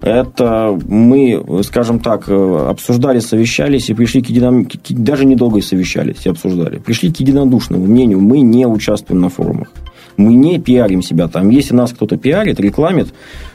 Это 0.00 0.78
мы, 0.86 1.62
скажем 1.64 1.98
так, 1.98 2.28
э, 2.28 2.66
обсуждали, 2.68 3.20
совещались 3.20 3.88
и 3.90 3.94
пришли 3.94 4.22
к 4.22 4.28
единому... 4.28 4.66
Даже 4.90 5.24
недолго 5.24 5.62
совещались 5.62 6.26
и 6.26 6.28
обсуждали. 6.28 6.78
Пришли 6.78 7.10
к 7.10 7.20
единодушному 7.20 7.86
мнению. 7.86 8.20
Мы 8.20 8.40
не 8.40 8.66
участвуем 8.66 9.20
на 9.20 9.28
форумах. 9.30 9.68
Мы 10.16 10.34
не 10.34 10.58
пиарим 10.58 11.02
себя 11.02 11.28
там. 11.28 11.48
Если 11.50 11.74
нас 11.74 11.92
кто-то 11.92 12.16
пиарит, 12.16 12.60
рекламит, 12.60 13.08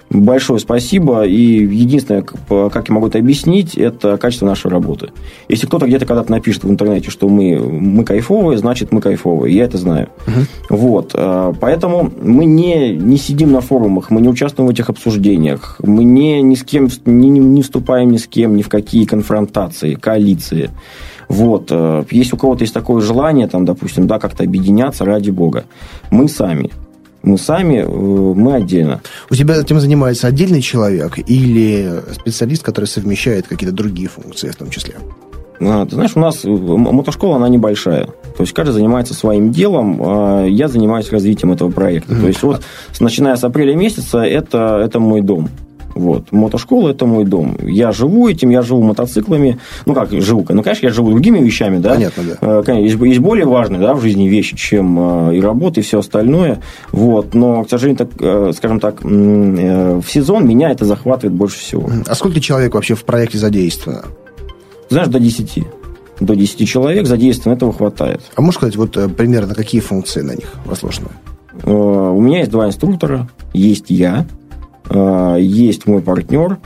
большое 0.10 0.60
спасибо. 0.60 1.24
И 1.24 1.40
единственное, 1.40 2.24
как 2.24 2.90
я 2.90 2.96
могу 2.96 3.08
это 3.08 3.20
объяснить, 3.20 3.76
это 3.76 4.18
качество 4.18 4.46
нашей 4.46 4.72
работы. 4.72 5.10
Если 5.48 5.68
кто-то 5.68 5.86
где-то 5.86 6.06
когда-то 6.06 6.32
напишет 6.32 6.64
в 6.64 6.70
интернете, 6.70 7.10
что 7.12 7.30
мы, 7.30 7.60
мы 7.60 8.04
кайфовые, 8.04 8.58
значит, 8.58 8.92
мы 8.92 9.02
кайфовые. 9.02 9.56
Я 9.56 9.66
это 9.66 9.78
знаю. 9.78 10.10
Угу. 10.28 10.78
Вот. 10.78 11.12
А, 11.14 11.54
поэтому 11.60 12.12
мы 12.22 12.46
не, 12.46 12.96
не 12.96 13.18
сидим 13.18 13.52
на 13.52 13.62
форумах, 13.62 14.10
мы 14.10 14.22
не 14.22 14.30
участвуем 14.30 14.68
в 14.68 14.72
этих 14.72 14.90
обсуждениях, 14.90 15.80
мы 15.84 16.04
не, 16.04 16.42
ни 16.42 16.56
с 16.56 16.64
кем 16.64 16.90
не, 17.06 17.30
не 17.30 17.62
вступаем 17.62 18.12
ни 18.12 18.18
с 18.18 18.28
кем, 18.28 18.56
ни 18.56 18.62
в 18.62 18.70
какие 18.70 19.06
конфронтации, 19.06 19.96
коалиции. 19.96 20.72
Вот. 21.28 21.68
А, 21.72 22.06
если 22.10 22.36
у 22.36 22.38
кого-то 22.38 22.64
есть 22.64 22.74
такое 22.74 23.02
желание, 23.02 23.48
там, 23.48 23.66
допустим, 23.66 24.08
да, 24.08 24.20
как-то 24.20 24.44
объединяться 24.44 25.06
ради 25.06 25.30
бога, 25.30 25.66
мы 26.12 26.28
сами 26.28 26.72
мы 27.22 27.38
сами, 27.38 27.78
э, 27.78 27.88
мы 27.88 28.56
отдельно. 28.56 29.02
У 29.30 29.36
тебя 29.36 29.56
этим 29.56 29.80
занимается 29.80 30.28
отдельный 30.28 30.62
человек 30.62 31.20
или 31.28 32.02
специалист, 32.14 32.64
который 32.64 32.86
совмещает 32.86 33.48
какие-то 33.48 33.76
другие 33.76 34.10
функции 34.10 34.50
в 34.50 34.56
том 34.56 34.70
числе? 34.70 34.96
А, 35.62 35.86
ты 35.86 35.96
знаешь, 35.96 36.12
у 36.16 36.20
нас 36.20 36.46
э, 36.46 36.50
мотошкола, 36.50 37.36
она 37.36 37.50
небольшая. 37.50 38.06
То 38.06 38.44
есть, 38.44 38.54
каждый 38.54 38.72
занимается 38.72 39.14
своим 39.14 39.52
делом. 39.52 40.00
А 40.02 40.46
я 40.46 40.68
занимаюсь 40.68 41.12
развитием 41.12 41.52
этого 41.52 41.70
проекта. 41.70 42.14
Mm-hmm. 42.14 42.22
То 42.22 42.28
есть, 42.28 42.44
вот, 42.44 42.62
начиная 43.00 43.36
с 43.36 43.44
апреля 43.44 43.76
месяца, 43.76 44.20
это, 44.20 44.80
это 44.84 45.00
мой 45.00 45.22
дом. 45.22 45.50
Вот. 46.00 46.32
Мотошкола– 46.32 46.90
это 46.92 47.06
мой 47.06 47.26
дом. 47.26 47.58
Я 47.62 47.92
живу 47.92 48.30
этим, 48.30 48.52
я 48.52 48.62
живу 48.62 48.82
мотоциклами. 48.82 49.60
Ну, 49.86 49.94
как 49.94 50.12
живу? 50.12 50.46
Ну, 50.48 50.64
конечно, 50.64 50.86
я 50.88 50.94
живу 50.94 51.12
другими 51.12 51.40
вещами, 51.40 51.78
да. 51.78 51.96
Понятно, 51.96 52.24
да. 52.24 52.38
Э, 52.60 52.64
конечно, 52.66 53.04
есть, 53.04 53.20
более 53.20 53.46
важные, 53.46 53.82
да, 53.82 53.94
в 53.94 54.02
жизни 54.02 54.30
вещи, 54.30 54.56
чем 54.56 55.30
э, 55.30 55.36
и 55.36 55.42
работа, 55.42 55.82
и 55.82 55.84
все 55.84 56.00
остальное. 56.00 56.62
Вот. 56.94 57.34
Но, 57.34 57.66
к 57.66 57.70
сожалению, 57.70 57.98
так, 57.98 58.10
э, 58.18 58.54
скажем 58.56 58.80
так, 58.80 59.04
в 59.04 60.04
сезон 60.08 60.48
меня 60.48 60.72
это 60.72 60.86
захватывает 60.86 61.34
больше 61.34 61.60
всего. 61.60 61.90
А 62.08 62.16
сколько 62.16 62.40
человек 62.40 62.76
вообще 62.76 62.96
в 62.96 63.04
проекте 63.04 63.38
задействовано? 63.38 64.06
Знаешь, 64.90 65.10
до 65.10 65.20
10 65.20 65.66
до 66.22 66.36
10 66.36 66.68
человек 66.68 67.08
задействовано, 67.08 67.56
этого 67.56 67.72
хватает. 67.72 68.22
А 68.36 68.42
можешь 68.42 68.56
сказать, 68.56 68.76
вот 68.76 68.92
примерно 69.16 69.54
какие 69.54 69.80
функции 69.80 70.22
на 70.22 70.32
них 70.32 70.54
возложены? 70.66 71.10
У 71.64 72.22
меня 72.22 72.40
есть 72.40 72.52
два 72.52 72.68
инструктора, 72.68 73.30
есть 73.54 73.86
я, 73.90 74.26
есть 74.92 75.86
мой 75.86 76.02
партнер, 76.02 76.58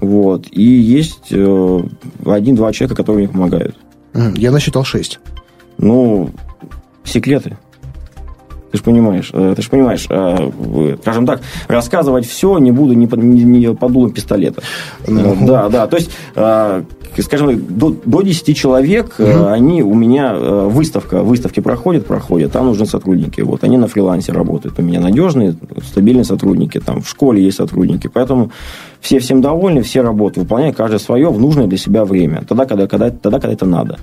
вот, 0.00 0.46
и 0.50 0.62
есть 0.62 1.28
э, 1.30 1.80
один-два 2.24 2.72
человека, 2.72 2.96
которые 2.96 3.26
мне 3.26 3.32
помогают. 3.32 3.76
Я 4.36 4.50
насчитал 4.50 4.84
шесть. 4.84 5.20
Ну, 5.78 6.30
секреты. 7.04 7.58
Ты 8.70 8.78
же 8.78 8.84
понимаешь, 8.84 9.30
э, 9.32 9.54
ты 9.56 9.62
же 9.62 9.68
понимаешь, 9.68 10.06
э, 10.08 10.96
скажем 11.02 11.26
так, 11.26 11.40
рассказывать 11.68 12.26
все 12.26 12.58
не 12.58 12.70
буду 12.70 12.94
ни, 12.94 13.06
ни, 13.16 13.42
ни 13.42 13.74
по 13.74 13.88
дулу 13.88 14.10
пистолета. 14.10 14.62
Ну. 15.06 15.36
Да, 15.46 15.68
да, 15.68 15.86
то 15.86 15.96
есть, 15.96 16.10
скажем 17.18 17.48
так, 17.48 17.76
до, 17.76 17.96
до 18.04 18.22
10 18.22 18.56
человек, 18.56 19.14
угу. 19.18 19.46
они 19.46 19.82
у 19.82 19.94
меня, 19.94 20.34
выставка, 20.34 21.22
выставки 21.22 21.60
проходят, 21.60 22.06
проходят, 22.06 22.52
там 22.52 22.66
нужны 22.66 22.86
сотрудники. 22.86 23.40
Вот, 23.40 23.64
они 23.64 23.76
на 23.76 23.88
фрилансе 23.88 24.32
работают. 24.32 24.78
У 24.78 24.82
меня 24.82 25.00
надежные, 25.00 25.56
стабильные 25.82 26.24
сотрудники, 26.24 26.78
там 26.78 27.02
в 27.02 27.08
школе 27.08 27.42
есть 27.42 27.56
сотрудники. 27.56 28.08
Поэтому 28.12 28.50
все 29.00 29.18
всем 29.18 29.40
довольны, 29.40 29.82
все 29.82 30.02
работают, 30.02 30.48
выполняют 30.48 30.76
каждое 30.76 30.98
свое 30.98 31.30
в 31.30 31.40
нужное 31.40 31.66
для 31.66 31.78
себя 31.78 32.04
время. 32.04 32.44
Тогда, 32.48 32.66
когда, 32.66 32.86
когда, 32.86 33.10
тогда, 33.10 33.40
когда 33.40 33.52
это 33.54 33.66
надо 33.66 33.98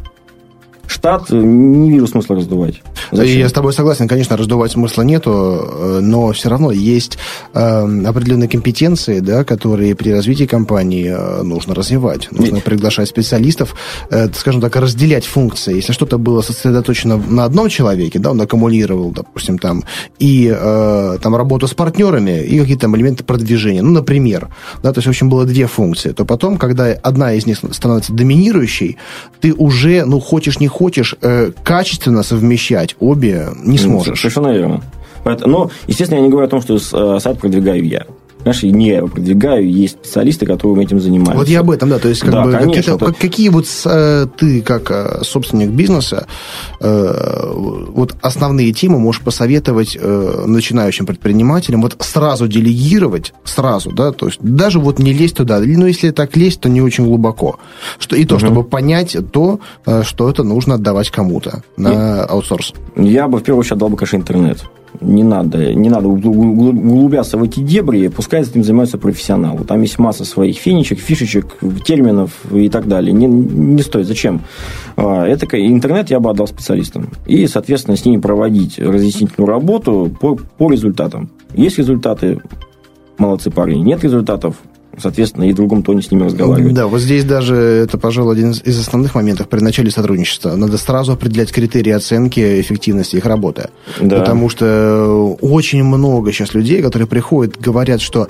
штат 0.87 1.29
не 1.29 1.91
вижу 1.91 2.07
смысла 2.07 2.35
раздувать. 2.35 2.81
Зачем? 3.11 3.39
Я 3.39 3.49
с 3.49 3.51
тобой 3.51 3.73
согласен, 3.73 4.07
конечно, 4.07 4.37
раздувать 4.37 4.71
смысла 4.71 5.01
нету, 5.03 5.31
э, 5.31 5.99
но 6.01 6.31
все 6.31 6.49
равно 6.49 6.71
есть 6.71 7.17
э, 7.53 7.59
определенные 8.05 8.49
компетенции, 8.49 9.19
да, 9.19 9.43
которые 9.43 9.95
при 9.95 10.11
развитии 10.11 10.45
компании 10.45 11.13
э, 11.15 11.43
нужно 11.43 11.75
развивать. 11.75 12.27
Нужно 12.31 12.55
Ведь... 12.55 12.63
приглашать 12.63 13.07
специалистов, 13.09 13.75
скажем 14.35 14.61
так, 14.61 14.75
разделять 14.75 15.25
функции. 15.25 15.75
Если 15.75 15.93
что-то 15.93 16.17
было 16.17 16.41
сосредоточено 16.41 17.17
на 17.17 17.45
одном 17.45 17.69
человеке, 17.69 18.19
да, 18.19 18.31
он 18.31 18.41
аккумулировал, 18.41 19.11
допустим, 19.11 19.57
там, 19.57 19.83
и 20.19 20.55
там 21.21 21.35
работу 21.35 21.67
с 21.67 21.73
партнерами, 21.73 22.43
и 22.43 22.59
какие-то 22.59 22.81
там 22.81 22.95
элементы 22.95 23.23
продвижения, 23.23 23.81
ну, 23.81 23.91
например, 23.91 24.49
да, 24.83 24.93
то 24.93 24.99
есть, 24.99 25.07
в 25.07 25.09
общем, 25.09 25.29
было 25.29 25.45
две 25.45 25.67
функции, 25.67 26.11
то 26.11 26.25
потом, 26.25 26.57
когда 26.57 26.87
одна 26.87 27.33
из 27.33 27.45
них 27.45 27.59
становится 27.71 28.13
доминирующей, 28.13 28.97
ты 29.41 29.53
уже, 29.53 30.05
ну, 30.05 30.19
хочешь 30.19 30.59
не 30.59 30.67
хочешь 30.67 31.15
э, 31.21 31.51
качественно 31.63 32.23
совмещать 32.23 32.95
обе, 32.99 33.49
не 33.63 33.77
сможешь. 33.77 34.19
Совершенно 34.19 34.49
верно. 34.49 34.81
Но, 35.45 35.69
естественно, 35.87 36.19
я 36.19 36.23
не 36.23 36.29
говорю 36.29 36.47
о 36.47 36.49
том, 36.49 36.61
что 36.61 36.75
э, 36.75 37.19
сайт 37.19 37.39
продвигаю 37.39 37.85
я 37.85 38.05
знаешь, 38.51 38.63
не 38.63 38.87
я 38.87 38.97
его 38.97 39.07
продвигаю, 39.07 39.69
есть 39.69 39.95
специалисты, 39.95 40.45
которые 40.45 40.85
этим 40.85 40.99
занимаются. 40.99 41.37
Вот 41.37 41.47
я 41.47 41.59
об 41.59 41.71
этом, 41.71 41.89
да, 41.89 41.99
то 41.99 42.07
есть 42.07 42.21
как 42.21 42.31
да, 42.31 42.43
бы 42.43 42.51
конечно, 42.51 42.97
какие, 42.97 43.13
какие 43.13 43.49
вот 43.49 43.65
э, 43.85 44.27
ты 44.37 44.61
как 44.61 44.89
э, 44.91 45.23
собственник 45.23 45.69
бизнеса 45.69 46.27
э, 46.79 47.53
вот 47.89 48.15
основные 48.21 48.71
темы 48.71 48.99
можешь 48.99 49.21
посоветовать 49.21 49.97
э, 49.99 50.43
начинающим 50.45 51.05
предпринимателям 51.05 51.81
вот 51.81 51.95
сразу 51.99 52.47
делегировать, 52.47 53.33
сразу, 53.43 53.91
да, 53.91 54.11
то 54.11 54.27
есть 54.27 54.39
даже 54.41 54.79
вот 54.79 54.99
не 54.99 55.13
лезть 55.13 55.37
туда, 55.37 55.59
ну 55.59 55.85
если 55.85 56.11
так 56.11 56.35
лезть, 56.37 56.61
то 56.61 56.69
не 56.69 56.81
очень 56.81 57.05
глубоко, 57.05 57.59
что 57.99 58.15
и 58.15 58.25
то, 58.25 58.35
угу. 58.35 58.45
чтобы 58.45 58.63
понять 58.63 59.17
то, 59.31 59.59
э, 59.85 60.03
что 60.03 60.29
это 60.29 60.43
нужно 60.43 60.75
отдавать 60.75 61.11
кому-то 61.11 61.63
на 61.75 61.89
и, 61.89 61.95
аутсорс. 62.29 62.73
Я 62.95 63.27
бы 63.27 63.39
в 63.39 63.43
первую 63.43 63.61
очередь 63.61 63.73
отдал 63.73 63.89
бы, 63.89 63.97
конечно, 63.97 64.17
интернет. 64.17 64.59
Не 65.01 65.23
надо, 65.23 65.73
не 65.73 65.89
надо 65.89 66.07
углубляться 66.07 67.37
в 67.37 67.43
эти 67.43 67.59
дебри, 67.59 68.07
пускай 68.07 68.41
этим 68.41 68.63
занимаются 68.63 68.97
профессионалы. 68.97 69.63
Там 69.63 69.81
есть 69.81 69.99
масса 69.99 70.25
своих 70.25 70.57
финичек, 70.57 70.99
фишечек, 70.99 71.57
терминов 71.85 72.31
и 72.51 72.69
так 72.69 72.87
далее. 72.87 73.13
Не, 73.13 73.27
не 73.27 73.81
стоит. 73.81 74.07
Зачем? 74.07 74.41
А, 74.95 75.25
это 75.25 75.45
интернет 75.59 76.09
я 76.09 76.19
бы 76.19 76.29
отдал 76.29 76.47
специалистам. 76.47 77.09
И, 77.25 77.47
соответственно, 77.47 77.97
с 77.97 78.05
ними 78.05 78.19
проводить 78.19 78.79
разъяснительную 78.79 79.47
работу 79.47 80.15
по, 80.19 80.35
по 80.35 80.71
результатам. 80.71 81.29
Есть 81.55 81.77
результаты, 81.77 82.41
молодцы 83.17 83.51
парни. 83.51 83.75
Нет 83.75 84.03
результатов, 84.03 84.57
соответственно, 84.97 85.45
и 85.45 85.53
в 85.53 85.55
другом 85.55 85.83
тоне 85.83 86.01
с 86.01 86.11
ними 86.11 86.23
разговаривать. 86.23 86.73
Да, 86.73 86.87
вот 86.87 87.01
здесь 87.01 87.23
даже 87.23 87.55
это, 87.55 87.97
пожалуй, 87.97 88.33
один 88.33 88.51
из 88.51 88.79
основных 88.79 89.15
моментов 89.15 89.47
при 89.47 89.59
начале 89.59 89.91
сотрудничества. 89.91 90.55
Надо 90.55 90.77
сразу 90.77 91.13
определять 91.13 91.51
критерии 91.51 91.91
оценки 91.91 92.61
эффективности 92.61 93.17
их 93.17 93.25
работы. 93.25 93.69
Да. 94.01 94.19
Потому 94.19 94.49
что 94.49 95.37
очень 95.41 95.83
много 95.83 96.31
сейчас 96.31 96.53
людей, 96.53 96.81
которые 96.81 97.07
приходят, 97.07 97.59
говорят, 97.59 98.01
что 98.01 98.27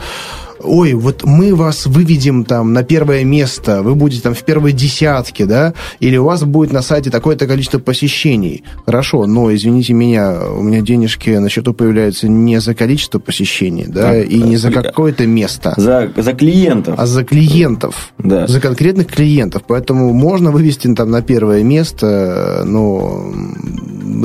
ой, 0.62 0.94
вот 0.94 1.24
мы 1.24 1.56
вас 1.56 1.86
выведем 1.86 2.46
там 2.46 2.74
на 2.74 2.84
первое 2.84 3.24
место, 3.24 3.82
вы 3.84 3.96
будете 3.96 4.22
там 4.22 4.34
в 4.34 4.44
первой 4.44 4.72
десятке, 4.72 5.46
да, 5.46 5.74
или 6.00 6.18
у 6.18 6.26
вас 6.26 6.44
будет 6.44 6.72
на 6.72 6.82
сайте 6.82 7.10
такое-то 7.10 7.48
количество 7.48 7.80
посещений. 7.80 8.64
Хорошо, 8.86 9.26
но, 9.26 9.54
извините 9.54 9.94
меня, 9.94 10.40
у 10.52 10.62
меня 10.62 10.82
денежки 10.82 11.30
на 11.30 11.50
счету 11.50 11.74
появляются 11.74 12.28
не 12.28 12.60
за 12.60 12.74
количество 12.74 13.20
посещений, 13.20 13.86
да, 13.88 14.14
так, 14.14 14.30
и 14.30 14.42
не 14.42 14.58
за 14.58 14.72
какое-то 14.72 15.26
место. 15.28 15.74
За, 15.78 16.12
за 16.16 16.34
клиентов. 16.34 16.96
А 16.98 17.06
за 17.06 17.24
клиентов. 17.24 18.14
Да. 18.18 18.48
За 18.48 18.60
конкретных 18.60 19.08
клиентов. 19.08 19.64
Поэтому 19.68 20.14
можно 20.14 20.52
вывести 20.52 20.94
там 20.94 21.12
на 21.12 21.22
первое 21.22 21.64
место, 21.64 22.64
но 22.66 23.32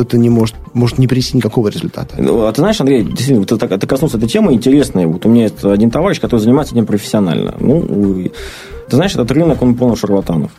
это 0.00 0.18
не 0.18 0.30
может, 0.30 0.56
может 0.72 0.98
не 0.98 1.06
принести 1.06 1.36
никакого 1.36 1.68
результата. 1.68 2.14
Ну, 2.18 2.44
а 2.44 2.52
ты 2.52 2.60
знаешь, 2.60 2.80
Андрей, 2.80 3.04
действительно, 3.04 3.44
ты, 3.44 3.56
ты 3.56 3.86
коснулся 3.86 4.16
этой 4.16 4.28
темы 4.28 4.52
интересной. 4.52 5.06
Вот 5.06 5.26
у 5.26 5.28
меня 5.28 5.44
есть 5.44 5.64
один 5.64 5.90
товарищ, 5.90 6.20
который 6.20 6.40
занимается 6.40 6.74
этим 6.74 6.86
профессионально. 6.86 7.54
Ну, 7.58 8.30
ты 8.88 8.96
знаешь, 8.96 9.12
этот 9.12 9.30
рынок, 9.30 9.62
он 9.62 9.74
полный 9.74 9.96
шарлатанов. 9.96 10.50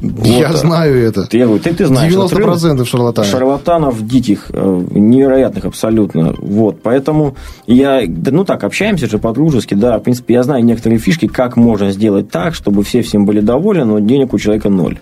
Я 0.00 0.48
вот. 0.48 0.58
знаю 0.58 0.96
это. 0.96 1.26
Я 1.32 1.46
говорю, 1.46 1.62
ты, 1.62 1.74
ты 1.74 1.86
знаешь. 1.86 2.12
90% 2.12 2.66
рынок, 2.66 2.86
шарлатанов. 2.86 3.30
Шарлатанов 3.30 4.06
диких, 4.06 4.46
э, 4.50 4.84
невероятных 4.90 5.64
абсолютно. 5.64 6.34
Вот, 6.38 6.80
поэтому 6.82 7.36
я, 7.66 8.02
ну 8.06 8.44
так, 8.44 8.62
общаемся 8.64 9.08
же 9.08 9.18
по-дружески, 9.18 9.74
да, 9.74 9.98
в 9.98 10.02
принципе, 10.02 10.34
я 10.34 10.42
знаю 10.44 10.64
некоторые 10.64 10.98
фишки, 10.98 11.26
как 11.26 11.56
можно 11.56 11.90
сделать 11.90 12.30
так, 12.30 12.54
чтобы 12.54 12.84
все 12.84 13.02
всем 13.02 13.26
были 13.26 13.40
довольны, 13.40 13.84
но 13.84 13.98
денег 13.98 14.32
у 14.32 14.38
человека 14.38 14.68
ноль. 14.68 15.00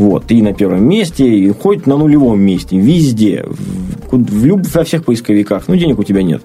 Вот, 0.00 0.30
и 0.30 0.40
на 0.40 0.54
первом 0.54 0.88
месте, 0.88 1.28
и 1.28 1.50
хоть 1.50 1.86
на 1.86 1.98
нулевом 1.98 2.40
месте, 2.40 2.78
везде, 2.78 3.44
в, 3.46 4.16
в 4.16 4.46
люб, 4.46 4.62
во 4.74 4.82
всех 4.82 5.04
поисковиках, 5.04 5.68
ну, 5.68 5.76
денег 5.76 5.98
у 5.98 6.04
тебя 6.04 6.22
нет. 6.22 6.40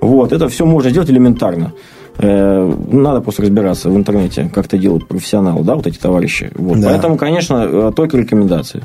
Вот, 0.00 0.32
это 0.32 0.48
все 0.48 0.66
можно 0.66 0.90
сделать 0.90 1.08
элементарно. 1.08 1.72
Э, 2.18 2.74
надо 2.90 3.20
просто 3.20 3.42
разбираться 3.42 3.88
в 3.88 3.96
интернете, 3.96 4.50
как 4.52 4.66
это 4.66 4.78
делают 4.78 5.06
профессионалы, 5.06 5.62
да, 5.62 5.76
вот 5.76 5.86
эти 5.86 5.96
товарищи. 5.96 6.50
Вот. 6.56 6.80
Да. 6.80 6.88
Поэтому, 6.88 7.16
конечно, 7.16 7.68
э, 7.70 7.92
только 7.94 8.16
рекомендации. 8.16 8.82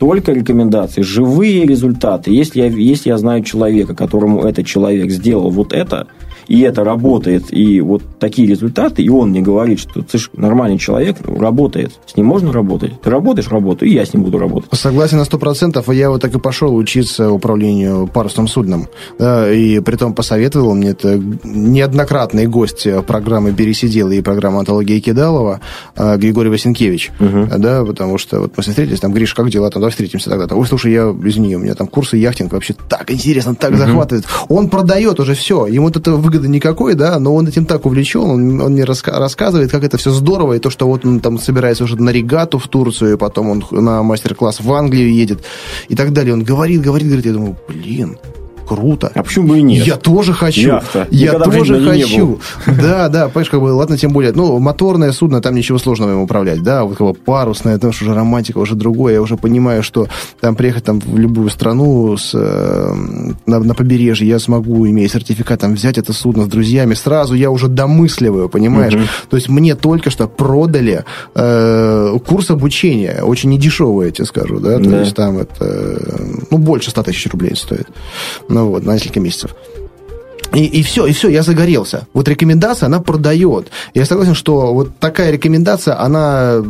Только 0.00 0.32
рекомендации, 0.32 1.02
живые 1.02 1.64
результаты. 1.64 2.32
Если 2.32 2.60
я, 2.60 2.66
если 2.66 3.10
я 3.10 3.18
знаю 3.18 3.44
человека, 3.44 3.94
которому 3.94 4.42
этот 4.42 4.66
человек 4.66 5.12
сделал 5.12 5.50
вот 5.50 5.72
это, 5.72 6.08
и 6.48 6.60
это 6.60 6.84
работает, 6.84 7.46
и 7.50 7.80
вот 7.80 8.02
такие 8.18 8.48
результаты, 8.48 9.02
и 9.02 9.08
он 9.08 9.30
мне 9.30 9.40
говорит, 9.40 9.80
что 9.80 10.02
ты 10.02 10.18
же 10.18 10.28
нормальный 10.34 10.78
человек, 10.78 11.16
работает, 11.26 11.92
с 12.06 12.16
ним 12.16 12.26
можно 12.26 12.52
работать. 12.52 13.00
Ты 13.00 13.10
работаешь, 13.10 13.48
работаю, 13.48 13.90
и 13.90 13.94
я 13.94 14.04
с 14.04 14.14
ним 14.14 14.24
буду 14.24 14.38
работать. 14.38 14.70
Согласен 14.72 15.18
на 15.18 15.24
сто 15.24 15.38
процентов, 15.38 15.88
я 15.88 16.10
вот 16.10 16.20
так 16.20 16.34
и 16.34 16.38
пошел 16.38 16.74
учиться 16.74 17.30
управлению 17.30 18.06
парусным 18.06 18.48
судном. 18.48 18.88
И 19.20 19.80
при 19.84 19.96
том 19.96 20.14
посоветовал 20.14 20.74
мне 20.74 20.90
это 20.90 21.20
неоднократный 21.44 22.46
гость 22.46 22.86
программы 23.06 23.52
«Пересидел» 23.52 24.10
и 24.10 24.20
программы 24.20 24.60
«Антология 24.60 25.00
Кидалова» 25.00 25.60
а, 25.96 26.16
Григорий 26.16 26.50
Васенкевич. 26.50 27.12
Угу. 27.20 27.58
Да, 27.58 27.84
потому 27.84 28.18
что 28.18 28.40
вот 28.40 28.52
мы 28.56 28.62
встретились, 28.62 29.00
там, 29.00 29.12
Гриш, 29.12 29.34
как 29.34 29.50
дела? 29.50 29.70
Там, 29.70 29.80
давай 29.80 29.90
встретимся 29.90 30.30
тогда. 30.30 30.54
Ой, 30.54 30.66
слушай, 30.66 30.92
я, 30.92 31.14
извини, 31.24 31.56
у 31.56 31.60
меня 31.60 31.74
там 31.74 31.86
курсы 31.86 32.16
яхтинг 32.16 32.52
вообще 32.52 32.74
так 32.88 33.10
интересно, 33.10 33.54
так 33.54 33.70
угу. 33.70 33.78
захватывает. 33.78 34.24
Он 34.48 34.68
продает 34.68 35.20
уже 35.20 35.34
все, 35.34 35.66
ему 35.66 35.88
это 35.88 36.12
выгодно 36.12 36.33
выгоды 36.34 36.48
никакой, 36.48 36.94
да, 36.94 37.18
но 37.18 37.34
он 37.34 37.46
этим 37.46 37.64
так 37.64 37.86
увлечен, 37.86 38.20
он, 38.20 38.60
он 38.60 38.72
мне 38.72 38.82
раска- 38.82 39.18
рассказывает, 39.18 39.70
как 39.70 39.84
это 39.84 39.96
все 39.96 40.10
здорово, 40.10 40.54
и 40.54 40.58
то, 40.58 40.70
что 40.70 40.86
вот 40.86 41.04
он 41.04 41.20
там 41.20 41.38
собирается 41.38 41.84
уже 41.84 41.96
на 41.96 42.10
регату 42.10 42.58
в 42.58 42.68
Турцию, 42.68 43.14
и 43.14 43.16
потом 43.16 43.50
он 43.50 43.64
на 43.70 44.02
мастер-класс 44.02 44.60
в 44.60 44.72
Англию 44.72 45.12
едет, 45.12 45.44
и 45.88 45.94
так 45.94 46.12
далее. 46.12 46.34
Он 46.34 46.42
говорит, 46.42 46.80
говорит, 46.80 47.06
говорит, 47.06 47.26
я 47.26 47.32
думаю, 47.32 47.56
блин, 47.68 48.18
круто. 48.66 49.10
А 49.14 49.22
почему 49.22 49.48
бы 49.48 49.58
и 49.58 49.62
нет? 49.62 49.86
Я 49.86 49.96
тоже 49.96 50.32
хочу. 50.32 50.68
Яхта. 50.68 51.06
Я 51.10 51.32
Никогда 51.32 51.44
тоже 51.50 51.84
хочу. 51.84 52.40
Да, 52.66 53.08
да, 53.08 53.28
понимаешь, 53.28 53.50
как 53.50 53.60
бы, 53.60 53.66
ладно, 53.66 53.96
тем 53.96 54.12
более, 54.12 54.32
ну, 54.32 54.58
моторное 54.58 55.12
судно, 55.12 55.40
там 55.40 55.54
ничего 55.54 55.78
сложного 55.78 56.12
им 56.12 56.20
управлять, 56.20 56.62
да, 56.62 56.84
вот 56.84 56.96
как 56.96 57.06
бы 57.06 57.14
парусное, 57.14 57.78
там 57.78 57.90
уже 57.90 58.12
романтика, 58.14 58.58
уже 58.58 58.74
другое, 58.74 59.14
я 59.14 59.22
уже 59.22 59.36
понимаю, 59.36 59.82
что 59.82 60.08
там 60.40 60.54
приехать 60.54 60.84
там 60.84 61.00
в 61.00 61.18
любую 61.18 61.50
страну 61.50 62.16
с, 62.16 62.32
э, 62.34 62.94
на, 63.46 63.58
на 63.58 63.74
побережье 63.74 64.26
я 64.28 64.38
смогу, 64.38 64.86
имея 64.88 65.08
сертификат, 65.08 65.60
там 65.60 65.74
взять 65.74 65.98
это 65.98 66.12
судно 66.12 66.44
с 66.44 66.48
друзьями, 66.48 66.94
сразу 66.94 67.34
я 67.34 67.50
уже 67.50 67.68
домысливаю, 67.68 68.48
понимаешь? 68.48 68.94
Угу. 68.94 69.02
То 69.30 69.36
есть 69.36 69.48
мне 69.48 69.74
только 69.74 70.10
что 70.10 70.26
продали 70.26 71.04
э, 71.34 72.18
курс 72.26 72.50
обучения, 72.50 73.22
очень 73.22 73.50
недешевый, 73.50 74.06
я 74.06 74.12
тебе 74.12 74.26
скажу, 74.26 74.58
да, 74.58 74.78
то 74.78 74.90
да. 74.90 75.00
есть 75.00 75.14
там 75.14 75.38
это, 75.38 76.20
ну, 76.50 76.58
больше 76.58 76.90
100 76.90 77.02
тысяч 77.04 77.30
рублей 77.30 77.56
стоит 77.56 77.88
ну 78.54 78.68
вот, 78.68 78.84
на 78.84 78.92
несколько 78.92 79.20
месяцев. 79.20 79.54
И, 80.54 80.64
и 80.66 80.82
все, 80.82 81.06
и 81.06 81.12
все, 81.12 81.28
я 81.28 81.42
загорелся. 81.42 82.06
Вот 82.14 82.28
рекомендация, 82.28 82.86
она 82.86 83.00
продает. 83.00 83.70
Я 83.94 84.04
согласен, 84.04 84.34
что 84.34 84.72
вот 84.72 84.88
такая 85.00 85.32
рекомендация, 85.32 86.00
она 86.00 86.62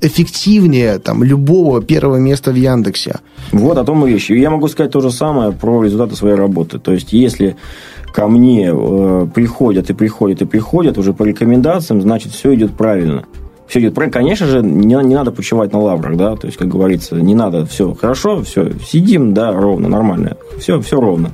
эффективнее 0.00 0.98
там, 0.98 1.22
любого 1.22 1.80
первого 1.80 2.16
места 2.16 2.50
в 2.50 2.56
Яндексе. 2.56 3.20
Вот 3.52 3.78
о 3.78 3.84
том 3.84 4.04
и 4.06 4.10
речь. 4.10 4.30
Я 4.30 4.50
могу 4.50 4.68
сказать 4.68 4.90
то 4.92 5.00
же 5.00 5.12
самое 5.12 5.52
про 5.52 5.84
результаты 5.84 6.16
своей 6.16 6.34
работы. 6.34 6.80
То 6.80 6.92
есть, 6.92 7.12
если 7.12 7.56
ко 8.12 8.26
мне 8.26 8.72
э, 8.72 9.26
приходят 9.32 9.90
и 9.90 9.94
приходят 9.94 10.42
и 10.42 10.44
приходят 10.44 10.98
уже 10.98 11.12
по 11.12 11.22
рекомендациям, 11.22 12.02
значит, 12.02 12.32
все 12.32 12.54
идет 12.54 12.76
правильно 12.76 13.24
все 13.68 13.80
идет 13.80 13.94
правильно. 13.94 14.12
Конечно 14.12 14.46
же, 14.46 14.62
не, 14.62 14.94
не 14.94 15.14
надо 15.14 15.30
почивать 15.30 15.72
на 15.72 15.80
лаврах, 15.80 16.16
да, 16.16 16.36
то 16.36 16.46
есть, 16.46 16.58
как 16.58 16.68
говорится, 16.68 17.16
не 17.16 17.34
надо, 17.34 17.66
все 17.66 17.94
хорошо, 17.94 18.42
все, 18.42 18.72
сидим, 18.84 19.34
да, 19.34 19.52
ровно, 19.52 19.88
нормально, 19.88 20.36
все, 20.58 20.80
все 20.80 21.00
ровно. 21.00 21.30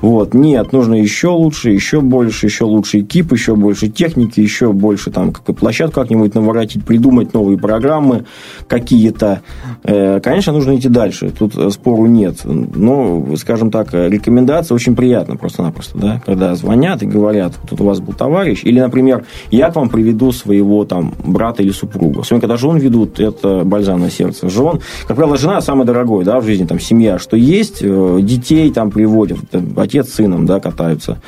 Вот, 0.00 0.34
нет, 0.34 0.72
нужно 0.72 0.94
еще 0.94 1.28
лучше, 1.28 1.70
еще 1.70 2.00
больше, 2.00 2.46
еще 2.46 2.64
лучше 2.64 3.00
экип, 3.00 3.32
еще 3.32 3.54
больше 3.54 3.88
техники, 3.88 4.40
еще 4.40 4.72
больше 4.72 5.10
там 5.10 5.32
как 5.32 5.56
площадку 5.56 6.00
как-нибудь 6.00 6.34
наворотить, 6.34 6.84
придумать 6.84 7.32
новые 7.32 7.56
программы 7.56 8.24
какие-то. 8.68 9.42
Э, 9.84 10.20
конечно, 10.20 10.52
нужно 10.52 10.76
идти 10.76 10.88
дальше, 10.88 11.30
тут 11.30 11.54
спору 11.72 12.06
нет. 12.06 12.40
Но, 12.44 13.36
скажем 13.36 13.70
так, 13.70 13.94
рекомендация 13.94 14.74
очень 14.74 14.96
приятна 14.96 15.36
просто-напросто, 15.36 15.98
да, 15.98 16.22
когда 16.26 16.54
звонят 16.56 17.02
и 17.02 17.06
говорят, 17.06 17.52
тут 17.68 17.80
у 17.80 17.84
вас 17.84 18.00
был 18.00 18.12
товарищ, 18.12 18.62
или, 18.64 18.80
например, 18.80 19.24
я 19.52 19.70
к 19.70 19.76
вам 19.76 19.88
приведу 19.88 20.32
своего 20.32 20.84
там 20.84 21.14
брата 21.24 21.62
или 21.62 21.75
супругу. 21.76 22.20
Особенно, 22.20 22.40
когда 22.40 22.56
жен 22.56 22.76
ведут, 22.78 23.20
это 23.20 23.62
бальзам 23.64 24.00
на 24.00 24.10
сердце. 24.10 24.48
Жен, 24.48 24.80
как 25.06 25.16
правило, 25.16 25.36
жена 25.36 25.60
самая 25.60 25.86
дорогой, 25.86 26.24
да, 26.24 26.40
в 26.40 26.44
жизни, 26.44 26.66
там, 26.66 26.80
семья, 26.80 27.18
что 27.18 27.36
есть, 27.36 27.78
э, 27.80 28.18
детей 28.22 28.70
там 28.70 28.90
приводят, 28.90 29.38
отец 29.76 30.08
с 30.08 30.14
сыном, 30.14 30.46
да, 30.46 30.60
катаются. 30.60 31.18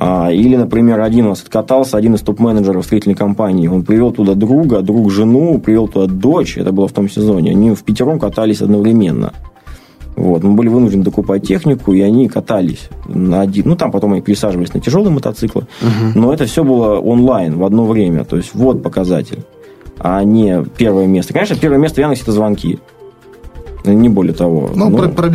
А, 0.00 0.30
или, 0.30 0.54
например, 0.54 1.00
один 1.00 1.26
у 1.26 1.30
нас 1.30 1.42
откатался, 1.42 1.96
один 1.96 2.14
из 2.14 2.20
топ-менеджеров 2.20 2.84
строительной 2.84 3.16
компании. 3.16 3.66
Он 3.66 3.82
привел 3.82 4.12
туда 4.12 4.34
друга, 4.34 4.80
друг 4.80 5.10
жену, 5.10 5.58
привел 5.58 5.88
туда 5.88 6.06
дочь. 6.06 6.56
Это 6.56 6.70
было 6.70 6.86
в 6.86 6.92
том 6.92 7.10
сезоне. 7.10 7.50
Они 7.50 7.72
в 7.72 7.82
пятером 7.82 8.20
катались 8.20 8.62
одновременно. 8.62 9.32
Вот. 10.14 10.44
Мы 10.44 10.54
были 10.54 10.68
вынуждены 10.68 11.02
докупать 11.02 11.46
технику, 11.46 11.92
и 11.92 12.00
они 12.00 12.28
катались 12.28 12.88
на 13.08 13.40
один. 13.40 13.68
Ну, 13.68 13.76
там 13.76 13.90
потом 13.90 14.12
они 14.12 14.20
пересаживались 14.20 14.72
на 14.72 14.80
тяжелые 14.80 15.10
мотоциклы. 15.10 15.62
Угу. 15.82 16.18
Но 16.18 16.32
это 16.32 16.44
все 16.44 16.62
было 16.62 17.00
онлайн 17.00 17.56
в 17.56 17.64
одно 17.64 17.84
время. 17.84 18.24
То 18.24 18.36
есть, 18.36 18.50
вот 18.54 18.82
показатель 18.84 19.44
а 19.98 20.22
не 20.22 20.64
первое 20.76 21.06
место. 21.06 21.32
Конечно, 21.32 21.56
первое 21.56 21.78
место 21.78 21.96
в 21.96 21.98
Яндексе– 21.98 22.22
это 22.24 22.32
звонки 22.32 22.78
не 23.94 24.08
более 24.08 24.34
того. 24.34 24.70
Ну, 24.74 24.88
ну 24.88 24.96
про, 24.96 25.08
про 25.08 25.28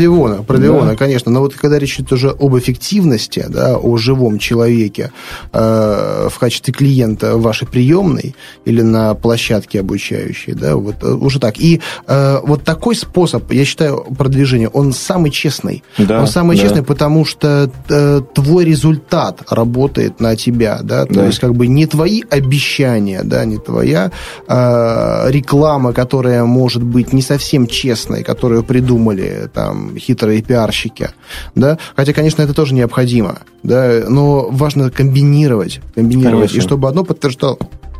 да. 0.92 0.96
конечно. 0.96 1.32
Но 1.32 1.42
вот 1.42 1.54
когда 1.54 1.80
речь 1.80 2.00
идет 2.00 2.12
уже 2.14 2.30
об 2.30 2.58
эффективности, 2.58 3.46
да, 3.50 3.78
о 3.78 3.98
живом 3.98 4.40
человеке 4.40 5.12
э, 5.52 6.28
в 6.30 6.40
качестве 6.40 6.74
клиента 6.74 7.38
вашей 7.38 7.68
приемной 7.68 8.36
или 8.66 8.82
на 8.82 9.14
площадке 9.14 9.80
обучающей, 9.80 10.54
да, 10.54 10.76
вот 10.76 10.96
э, 11.02 11.12
уже 11.14 11.40
так. 11.40 11.60
И 11.60 11.82
э, 12.08 12.40
вот 12.44 12.64
такой 12.64 12.96
способ, 12.96 13.52
я 13.52 13.66
считаю, 13.66 14.06
продвижения, 14.18 14.70
он 14.70 14.94
самый 14.94 15.32
честный. 15.32 15.84
Да, 15.98 16.22
он 16.22 16.28
самый 16.28 16.58
да. 16.58 16.64
честный, 16.64 16.84
потому 16.84 17.26
что 17.26 17.70
э, 17.90 18.22
твой 18.34 18.66
результат 18.66 19.42
работает 19.50 20.20
на 20.20 20.36
тебя, 20.36 20.80
да, 20.84 21.06
то 21.06 21.14
да. 21.14 21.26
есть 21.26 21.40
как 21.40 21.56
бы 21.56 21.68
не 21.68 21.86
твои 21.86 22.24
обещания, 22.30 23.22
да, 23.24 23.46
не 23.46 23.58
твоя 23.58 24.12
э, 24.48 25.26
реклама, 25.30 25.94
которая 25.94 26.46
может 26.46 26.84
быть 26.84 27.14
не 27.14 27.22
совсем 27.22 27.68
честной, 27.68 28.24
которая 28.24 28.43
которую 28.44 28.66
придумали 28.66 29.50
там 29.54 29.98
хитрые 29.98 30.42
пиарщики, 30.42 31.12
да, 31.56 31.78
хотя, 31.96 32.12
конечно, 32.12 32.42
это 32.42 32.54
тоже 32.54 32.74
необходимо, 32.74 33.38
да, 33.64 34.04
но 34.10 34.50
важно 34.50 34.92
комбинировать, 34.92 35.80
комбинировать, 35.96 36.50
конечно. 36.50 36.58
и 36.58 36.60
чтобы 36.60 36.90
одно 36.90 37.06
подтверждало 37.06 37.58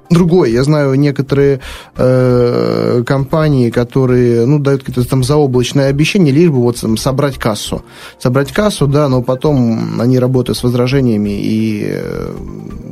другой. 0.10 0.52
Я 0.52 0.64
знаю 0.64 0.96
некоторые 0.96 1.60
э, 1.96 3.04
компании, 3.06 3.70
которые 3.70 4.46
ну, 4.46 4.60
дают 4.60 4.84
какие-то 4.84 5.10
там 5.10 5.24
заоблачные 5.24 5.88
обещания, 5.88 6.32
лишь 6.32 6.50
бы 6.50 6.62
вот 6.62 6.80
там, 6.80 6.98
собрать 6.98 7.38
кассу. 7.38 7.84
Собрать 8.20 8.52
кассу, 8.52 8.88
да, 8.88 9.10
но 9.10 9.22
потом 9.22 10.00
они 10.00 10.20
работают 10.20 10.58
с 10.58 10.64
возражениями 10.64 11.32
и 11.32 11.86
э, 11.88 12.34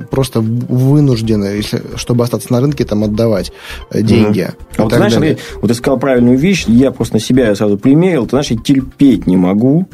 просто 0.09 0.41
вынуждены, 0.41 1.45
если, 1.45 1.81
чтобы 1.95 2.23
остаться 2.23 2.51
на 2.51 2.61
рынке, 2.61 2.85
там 2.85 3.03
отдавать 3.03 3.51
э, 3.91 4.01
деньги. 4.01 4.49
Угу. 4.49 4.67
А 4.77 4.83
вот 4.83 4.93
знаешь, 4.93 5.13
ты, 5.13 5.37
вот 5.61 5.67
ты 5.67 5.73
сказал 5.73 5.99
правильную 5.99 6.37
вещь, 6.37 6.65
я 6.67 6.91
просто 6.91 7.15
на 7.15 7.19
себя 7.19 7.53
сразу 7.55 7.77
примерил, 7.77 8.23
ты 8.23 8.31
знаешь, 8.31 8.51
я 8.51 8.57
терпеть 8.57 9.27
не 9.27 9.37
могу, 9.37 9.87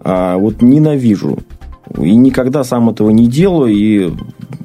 а 0.00 0.36
вот 0.36 0.62
ненавижу 0.62 1.38
и 1.96 2.16
никогда 2.16 2.64
сам 2.64 2.90
этого 2.90 3.10
не 3.10 3.26
делаю, 3.26 3.72
и, 3.72 4.12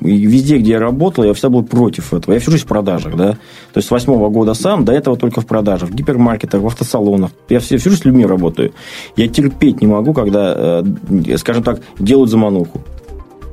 везде, 0.03 0.57
где 0.57 0.71
я 0.71 0.79
работал, 0.79 1.23
я 1.23 1.33
всегда 1.33 1.49
был 1.49 1.63
против 1.63 2.13
этого. 2.13 2.33
Я 2.33 2.39
всю 2.39 2.51
жизнь 2.51 2.63
в 2.63 2.67
продажах, 2.67 3.15
да. 3.15 3.31
То 3.73 3.77
есть 3.77 3.87
с 3.87 3.91
восьмого 3.91 4.29
года 4.29 4.53
сам, 4.53 4.85
до 4.85 4.91
этого 4.91 5.17
только 5.17 5.41
в 5.41 5.45
продажах, 5.45 5.89
в 5.89 5.95
гипермаркетах, 5.95 6.61
в 6.61 6.67
автосалонах. 6.67 7.31
Я 7.49 7.59
всю, 7.59 7.77
всю 7.77 7.89
жизнь 7.89 8.01
с 8.01 8.05
людьми 8.05 8.25
работаю. 8.25 8.73
Я 9.15 9.27
терпеть 9.27 9.81
не 9.81 9.87
могу, 9.87 10.13
когда, 10.13 10.83
э, 10.83 11.37
скажем 11.37 11.63
так, 11.63 11.81
делают 11.99 12.29
замануху 12.29 12.81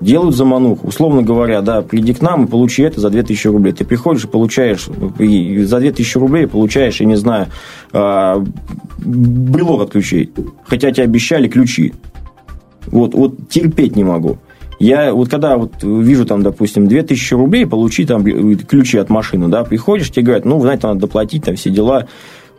делают 0.01 0.35
замануху. 0.35 0.89
Условно 0.89 1.23
говоря, 1.23 1.61
да, 1.61 1.83
приди 1.83 2.15
к 2.15 2.23
нам 2.23 2.45
и 2.45 2.49
получи 2.49 2.83
это 2.83 3.01
за 3.01 3.11
2000 3.11 3.49
рублей. 3.49 3.73
Ты 3.73 3.85
приходишь 3.85 4.25
и 4.25 4.29
получаешь 4.29 4.89
и 5.19 5.63
за 5.63 5.79
2000 5.79 6.19
рублей 6.19 6.47
получаешь, 6.47 7.01
я 7.01 7.07
не 7.07 7.17
знаю, 7.17 7.49
а, 7.93 8.43
брелок 8.99 9.83
от 9.83 9.91
ключей. 9.91 10.33
Хотя 10.65 10.91
тебе 10.91 11.05
обещали 11.05 11.49
ключи. 11.49 11.93
Вот, 12.87 13.15
вот 13.15 13.49
терпеть 13.49 13.95
не 13.97 14.05
могу. 14.05 14.39
Я 14.81 15.13
вот 15.13 15.29
когда 15.29 15.59
вот 15.59 15.75
вижу 15.83 16.25
там, 16.25 16.43
допустим, 16.43 16.89
2000 16.89 17.35
рублей, 17.35 17.67
получи 17.67 18.07
там 18.07 18.25
ключи 18.25 18.97
от 18.97 19.11
машины, 19.11 19.49
да, 19.49 19.63
приходишь, 19.63 20.11
тебе 20.11 20.25
говорят, 20.25 20.47
ну, 20.47 20.59
знаете, 20.59 20.87
надо 20.87 21.01
доплатить, 21.01 21.45
там 21.45 21.55
все 21.57 21.69
дела, 21.69 22.07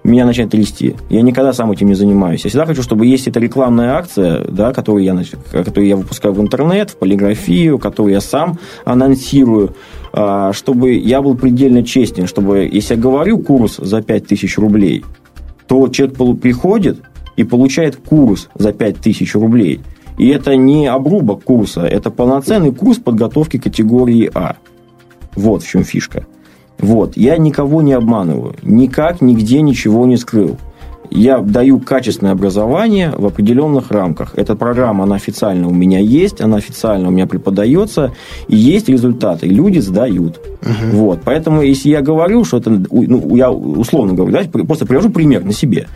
меня 0.03 0.25
начинает 0.25 0.51
трясти. 0.51 0.95
Я 1.09 1.23
никогда 1.23 1.51
сам 1.51 1.71
этим 1.71 1.87
не 1.87 1.95
занимаюсь. 1.95 2.43
Я 2.43 2.49
всегда 2.49 2.67
хочу, 2.67 2.83
чтобы 2.83 3.07
есть 3.07 3.27
эта 3.27 3.39
рекламная 3.39 3.95
акция, 3.95 4.45
да, 4.47 4.71
которую 4.71 5.03
я, 5.03 5.17
которую 5.51 5.87
я 5.87 5.95
выпускаю 5.95 6.35
в 6.35 6.41
интернет, 6.41 6.91
в 6.91 6.97
полиграфию, 6.97 7.79
которую 7.79 8.13
я 8.13 8.21
сам 8.21 8.59
анонсирую, 8.85 9.75
а, 10.13 10.53
чтобы 10.53 10.93
я 10.93 11.23
был 11.23 11.35
предельно 11.35 11.83
честен, 11.83 12.27
чтобы, 12.27 12.69
если 12.71 12.93
я 12.93 13.01
говорю 13.01 13.39
курс 13.39 13.77
за 13.77 14.03
5000 14.03 14.59
рублей, 14.59 15.03
то 15.67 15.87
человек 15.87 16.39
приходит 16.39 17.01
и 17.35 17.43
получает 17.43 17.95
курс 17.95 18.47
за 18.53 18.73
5000 18.73 19.33
рублей– 19.33 19.81
и 20.17 20.27
это 20.29 20.55
не 20.55 20.87
обрубок 20.87 21.43
курса, 21.43 21.81
это 21.81 22.11
полноценный 22.11 22.71
курс 22.71 22.97
подготовки 22.97 23.57
категории 23.57 24.29
А. 24.33 24.55
Вот 25.35 25.63
в 25.63 25.67
чем 25.67 25.83
фишка. 25.83 26.25
Вот. 26.77 27.15
Я 27.15 27.37
никого 27.37 27.81
не 27.81 27.93
обманываю. 27.93 28.55
Никак, 28.63 29.21
нигде 29.21 29.61
ничего 29.61 30.05
не 30.05 30.17
скрыл. 30.17 30.57
Я 31.13 31.39
даю 31.39 31.79
качественное 31.79 32.31
образование 32.31 33.11
в 33.15 33.25
определенных 33.25 33.91
рамках. 33.91 34.33
Эта 34.37 34.55
программа, 34.55 35.03
она 35.03 35.15
официально 35.15 35.67
у 35.67 35.73
меня 35.73 35.99
есть, 35.99 36.39
она 36.39 36.55
официально 36.55 37.09
у 37.09 37.11
меня 37.11 37.27
преподается, 37.27 38.13
и 38.47 38.55
есть 38.55 38.87
результаты. 38.87 39.45
Люди 39.45 39.79
сдают. 39.79 40.39
Угу. 40.61 40.95
Вот. 40.97 41.19
Поэтому, 41.25 41.63
если 41.63 41.89
я 41.89 42.01
говорю, 42.01 42.45
что 42.45 42.57
это, 42.57 42.69
ну, 42.69 43.35
я 43.35 43.51
условно 43.51 44.13
говорю, 44.13 44.31
да, 44.31 44.63
просто 44.63 44.85
привожу 44.85 45.09
пример 45.09 45.43
на 45.43 45.51
себе. 45.51 45.87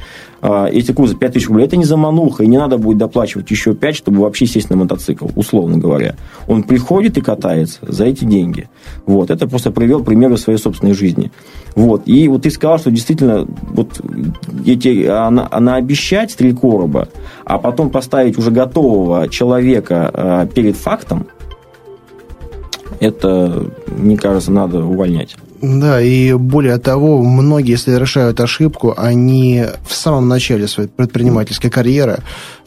А, 0.42 0.68
эти 0.68 0.92
кузы 0.92 1.16
5 1.16 1.34
тысяч 1.34 1.48
рублей, 1.48 1.66
это 1.66 1.78
не 1.78 1.86
замануха, 1.86 2.44
и 2.44 2.48
не 2.48 2.58
надо 2.58 2.78
будет 2.78 2.98
доплачивать 2.98 3.50
еще 3.52 3.74
5, 3.74 3.96
чтобы 3.96 4.22
вообще 4.22 4.46
сесть 4.46 4.70
на 4.70 4.76
мотоцикл, 4.76 5.28
условно 5.36 5.78
говоря. 5.78 6.16
Он 6.48 6.64
приходит 6.64 7.18
и 7.18 7.22
катается 7.22 7.80
за 7.82 8.06
эти 8.06 8.26
деньги. 8.26 8.70
Вот. 9.06 9.32
Это 9.32 9.48
просто 9.48 9.72
привел 9.72 10.04
примеры 10.04 10.38
своей 10.38 10.60
собственной 10.60 10.94
жизни. 10.94 11.32
Вот. 11.76 12.04
И 12.06 12.28
вот 12.28 12.44
ты 12.44 12.50
сказал, 12.50 12.80
что 12.80 12.92
действительно 12.92 13.48
вот 13.72 14.02
эти, 14.66 15.06
она, 15.06 15.48
она 15.52 15.76
обещать 15.76 16.32
стрелькороба, 16.32 17.10
а 17.46 17.58
потом 17.58 17.90
поставить 17.90 18.38
уже 18.38 18.52
готового 18.52 19.30
человека 19.30 20.12
а, 20.14 20.46
перед 20.46 20.76
фактом, 20.76 21.28
это, 23.00 23.66
мне 23.88 24.18
кажется, 24.18 24.52
надо 24.52 24.84
увольнять. 24.84 25.36
Да, 25.66 26.02
и 26.02 26.34
более 26.34 26.78
того, 26.78 27.24
многие, 27.24 27.72
если 27.72 27.92
совершают 27.92 28.40
ошибку, 28.40 28.94
они 28.96 29.66
в 29.88 29.94
самом 29.94 30.28
начале 30.28 30.68
своей 30.68 30.90
предпринимательской 30.90 31.70
карьеры 31.70 32.20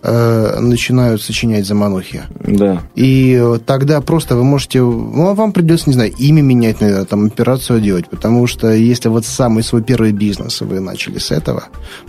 э, 0.02 0.58
начинают 0.60 1.22
сочинять 1.22 1.66
заманухи. 1.66 2.22
Да. 2.40 2.82
И 2.96 3.40
тогда 3.66 4.00
просто 4.00 4.34
вы 4.36 4.44
можете... 4.44 4.80
Ну, 4.80 5.34
вам 5.34 5.52
придется, 5.52 5.88
не 5.90 5.94
знаю, 5.94 6.12
имя 6.18 6.42
менять, 6.42 6.80
наверное, 6.80 7.04
там, 7.04 7.26
операцию 7.26 7.80
делать, 7.80 8.08
потому 8.10 8.46
что 8.46 8.72
если 8.72 9.08
вот 9.08 9.24
самый 9.24 9.62
свой 9.62 9.82
первый 9.82 10.12
бизнес 10.12 10.60
вы 10.60 10.80
начали 10.80 11.18
с 11.18 11.30
этого, 11.30 11.64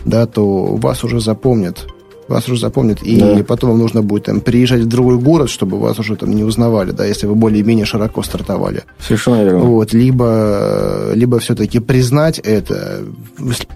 да, 0.05 0.25
то 0.25 0.75
вас 0.75 1.03
уже 1.03 1.19
запомнят 1.19 1.87
вас 2.29 2.47
уже 2.47 2.59
запомнят, 2.59 3.01
и 3.03 3.19
да. 3.19 3.43
потом 3.43 3.71
вам 3.71 3.79
нужно 3.79 4.01
будет 4.01 4.25
там, 4.25 4.41
приезжать 4.41 4.81
в 4.81 4.87
другой 4.87 5.17
город, 5.17 5.49
чтобы 5.49 5.79
вас 5.79 5.99
уже 5.99 6.15
там 6.15 6.31
не 6.31 6.43
узнавали, 6.43 6.91
да, 6.91 7.05
если 7.05 7.27
вы 7.27 7.35
более-менее 7.35 7.85
широко 7.85 8.23
стартовали. 8.23 8.83
Совершенно 8.99 9.43
верно. 9.43 9.59
Вот, 9.59 9.93
либо, 9.93 11.11
либо 11.13 11.39
все-таки 11.39 11.79
признать 11.79 12.39
это 12.39 13.01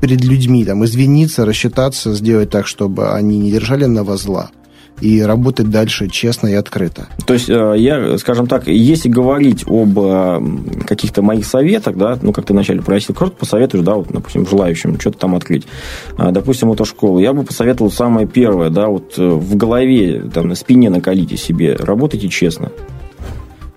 перед 0.02 0.24
людьми, 0.24 0.66
там, 0.66 0.86
извиниться, 0.86 1.46
рассчитаться, 1.46 2.14
сделать 2.14 2.50
так, 2.50 2.68
чтобы 2.68 3.12
они 3.12 3.38
не 3.40 3.52
держали 3.52 3.86
на 3.86 4.04
вас 4.04 4.22
зла 4.22 4.52
и 5.04 5.22
работать 5.22 5.70
дальше 5.70 6.08
честно 6.08 6.48
и 6.48 6.54
открыто. 6.54 7.08
То 7.26 7.34
есть, 7.34 7.50
э, 7.50 7.76
я, 7.78 8.18
скажем 8.18 8.48
так, 8.48 8.68
если 8.68 9.10
говорить 9.10 9.66
об 9.68 10.00
э, 10.00 10.42
каких-то 10.88 11.22
моих 11.22 11.46
советах, 11.46 11.98
да, 11.98 12.18
ну, 12.22 12.32
как 12.32 12.46
ты 12.46 12.54
вначале 12.54 12.82
просил, 12.82 13.14
кто 13.14 13.28
посоветуешь, 13.28 13.84
да, 13.84 13.96
вот, 13.96 14.08
допустим, 14.10 14.48
желающим 14.48 14.98
что-то 15.00 15.18
там 15.18 15.36
открыть, 15.36 15.68
а, 16.18 16.32
допустим, 16.32 16.70
мотошколу, 16.70 17.20
я 17.20 17.34
бы 17.34 17.44
посоветовал 17.44 17.92
самое 17.92 18.26
первое, 18.28 18.70
да, 18.70 18.88
вот 18.88 19.16
э, 19.18 19.28
в 19.28 19.58
голове, 19.58 20.24
там, 20.34 20.48
на 20.48 20.56
спине 20.56 20.90
накалите 20.90 21.36
себе, 21.36 21.76
работайте 21.76 22.30
честно. 22.30 22.72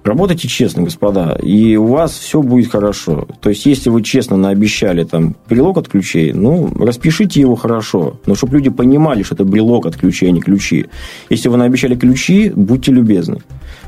Работайте 0.06 0.46
честно, 0.46 0.84
господа, 0.84 1.36
и 1.42 1.74
у 1.74 1.86
вас 1.86 2.12
все 2.12 2.40
будет 2.40 2.70
хорошо. 2.70 3.26
То 3.40 3.48
есть, 3.50 3.66
если 3.66 3.90
вы 3.90 4.04
честно 4.04 4.36
наобещали 4.36 5.02
там 5.02 5.34
брелок 5.48 5.78
от 5.78 5.88
ключей, 5.88 6.32
ну, 6.32 6.70
распишите 6.78 7.40
его 7.40 7.56
хорошо. 7.56 8.14
Но 8.24 8.36
чтобы 8.36 8.54
люди 8.54 8.70
понимали, 8.70 9.24
что 9.24 9.34
это 9.34 9.44
брелок 9.44 9.84
от 9.84 9.96
ключей, 9.96 10.28
а 10.28 10.30
не 10.30 10.40
ключи. 10.40 10.86
Если 11.28 11.48
вы 11.48 11.56
наобещали 11.56 11.96
ключи, 11.96 12.52
будьте 12.54 12.92
любезны. 12.92 13.38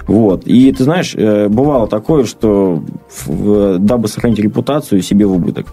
Вот. 0.08 0.44
И 0.44 0.72
ты 0.72 0.82
знаешь, 0.82 1.14
э, 1.14 1.46
бывало 1.48 1.86
такое, 1.86 2.24
что 2.24 2.82
дабы 3.28 4.08
сохранить 4.08 4.40
репутацию, 4.40 5.02
себе 5.02 5.24
в 5.24 5.34
убыток. 5.34 5.68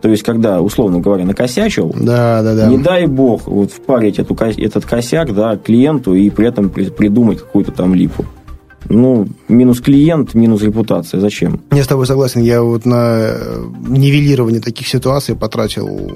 То 0.00 0.08
есть, 0.08 0.22
когда, 0.22 0.60
условно 0.60 1.00
говоря, 1.00 1.24
накосячил, 1.24 1.92
да, 1.92 2.44
да, 2.44 2.54
да. 2.54 2.68
не 2.68 2.78
дай 2.78 3.06
бог 3.08 3.48
вот 3.48 3.72
впарить 3.72 4.20
эту, 4.20 4.36
этот 4.36 4.84
косяк 4.84 5.34
да, 5.34 5.56
клиенту 5.56 6.14
и 6.14 6.30
при 6.30 6.46
этом 6.46 6.70
придумать 6.70 7.40
какую-то 7.40 7.72
там 7.72 7.96
липу 7.96 8.24
ну, 8.88 9.28
минус 9.48 9.80
клиент, 9.80 10.34
минус 10.34 10.62
репутация. 10.62 11.20
Зачем? 11.20 11.60
Я 11.72 11.84
с 11.84 11.86
тобой 11.86 12.06
согласен. 12.06 12.42
Я 12.42 12.62
вот 12.62 12.86
на 12.86 13.34
нивелирование 13.86 14.60
таких 14.60 14.88
ситуаций 14.88 15.34
потратил 15.34 16.10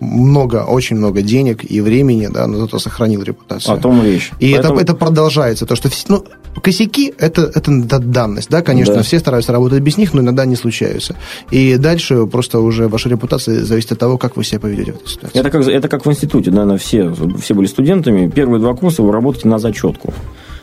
много, 0.00 0.64
очень 0.64 0.96
много 0.96 1.22
денег 1.22 1.64
и 1.68 1.80
времени, 1.80 2.28
да, 2.32 2.46
но 2.46 2.58
зато 2.58 2.78
сохранил 2.78 3.22
репутацию. 3.22 3.74
О 3.74 3.78
том 3.78 4.02
речь. 4.02 4.32
И 4.40 4.52
Поэтому... 4.52 4.74
это, 4.76 4.84
это 4.84 4.94
продолжается. 4.94 5.66
То, 5.66 5.76
что 5.76 5.90
ну, 6.08 6.24
косяки 6.60 7.12
это, 7.18 7.42
это, 7.54 7.98
данность. 7.98 8.50
Да, 8.50 8.62
конечно, 8.62 8.94
да. 8.94 9.02
все 9.02 9.18
стараются 9.18 9.52
работать 9.52 9.82
без 9.82 9.96
них, 9.96 10.14
но 10.14 10.20
иногда 10.20 10.42
они 10.42 10.56
случаются. 10.56 11.14
И 11.50 11.76
дальше 11.76 12.26
просто 12.26 12.60
уже 12.60 12.88
ваша 12.88 13.08
репутация 13.08 13.64
зависит 13.64 13.92
от 13.92 13.98
того, 13.98 14.18
как 14.18 14.36
вы 14.36 14.44
себя 14.44 14.60
поведете 14.60 14.92
в 14.92 14.96
этой 14.96 15.08
ситуации. 15.08 15.38
Это 15.38 15.50
как, 15.50 15.66
это 15.66 15.88
как 15.88 16.06
в 16.06 16.10
институте, 16.10 16.50
наверное, 16.50 16.78
все, 16.78 17.14
все 17.40 17.54
были 17.54 17.66
студентами. 17.66 18.28
Первые 18.28 18.60
два 18.60 18.74
курса 18.74 19.02
вы 19.02 19.12
работаете 19.12 19.48
на 19.48 19.58
зачетку 19.58 20.12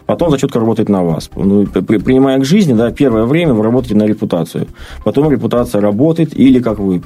потом 0.06 0.32
зачетка 0.32 0.60
работает 0.60 0.90
на 0.90 1.04
вас. 1.04 1.30
Ну, 1.36 1.66
принимая 1.66 2.40
к 2.40 2.46
жизни, 2.46 2.74
да, 2.74 2.92
первое 2.92 3.26
время 3.26 3.54
вы 3.54 3.64
работаете 3.64 3.96
на 3.96 4.04
репутацию. 4.04 4.68
Потом 5.04 5.32
репутация 5.32 5.82
работает, 5.82 6.38
или, 6.38 6.60
как 6.60 6.80
вы 6.80 7.02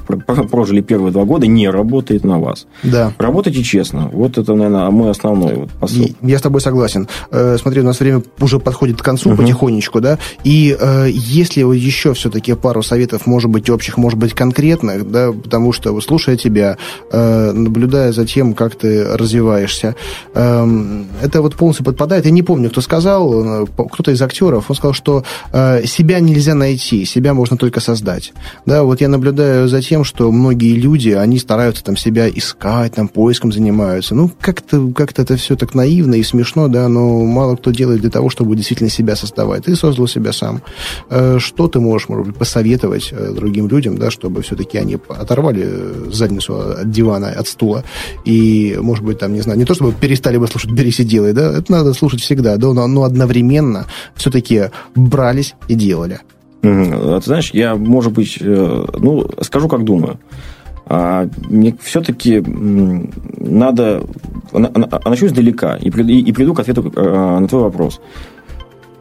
прожили 0.50 0.80
первые 0.80 1.12
два 1.12 1.24
года, 1.24 1.46
не 1.46 1.68
работает 1.68 2.24
на 2.24 2.38
вас. 2.38 2.66
Да. 2.82 3.12
Работайте 3.18 3.62
честно. 3.62 4.10
Вот 4.12 4.38
это, 4.38 4.54
наверное, 4.54 4.90
мой 4.90 5.10
основной 5.10 5.54
вот 5.54 5.70
посыл. 5.70 6.08
Я 6.22 6.38
с 6.38 6.42
тобой 6.42 6.60
согласен. 6.60 7.08
Э, 7.30 7.56
смотри, 7.60 7.80
у 7.80 7.84
нас 7.84 8.00
время 8.00 8.22
уже 8.40 8.58
подходит 8.58 9.00
к 9.00 9.04
концу 9.04 9.30
угу. 9.30 9.38
потихонечку, 9.38 10.00
да, 10.00 10.18
и 10.44 10.76
э, 10.78 11.08
если 11.10 11.60
еще 11.60 12.14
все-таки 12.14 12.54
пару 12.54 12.82
советов, 12.82 13.26
может 13.26 13.50
быть, 13.50 13.70
общих, 13.70 13.96
может 13.96 14.18
быть, 14.18 14.34
конкретных, 14.34 15.10
да, 15.10 15.32
потому 15.32 15.72
что, 15.72 15.98
слушая 16.00 16.36
тебя, 16.36 16.76
э, 17.12 17.52
наблюдая 17.52 18.12
за 18.12 18.26
тем, 18.26 18.54
как 18.54 18.74
ты 18.74 19.04
развиваешься, 19.16 19.94
эм, 20.34 21.06
это 21.22 21.42
вот 21.42 21.54
полностью 21.54 21.84
подпадает. 21.84 22.24
Я 22.24 22.30
не 22.30 22.42
помню, 22.42 22.70
кто 22.70 22.80
сказал, 22.90 23.20
сказал, 23.20 23.66
кто-то 23.66 24.10
из 24.10 24.22
актеров, 24.22 24.66
он 24.68 24.76
сказал, 24.76 24.92
что 24.92 25.24
себя 25.52 26.20
нельзя 26.20 26.54
найти, 26.54 27.04
себя 27.04 27.34
можно 27.34 27.56
только 27.56 27.80
создать. 27.80 28.32
Да, 28.66 28.82
вот 28.82 29.00
я 29.00 29.08
наблюдаю 29.08 29.68
за 29.68 29.82
тем, 29.82 30.04
что 30.04 30.30
многие 30.30 30.74
люди, 30.74 31.10
они 31.10 31.38
стараются 31.38 31.84
там 31.84 31.96
себя 31.96 32.28
искать, 32.28 32.94
там 32.94 33.08
поиском 33.08 33.52
занимаются. 33.52 34.14
Ну, 34.14 34.30
как-то 34.40 34.92
как 34.92 35.18
это 35.18 35.36
все 35.36 35.56
так 35.56 35.74
наивно 35.74 36.14
и 36.14 36.22
смешно, 36.22 36.68
да, 36.68 36.88
но 36.88 37.24
мало 37.24 37.56
кто 37.56 37.70
делает 37.70 38.00
для 38.00 38.10
того, 38.10 38.30
чтобы 38.30 38.56
действительно 38.56 38.90
себя 38.90 39.16
создавать. 39.16 39.64
Ты 39.64 39.76
создал 39.76 40.06
себя 40.06 40.32
сам. 40.32 40.62
Что 41.38 41.68
ты 41.68 41.80
можешь, 41.80 42.08
может 42.08 42.26
быть, 42.26 42.36
посоветовать 42.36 43.12
другим 43.34 43.68
людям, 43.68 43.98
да, 43.98 44.10
чтобы 44.10 44.42
все-таки 44.42 44.78
они 44.78 44.98
оторвали 45.08 46.10
задницу 46.12 46.80
от 46.80 46.90
дивана, 46.90 47.28
от 47.28 47.48
стула, 47.48 47.84
и, 48.24 48.78
может 48.80 49.04
быть, 49.04 49.18
там, 49.18 49.32
не 49.32 49.40
знаю, 49.40 49.58
не 49.58 49.64
то 49.64 49.74
чтобы 49.74 49.92
перестали 49.92 50.36
бы 50.36 50.46
слушать 50.46 50.70
«Берись 50.70 51.00
и 51.00 51.04
делай», 51.04 51.32
да, 51.32 51.58
это 51.58 51.70
надо 51.70 51.92
слушать 51.94 52.20
всегда, 52.20 52.56
да, 52.56 52.79
но, 52.86 53.00
но 53.00 53.04
одновременно 53.04 53.86
все-таки 54.14 54.70
брались 54.94 55.54
и 55.68 55.74
делали. 55.74 56.20
Ты 56.62 57.22
знаешь, 57.22 57.50
я, 57.52 57.74
может 57.74 58.12
быть, 58.12 58.38
э, 58.40 58.84
ну, 58.98 59.26
скажу, 59.40 59.68
как 59.68 59.84
думаю. 59.84 60.18
А, 60.86 61.28
мне 61.48 61.74
все-таки 61.80 62.42
надо... 62.44 64.02
Начну 64.52 65.28
издалека 65.28 65.76
и, 65.76 65.88
и 65.88 66.32
приду 66.32 66.54
к 66.54 66.60
ответу 66.60 66.92
э, 66.94 67.38
на 67.40 67.48
твой 67.48 67.62
вопрос. 67.62 68.00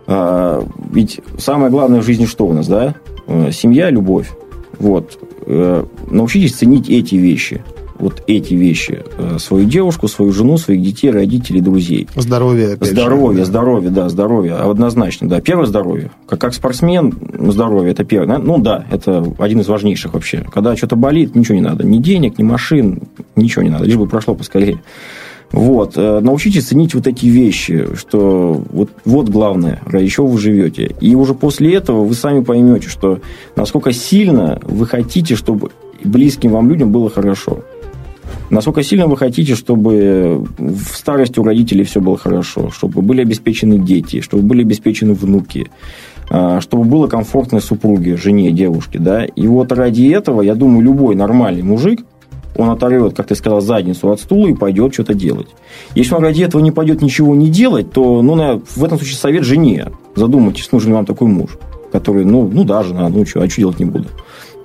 А, 0.08 0.66
ведь 0.92 1.20
самое 1.38 1.70
главное 1.70 2.02
в 2.02 2.06
жизни 2.06 2.26
что 2.26 2.48
у 2.48 2.54
нас, 2.54 2.68
да? 2.68 2.96
Э, 3.28 3.52
семья, 3.52 3.90
любовь. 3.90 4.32
Вот. 4.80 5.20
Научитесь 6.10 6.54
ценить 6.54 6.90
эти 6.90 7.16
вещи 7.16 7.64
вот 8.00 8.24
эти 8.28 8.54
вещи. 8.54 9.04
Э, 9.18 9.38
свою 9.40 9.66
девушку, 9.66 10.08
свою 10.08 10.32
жену, 10.32 10.58
своих 10.58 10.82
детей, 10.82 11.12
родителей, 11.12 11.62
друзей. 11.62 12.08
Здоровье, 12.16 12.74
опять 12.74 12.90
Здоровье, 12.90 13.32
же, 13.32 13.38
да. 13.40 13.46
здоровье, 13.46 13.90
да, 13.90 14.10
здоровье. 14.10 14.56
Однозначно, 14.56 15.28
да. 15.30 15.42
Первое 15.42 15.66
здоровье. 15.66 16.12
Как, 16.28 16.40
как 16.40 16.54
спортсмен, 16.54 17.14
здоровье– 17.52 17.92
это 17.94 18.04
первое. 18.04 18.38
Ну, 18.38 18.58
да, 18.58 18.86
это 18.90 19.26
один 19.38 19.60
из 19.60 19.68
важнейших 19.68 20.14
вообще. 20.14 20.46
Когда 20.52 20.76
что-то 20.76 20.96
болит, 20.96 21.36
ничего 21.36 21.56
не 21.56 21.62
надо. 21.62 21.86
Ни 21.86 21.98
денег, 22.00 22.40
ни 22.40 22.44
машин, 22.44 23.04
ничего 23.36 23.64
не 23.64 23.70
надо. 23.70 23.86
Лишь 23.86 23.98
бы 23.98 24.08
прошло 24.08 24.34
поскорее. 24.34 24.82
Вот. 25.52 25.94
Э, 25.98 26.20
научитесь 26.20 26.68
ценить 26.68 26.94
вот 26.94 27.08
эти 27.08 27.26
вещи, 27.26 27.96
что 27.96 28.64
вот, 28.72 28.92
вот 29.06 29.30
главное, 29.30 29.82
ради 29.86 30.08
чего 30.08 30.28
вы 30.28 30.38
живете. 30.38 30.96
И 31.02 31.16
уже 31.16 31.34
после 31.34 31.74
этого 31.74 32.04
вы 32.04 32.14
сами 32.14 32.44
поймете, 32.44 32.88
что 32.88 33.20
насколько 33.56 33.92
сильно 33.92 34.60
вы 34.64 34.86
хотите, 34.86 35.36
чтобы 35.36 35.72
близким 36.04 36.52
вам 36.52 36.70
людям 36.70 36.92
было 36.92 37.10
хорошо. 37.10 37.60
Насколько 38.50 38.82
сильно 38.82 39.08
вы 39.08 39.16
хотите, 39.16 39.56
чтобы 39.56 40.46
в 40.58 40.96
старости 40.96 41.40
у 41.40 41.44
родителей 41.44 41.84
все 41.84 42.02
было 42.02 42.18
хорошо, 42.18 42.72
чтобы 42.72 43.02
были 43.02 43.22
обеспечены 43.22 43.78
дети, 43.78 44.22
чтобы 44.22 44.44
были 44.44 44.62
обеспечены 44.62 45.14
внуки, 45.14 45.70
а, 46.30 46.60
чтобы 46.60 46.84
было 46.84 47.08
комфортно 47.08 47.60
супруге, 47.60 48.18
жене, 48.18 48.52
девушке, 48.52 48.98
да? 48.98 49.26
И 49.26 49.48
вот 49.48 49.72
ради 49.72 50.10
этого, 50.10 50.42
я 50.42 50.56
думаю, 50.56 50.82
любой 50.82 51.16
нормальный 51.16 51.62
мужик, 51.62 52.04
он 52.56 52.70
оторвет, 52.72 53.16
как 53.16 53.28
ты 53.28 53.36
сказал, 53.36 53.62
задницу 53.62 54.12
от 54.12 54.20
стула 54.20 54.48
и 54.48 54.54
пойдет 54.54 54.94
что-то 54.94 55.14
делать. 55.14 55.48
Если 55.96 56.14
он 56.14 56.24
ради 56.24 56.44
этого 56.44 56.62
не 56.62 56.72
пойдет 56.72 57.02
ничего 57.02 57.36
не 57.36 57.50
делать, 57.50 57.92
то 57.92 58.22
ну, 58.22 58.62
в 58.76 58.84
этом 58.84 58.98
случае 58.98 59.16
совет 59.16 59.44
жене. 59.44 59.88
Задумайтесь, 60.16 60.72
нужен 60.72 60.90
ли 60.90 60.96
вам 60.96 61.06
такой 61.06 61.28
муж, 61.28 61.52
который, 61.92 62.26
ну, 62.26 62.50
ну 62.52 62.64
да, 62.64 62.84
жена, 62.84 63.08
ну 63.10 63.26
что, 63.26 63.42
а 63.42 63.50
что 63.50 63.62
делать 63.62 63.80
не 63.80 63.86
буду. 63.86 64.10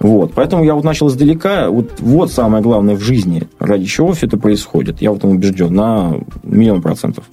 Вот. 0.00 0.32
Поэтому 0.34 0.64
я 0.64 0.74
вот 0.74 0.84
начал 0.84 1.08
издалека. 1.08 1.70
Вот, 1.70 2.00
вот 2.00 2.30
самое 2.30 2.62
главное 2.62 2.94
в 2.94 3.00
жизни, 3.00 3.44
ради 3.58 3.86
чего 3.86 4.12
все 4.12 4.26
это 4.26 4.36
происходит. 4.36 5.00
Я 5.00 5.12
в 5.12 5.16
этом 5.16 5.30
убежден 5.30 5.74
на 5.74 6.14
миллион 6.42 6.82
процентов. 6.82 7.24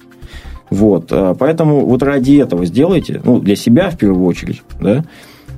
Вот. 0.70 1.08
А, 1.10 1.34
поэтому 1.34 1.84
вот 1.84 2.02
ради 2.02 2.36
этого 2.36 2.64
сделайте, 2.64 3.20
ну, 3.24 3.40
для 3.40 3.56
себя 3.56 3.90
в 3.90 3.98
первую 3.98 4.24
очередь, 4.24 4.62
да, 4.80 5.04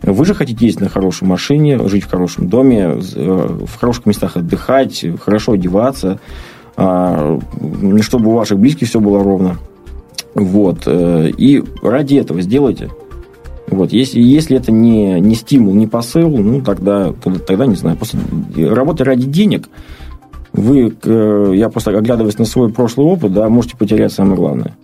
вы 0.03 0.25
же 0.25 0.35
хотите 0.35 0.67
ездить 0.67 0.83
на 0.83 0.89
хорошей 0.89 1.27
машине, 1.27 1.79
жить 1.89 2.03
в 2.03 2.11
хорошем 2.11 2.49
доме, 2.49 2.99
э, 3.15 3.59
в 3.65 3.79
хороших 3.79 4.07
местах 4.07 4.37
отдыхать, 4.37 5.05
хорошо 5.21 5.53
одеваться, 5.53 6.19
а, 6.77 7.39
чтобы 8.01 8.31
у 8.31 8.35
ваших 8.35 8.59
близких 8.59 8.89
все 8.89 9.01
было 9.01 9.23
ровно. 9.23 9.57
Вот. 10.35 10.83
Э, 10.87 11.31
и 11.31 11.63
ради 11.81 12.17
этого 12.17 12.41
сделайте. 12.41 12.91
Вот, 13.69 13.93
если, 13.93 14.21
если 14.21 14.57
это 14.57 14.71
не, 14.71 15.21
не 15.21 15.35
стимул, 15.35 15.75
не 15.75 15.87
посыл, 15.87 16.29
ну, 16.29 16.61
тогда, 16.61 17.13
тогда, 17.13 17.39
тогда 17.41 17.67
не 17.67 17.77
знаю. 17.77 17.97
После 17.97 18.21
работы 18.69 19.05
ради 19.05 19.27
денег, 19.27 19.69
вы, 20.53 20.95
я 21.57 21.69
просто 21.71 21.91
оглядываясь 21.91 22.39
на 22.39 22.45
свой 22.45 22.71
прошлый 22.71 23.07
опыт, 23.07 23.33
да, 23.33 23.49
можете 23.49 23.77
потерять 23.77 24.13
самое 24.13 24.37
главное. 24.37 24.77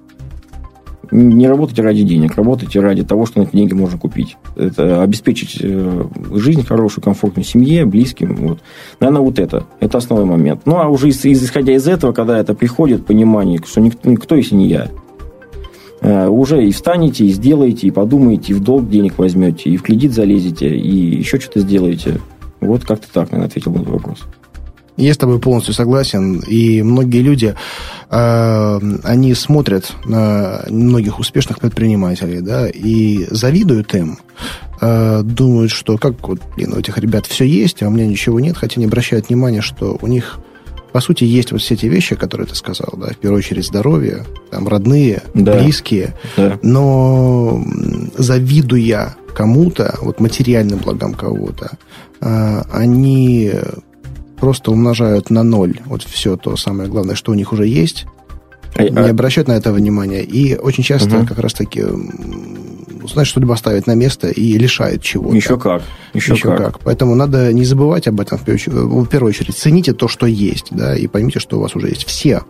Не 1.12 1.48
работайте 1.48 1.82
ради 1.82 2.04
денег, 2.04 2.36
работайте 2.36 2.78
ради 2.78 3.02
того, 3.02 3.26
что 3.26 3.40
на 3.40 3.44
эти 3.44 3.56
деньги 3.56 3.74
можно 3.74 3.98
купить. 3.98 4.36
Это 4.54 5.02
обеспечить 5.02 5.58
э, 5.60 6.04
жизнь 6.34 6.64
хорошую, 6.64 7.02
комфортную 7.02 7.44
семье, 7.44 7.84
близким. 7.84 8.36
Вот. 8.36 8.60
Наверное, 9.00 9.22
вот 9.22 9.40
это. 9.40 9.66
Это 9.80 9.98
основной 9.98 10.26
момент. 10.26 10.62
Ну, 10.66 10.76
а 10.78 10.86
уже 10.86 11.08
исходя 11.08 11.72
из 11.72 11.88
этого, 11.88 12.12
когда 12.12 12.38
это 12.38 12.54
приходит, 12.54 13.06
понимание, 13.06 13.60
что 13.66 13.80
никто, 13.80 14.08
никто 14.08 14.36
если 14.36 14.54
не 14.54 14.68
я. 14.68 14.88
Э, 16.00 16.28
уже 16.28 16.66
и 16.66 16.72
встанете, 16.72 17.26
и 17.26 17.30
сделаете, 17.30 17.88
и 17.88 17.90
подумаете, 17.90 18.52
и 18.52 18.54
в 18.54 18.62
долг 18.62 18.88
денег 18.88 19.18
возьмете, 19.18 19.70
и 19.70 19.76
в 19.76 19.82
кредит 19.82 20.12
залезете, 20.12 20.74
и 20.74 21.18
еще 21.18 21.38
что-то 21.38 21.60
сделаете. 21.60 22.20
Вот 22.60 22.84
как-то 22.84 23.06
так, 23.12 23.30
наверное, 23.30 23.48
ответил 23.48 23.72
на 23.72 23.80
этот 23.80 23.90
вопрос. 23.90 24.18
Я 24.96 25.14
с 25.14 25.18
тобой 25.18 25.38
полностью 25.38 25.72
согласен. 25.72 26.40
И 26.40 26.82
многие 26.82 27.22
люди, 27.22 27.54
э, 28.10 28.80
они 29.02 29.34
смотрят 29.34 29.92
на 30.04 30.64
многих 30.68 31.18
успешных 31.18 31.58
предпринимателей, 31.58 32.40
да, 32.40 32.68
и 32.68 33.26
завидуют 33.30 33.94
им, 33.94 34.18
э, 34.80 35.22
думают, 35.22 35.70
что 35.70 35.96
как 35.98 36.26
вот, 36.26 36.40
блин, 36.56 36.72
у 36.74 36.78
этих 36.78 36.96
ребят 36.98 37.26
все 37.26 37.44
есть, 37.44 37.82
а 37.82 37.88
у 37.88 37.90
меня 37.90 38.06
ничего 38.06 38.40
нет, 38.40 38.56
хотя 38.56 38.80
не 38.80 38.86
обращают 38.86 39.28
внимания, 39.28 39.60
что 39.60 39.98
у 40.00 40.06
них 40.06 40.38
по 40.92 41.00
сути, 41.00 41.24
есть 41.24 41.52
вот 41.52 41.60
все 41.60 41.74
эти 41.74 41.86
вещи, 41.86 42.16
которые 42.16 42.46
ты 42.46 42.54
сказал, 42.54 42.92
да, 42.96 43.08
в 43.08 43.16
первую 43.16 43.38
очередь 43.38 43.66
здоровье, 43.66 44.24
там, 44.50 44.68
родные, 44.68 45.22
да. 45.34 45.58
близкие, 45.58 46.14
да. 46.36 46.58
но 46.62 47.64
завидуя 48.16 49.16
кому-то, 49.34 49.96
вот 50.02 50.20
материальным 50.20 50.78
благам 50.78 51.14
кого-то, 51.14 51.78
а, 52.20 52.66
они 52.72 53.52
просто 54.38 54.70
умножают 54.72 55.30
на 55.30 55.42
ноль 55.42 55.78
вот 55.84 56.02
все 56.02 56.36
то 56.36 56.56
самое 56.56 56.88
главное, 56.88 57.14
что 57.14 57.32
у 57.32 57.34
них 57.34 57.52
уже 57.52 57.66
есть, 57.66 58.06
не 58.78 58.88
а 58.88 59.10
обращают 59.10 59.48
на 59.48 59.52
это 59.52 59.72
внимания, 59.72 60.22
и 60.22 60.56
очень 60.56 60.82
часто 60.82 61.18
угу. 61.18 61.26
как 61.26 61.38
раз-таки 61.38 61.82
знаешь, 63.08 63.28
что-либо 63.28 63.54
ставить 63.54 63.86
на 63.86 63.94
место 63.94 64.28
и 64.28 64.58
лишает 64.58 65.02
чего-то. 65.02 65.36
Еще 65.36 65.58
как. 65.58 65.82
Еще, 66.14 66.34
Еще 66.34 66.48
как. 66.48 66.58
как. 66.58 66.80
Поэтому 66.80 67.14
надо 67.14 67.52
не 67.52 67.64
забывать 67.64 68.06
об 68.08 68.20
этом 68.20 68.38
в 68.38 68.44
первую, 68.44 69.04
в 69.04 69.08
первую 69.08 69.30
очередь. 69.30 69.56
Цените 69.56 69.92
то, 69.92 70.08
что 70.08 70.26
есть, 70.26 70.68
да, 70.70 70.96
и 70.96 71.06
поймите, 71.06 71.40
что 71.40 71.58
у 71.58 71.60
вас 71.60 71.74
уже 71.76 71.88
есть 71.88 72.04
все 72.06 72.42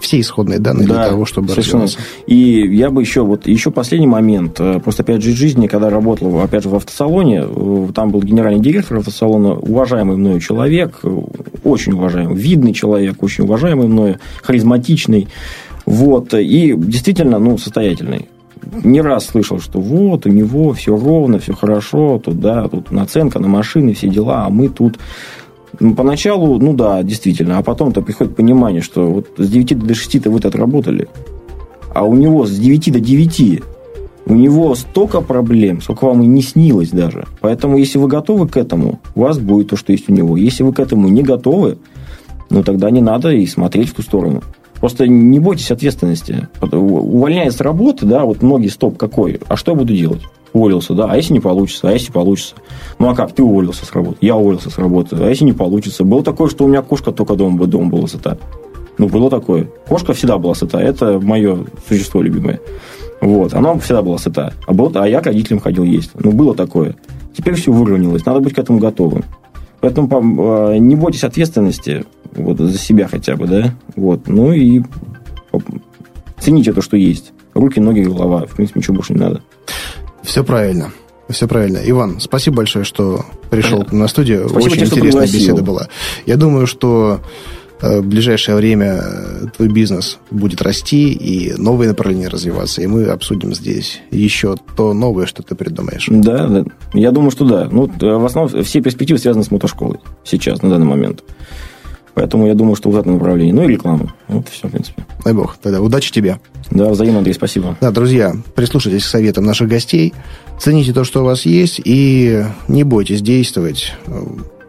все 0.00 0.18
исходные 0.18 0.58
данные 0.58 0.88
да, 0.88 0.94
для 0.94 1.08
того, 1.08 1.24
чтобы 1.24 1.48
совершенно. 1.48 1.84
развиваться. 1.84 2.10
И 2.26 2.76
я 2.76 2.90
бы 2.90 3.02
еще, 3.02 3.22
вот 3.22 3.46
еще 3.46 3.70
последний 3.70 4.06
момент. 4.06 4.58
Э, 4.58 4.80
просто, 4.80 5.02
опять 5.02 5.22
же, 5.22 5.30
из 5.30 5.36
жизни, 5.36 5.66
когда 5.66 5.90
работал, 5.90 6.40
опять 6.40 6.62
же, 6.62 6.68
в 6.68 6.74
автосалоне, 6.74 7.44
э, 7.46 7.88
там 7.94 8.10
был 8.10 8.22
генеральный 8.22 8.60
директор 8.60 8.98
автосалона, 8.98 9.52
уважаемый 9.52 10.16
мною 10.16 10.40
человек, 10.40 11.00
э, 11.02 11.20
очень 11.64 11.92
уважаемый, 11.92 12.34
видный 12.34 12.72
человек, 12.72 13.22
очень 13.22 13.44
уважаемый 13.44 13.86
мною, 13.86 14.18
харизматичный. 14.42 15.28
Вот, 15.86 16.34
и 16.34 16.74
действительно, 16.76 17.38
ну, 17.38 17.58
состоятельный 17.58 18.28
не 18.84 19.00
раз 19.00 19.26
слышал, 19.26 19.58
что 19.60 19.80
вот 19.80 20.26
у 20.26 20.28
него 20.28 20.72
все 20.72 20.96
ровно, 20.96 21.38
все 21.38 21.54
хорошо, 21.54 22.20
тут, 22.24 22.40
да, 22.40 22.68
тут 22.68 22.90
наценка 22.90 23.38
на 23.38 23.48
машины, 23.48 23.94
все 23.94 24.08
дела, 24.08 24.46
а 24.46 24.50
мы 24.50 24.68
тут... 24.68 24.98
Ну, 25.78 25.94
поначалу, 25.94 26.58
ну 26.58 26.74
да, 26.74 27.02
действительно, 27.02 27.58
а 27.58 27.62
потом-то 27.62 28.02
приходит 28.02 28.36
понимание, 28.36 28.82
что 28.82 29.10
вот 29.10 29.28
с 29.38 29.48
9 29.48 29.78
до 29.78 29.94
6 29.94 30.26
вы 30.26 30.40
тут 30.40 30.46
отработали, 30.46 31.08
а 31.94 32.04
у 32.04 32.14
него 32.14 32.44
с 32.44 32.58
9 32.58 32.92
до 32.92 33.00
9 33.00 33.62
у 34.26 34.34
него 34.34 34.74
столько 34.74 35.20
проблем, 35.20 35.80
сколько 35.80 36.04
вам 36.04 36.22
и 36.22 36.26
не 36.26 36.42
снилось 36.42 36.90
даже. 36.90 37.26
Поэтому, 37.40 37.78
если 37.78 37.98
вы 37.98 38.08
готовы 38.08 38.48
к 38.48 38.56
этому, 38.56 39.00
у 39.14 39.22
вас 39.22 39.38
будет 39.38 39.70
то, 39.70 39.76
что 39.76 39.92
есть 39.92 40.08
у 40.08 40.12
него. 40.12 40.36
Если 40.36 40.62
вы 40.62 40.72
к 40.72 40.78
этому 40.78 41.08
не 41.08 41.22
готовы, 41.22 41.78
ну 42.48 42.62
тогда 42.62 42.90
не 42.90 43.00
надо 43.00 43.30
и 43.32 43.46
смотреть 43.46 43.88
в 43.88 43.94
ту 43.94 44.02
сторону. 44.02 44.42
Просто 44.80 45.06
не 45.06 45.38
бойтесь 45.38 45.70
ответственности. 45.70 46.48
Увольняясь 46.60 47.54
с 47.54 47.60
работы, 47.60 48.06
да, 48.06 48.24
вот 48.24 48.42
многие 48.42 48.68
стоп 48.68 48.96
какой, 48.96 49.40
а 49.48 49.56
что 49.56 49.72
я 49.72 49.78
буду 49.78 49.94
делать? 49.94 50.22
Уволился, 50.52 50.94
да, 50.94 51.06
а 51.08 51.16
если 51.16 51.32
не 51.34 51.40
получится, 51.40 51.88
а 51.88 51.92
если 51.92 52.10
получится? 52.10 52.56
Ну, 52.98 53.08
а 53.08 53.14
как, 53.14 53.32
ты 53.32 53.42
уволился 53.42 53.84
с 53.84 53.92
работы, 53.92 54.16
я 54.20 54.36
уволился 54.36 54.70
с 54.70 54.78
работы, 54.78 55.16
а 55.20 55.28
если 55.28 55.44
не 55.44 55.52
получится? 55.52 56.02
Было 56.02 56.24
такое, 56.24 56.48
что 56.48 56.64
у 56.64 56.68
меня 56.68 56.82
кошка 56.82 57.12
только 57.12 57.36
дома, 57.36 57.66
дома 57.66 57.90
была 57.90 58.08
сыта. 58.08 58.36
Ну, 58.98 59.08
было 59.08 59.30
такое. 59.30 59.68
Кошка 59.86 60.12
всегда 60.12 60.38
была 60.38 60.54
сыта, 60.54 60.78
это 60.78 61.20
мое 61.20 61.66
существо 61.88 62.20
любимое. 62.20 62.60
Вот, 63.20 63.54
она 63.54 63.78
всегда 63.78 64.02
была 64.02 64.18
сыта. 64.18 64.54
А, 64.66 64.72
было, 64.72 64.90
а 64.94 65.06
я 65.06 65.20
к 65.20 65.26
родителям 65.26 65.60
ходил 65.60 65.84
есть. 65.84 66.10
Ну, 66.14 66.32
было 66.32 66.54
такое. 66.54 66.96
Теперь 67.36 67.54
все 67.54 67.70
выровнялось, 67.70 68.24
надо 68.26 68.40
быть 68.40 68.54
к 68.54 68.58
этому 68.58 68.78
готовым. 68.78 69.24
Поэтому 69.80 70.08
а, 70.12 70.76
не 70.78 70.96
бойтесь 70.96 71.24
ответственности, 71.24 72.04
вот, 72.34 72.58
за 72.58 72.78
себя 72.78 73.08
хотя 73.08 73.36
бы, 73.36 73.46
да, 73.46 73.74
вот, 73.96 74.28
ну 74.28 74.52
и 74.52 74.82
цените 76.38 76.72
то, 76.72 76.82
что 76.82 76.96
есть. 76.96 77.32
руки, 77.54 77.80
ноги, 77.80 78.00
голова. 78.00 78.46
В 78.46 78.56
принципе, 78.56 78.80
ничего 78.80 78.96
больше 78.96 79.12
не 79.14 79.20
надо. 79.20 79.42
Все 80.22 80.44
правильно. 80.44 80.90
Все 81.28 81.46
правильно. 81.46 81.78
Иван, 81.84 82.18
спасибо 82.20 82.58
большое, 82.58 82.84
что 82.84 83.24
пришел 83.50 83.86
на 83.92 84.08
студию. 84.08 84.48
Спасибо 84.48 84.72
Очень 84.72 84.86
тебе, 84.86 84.96
интересная 84.96 85.26
беседа 85.26 85.62
была. 85.62 85.88
Я 86.26 86.36
думаю, 86.36 86.66
что 86.66 87.20
Э, 87.82 88.00
в 88.00 88.06
ближайшее 88.06 88.56
время 88.56 89.02
твой 89.56 89.68
бизнес 89.68 90.18
будет 90.30 90.60
расти 90.62 91.12
и 91.12 91.54
новые 91.54 91.88
направления 91.88 92.28
развиваться, 92.28 92.82
и 92.82 92.86
мы 92.86 93.04
обсудим 93.06 93.54
здесь 93.54 94.00
еще 94.10 94.56
то 94.76 94.92
новое, 94.92 95.26
что 95.26 95.42
ты 95.42 95.54
придумаешь. 95.54 96.06
Да, 96.10 96.46
да. 96.46 96.64
Я 96.92 97.10
думаю, 97.10 97.30
что 97.30 97.44
да. 97.44 97.68
Ну, 97.70 97.86
в 97.86 98.24
основном 98.24 98.62
все 98.64 98.80
перспективы 98.80 99.18
связаны 99.18 99.44
с 99.44 99.50
мотошколой 99.50 99.98
сейчас, 100.24 100.62
на 100.62 100.70
данный 100.70 100.86
момент. 100.86 101.24
Поэтому 102.14 102.46
я 102.46 102.54
думаю, 102.54 102.76
что 102.76 102.90
в 102.90 102.96
этом 102.96 103.14
направлении. 103.14 103.52
Ну 103.52 103.64
и 103.64 103.68
реклама. 103.68 104.12
Вот 104.28 104.48
и 104.48 104.50
все, 104.50 104.68
в 104.68 104.70
принципе. 104.70 105.04
Дай 105.24 105.32
бог. 105.32 105.56
Тогда 105.62 105.80
удачи 105.80 106.12
тебе. 106.12 106.38
Да, 106.70 106.88
взаимно, 106.90 107.18
Андрей, 107.18 107.34
спасибо. 107.34 107.76
Да, 107.80 107.90
друзья, 107.90 108.34
прислушайтесь 108.54 109.04
к 109.04 109.08
советам 109.08 109.44
наших 109.44 109.68
гостей, 109.68 110.12
цените 110.58 110.92
то, 110.92 111.04
что 111.04 111.22
у 111.22 111.24
вас 111.24 111.46
есть, 111.46 111.80
и 111.84 112.44
не 112.68 112.84
бойтесь 112.84 113.22
действовать. 113.22 113.94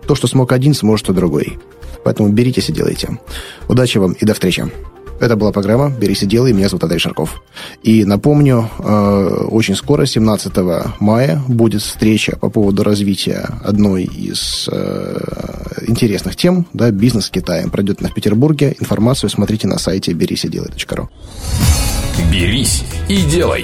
То, 0.08 0.16
что 0.16 0.28
смог 0.28 0.52
один, 0.52 0.74
сможет 0.74 1.10
и 1.10 1.14
другой. 1.14 1.60
Поэтому 2.04 2.30
беритесь 2.30 2.70
и 2.70 2.74
делайте. 2.74 3.20
Удачи 3.68 3.98
вам 4.00 4.14
и 4.14 4.26
до 4.26 4.34
встречи. 4.34 4.66
Это 5.22 5.36
была 5.36 5.52
программа 5.52 5.92
«Берись 5.92 6.24
и 6.24 6.26
делай». 6.26 6.52
Меня 6.52 6.68
зовут 6.68 6.84
Андрей 6.84 6.98
Шарков. 6.98 7.44
И 7.84 8.06
напомню, 8.06 8.68
э, 8.80 9.46
очень 9.52 9.76
скоро, 9.76 10.08
17 10.08 10.52
мая, 11.00 11.40
будет 11.48 11.84
встреча 11.84 12.36
по 12.38 12.50
поводу 12.50 12.84
развития 12.84 13.48
одной 13.64 14.06
из 14.06 14.68
э, 14.72 15.84
интересных 15.88 16.36
тем, 16.36 16.66
да, 16.74 16.90
бизнес 16.90 17.28
с 17.28 17.30
Китаем. 17.30 17.70
Пройдет 17.70 18.00
она 18.00 18.10
в 18.10 18.16
Петербурге. 18.16 18.76
Информацию 18.80 19.30
смотрите 19.30 19.68
на 19.68 19.78
сайте 19.78 20.14
берись 20.14 20.44
и 20.46 20.50
делай.ру. 20.50 21.08
«Берись 22.32 22.84
и 23.08 23.22
делай». 23.22 23.64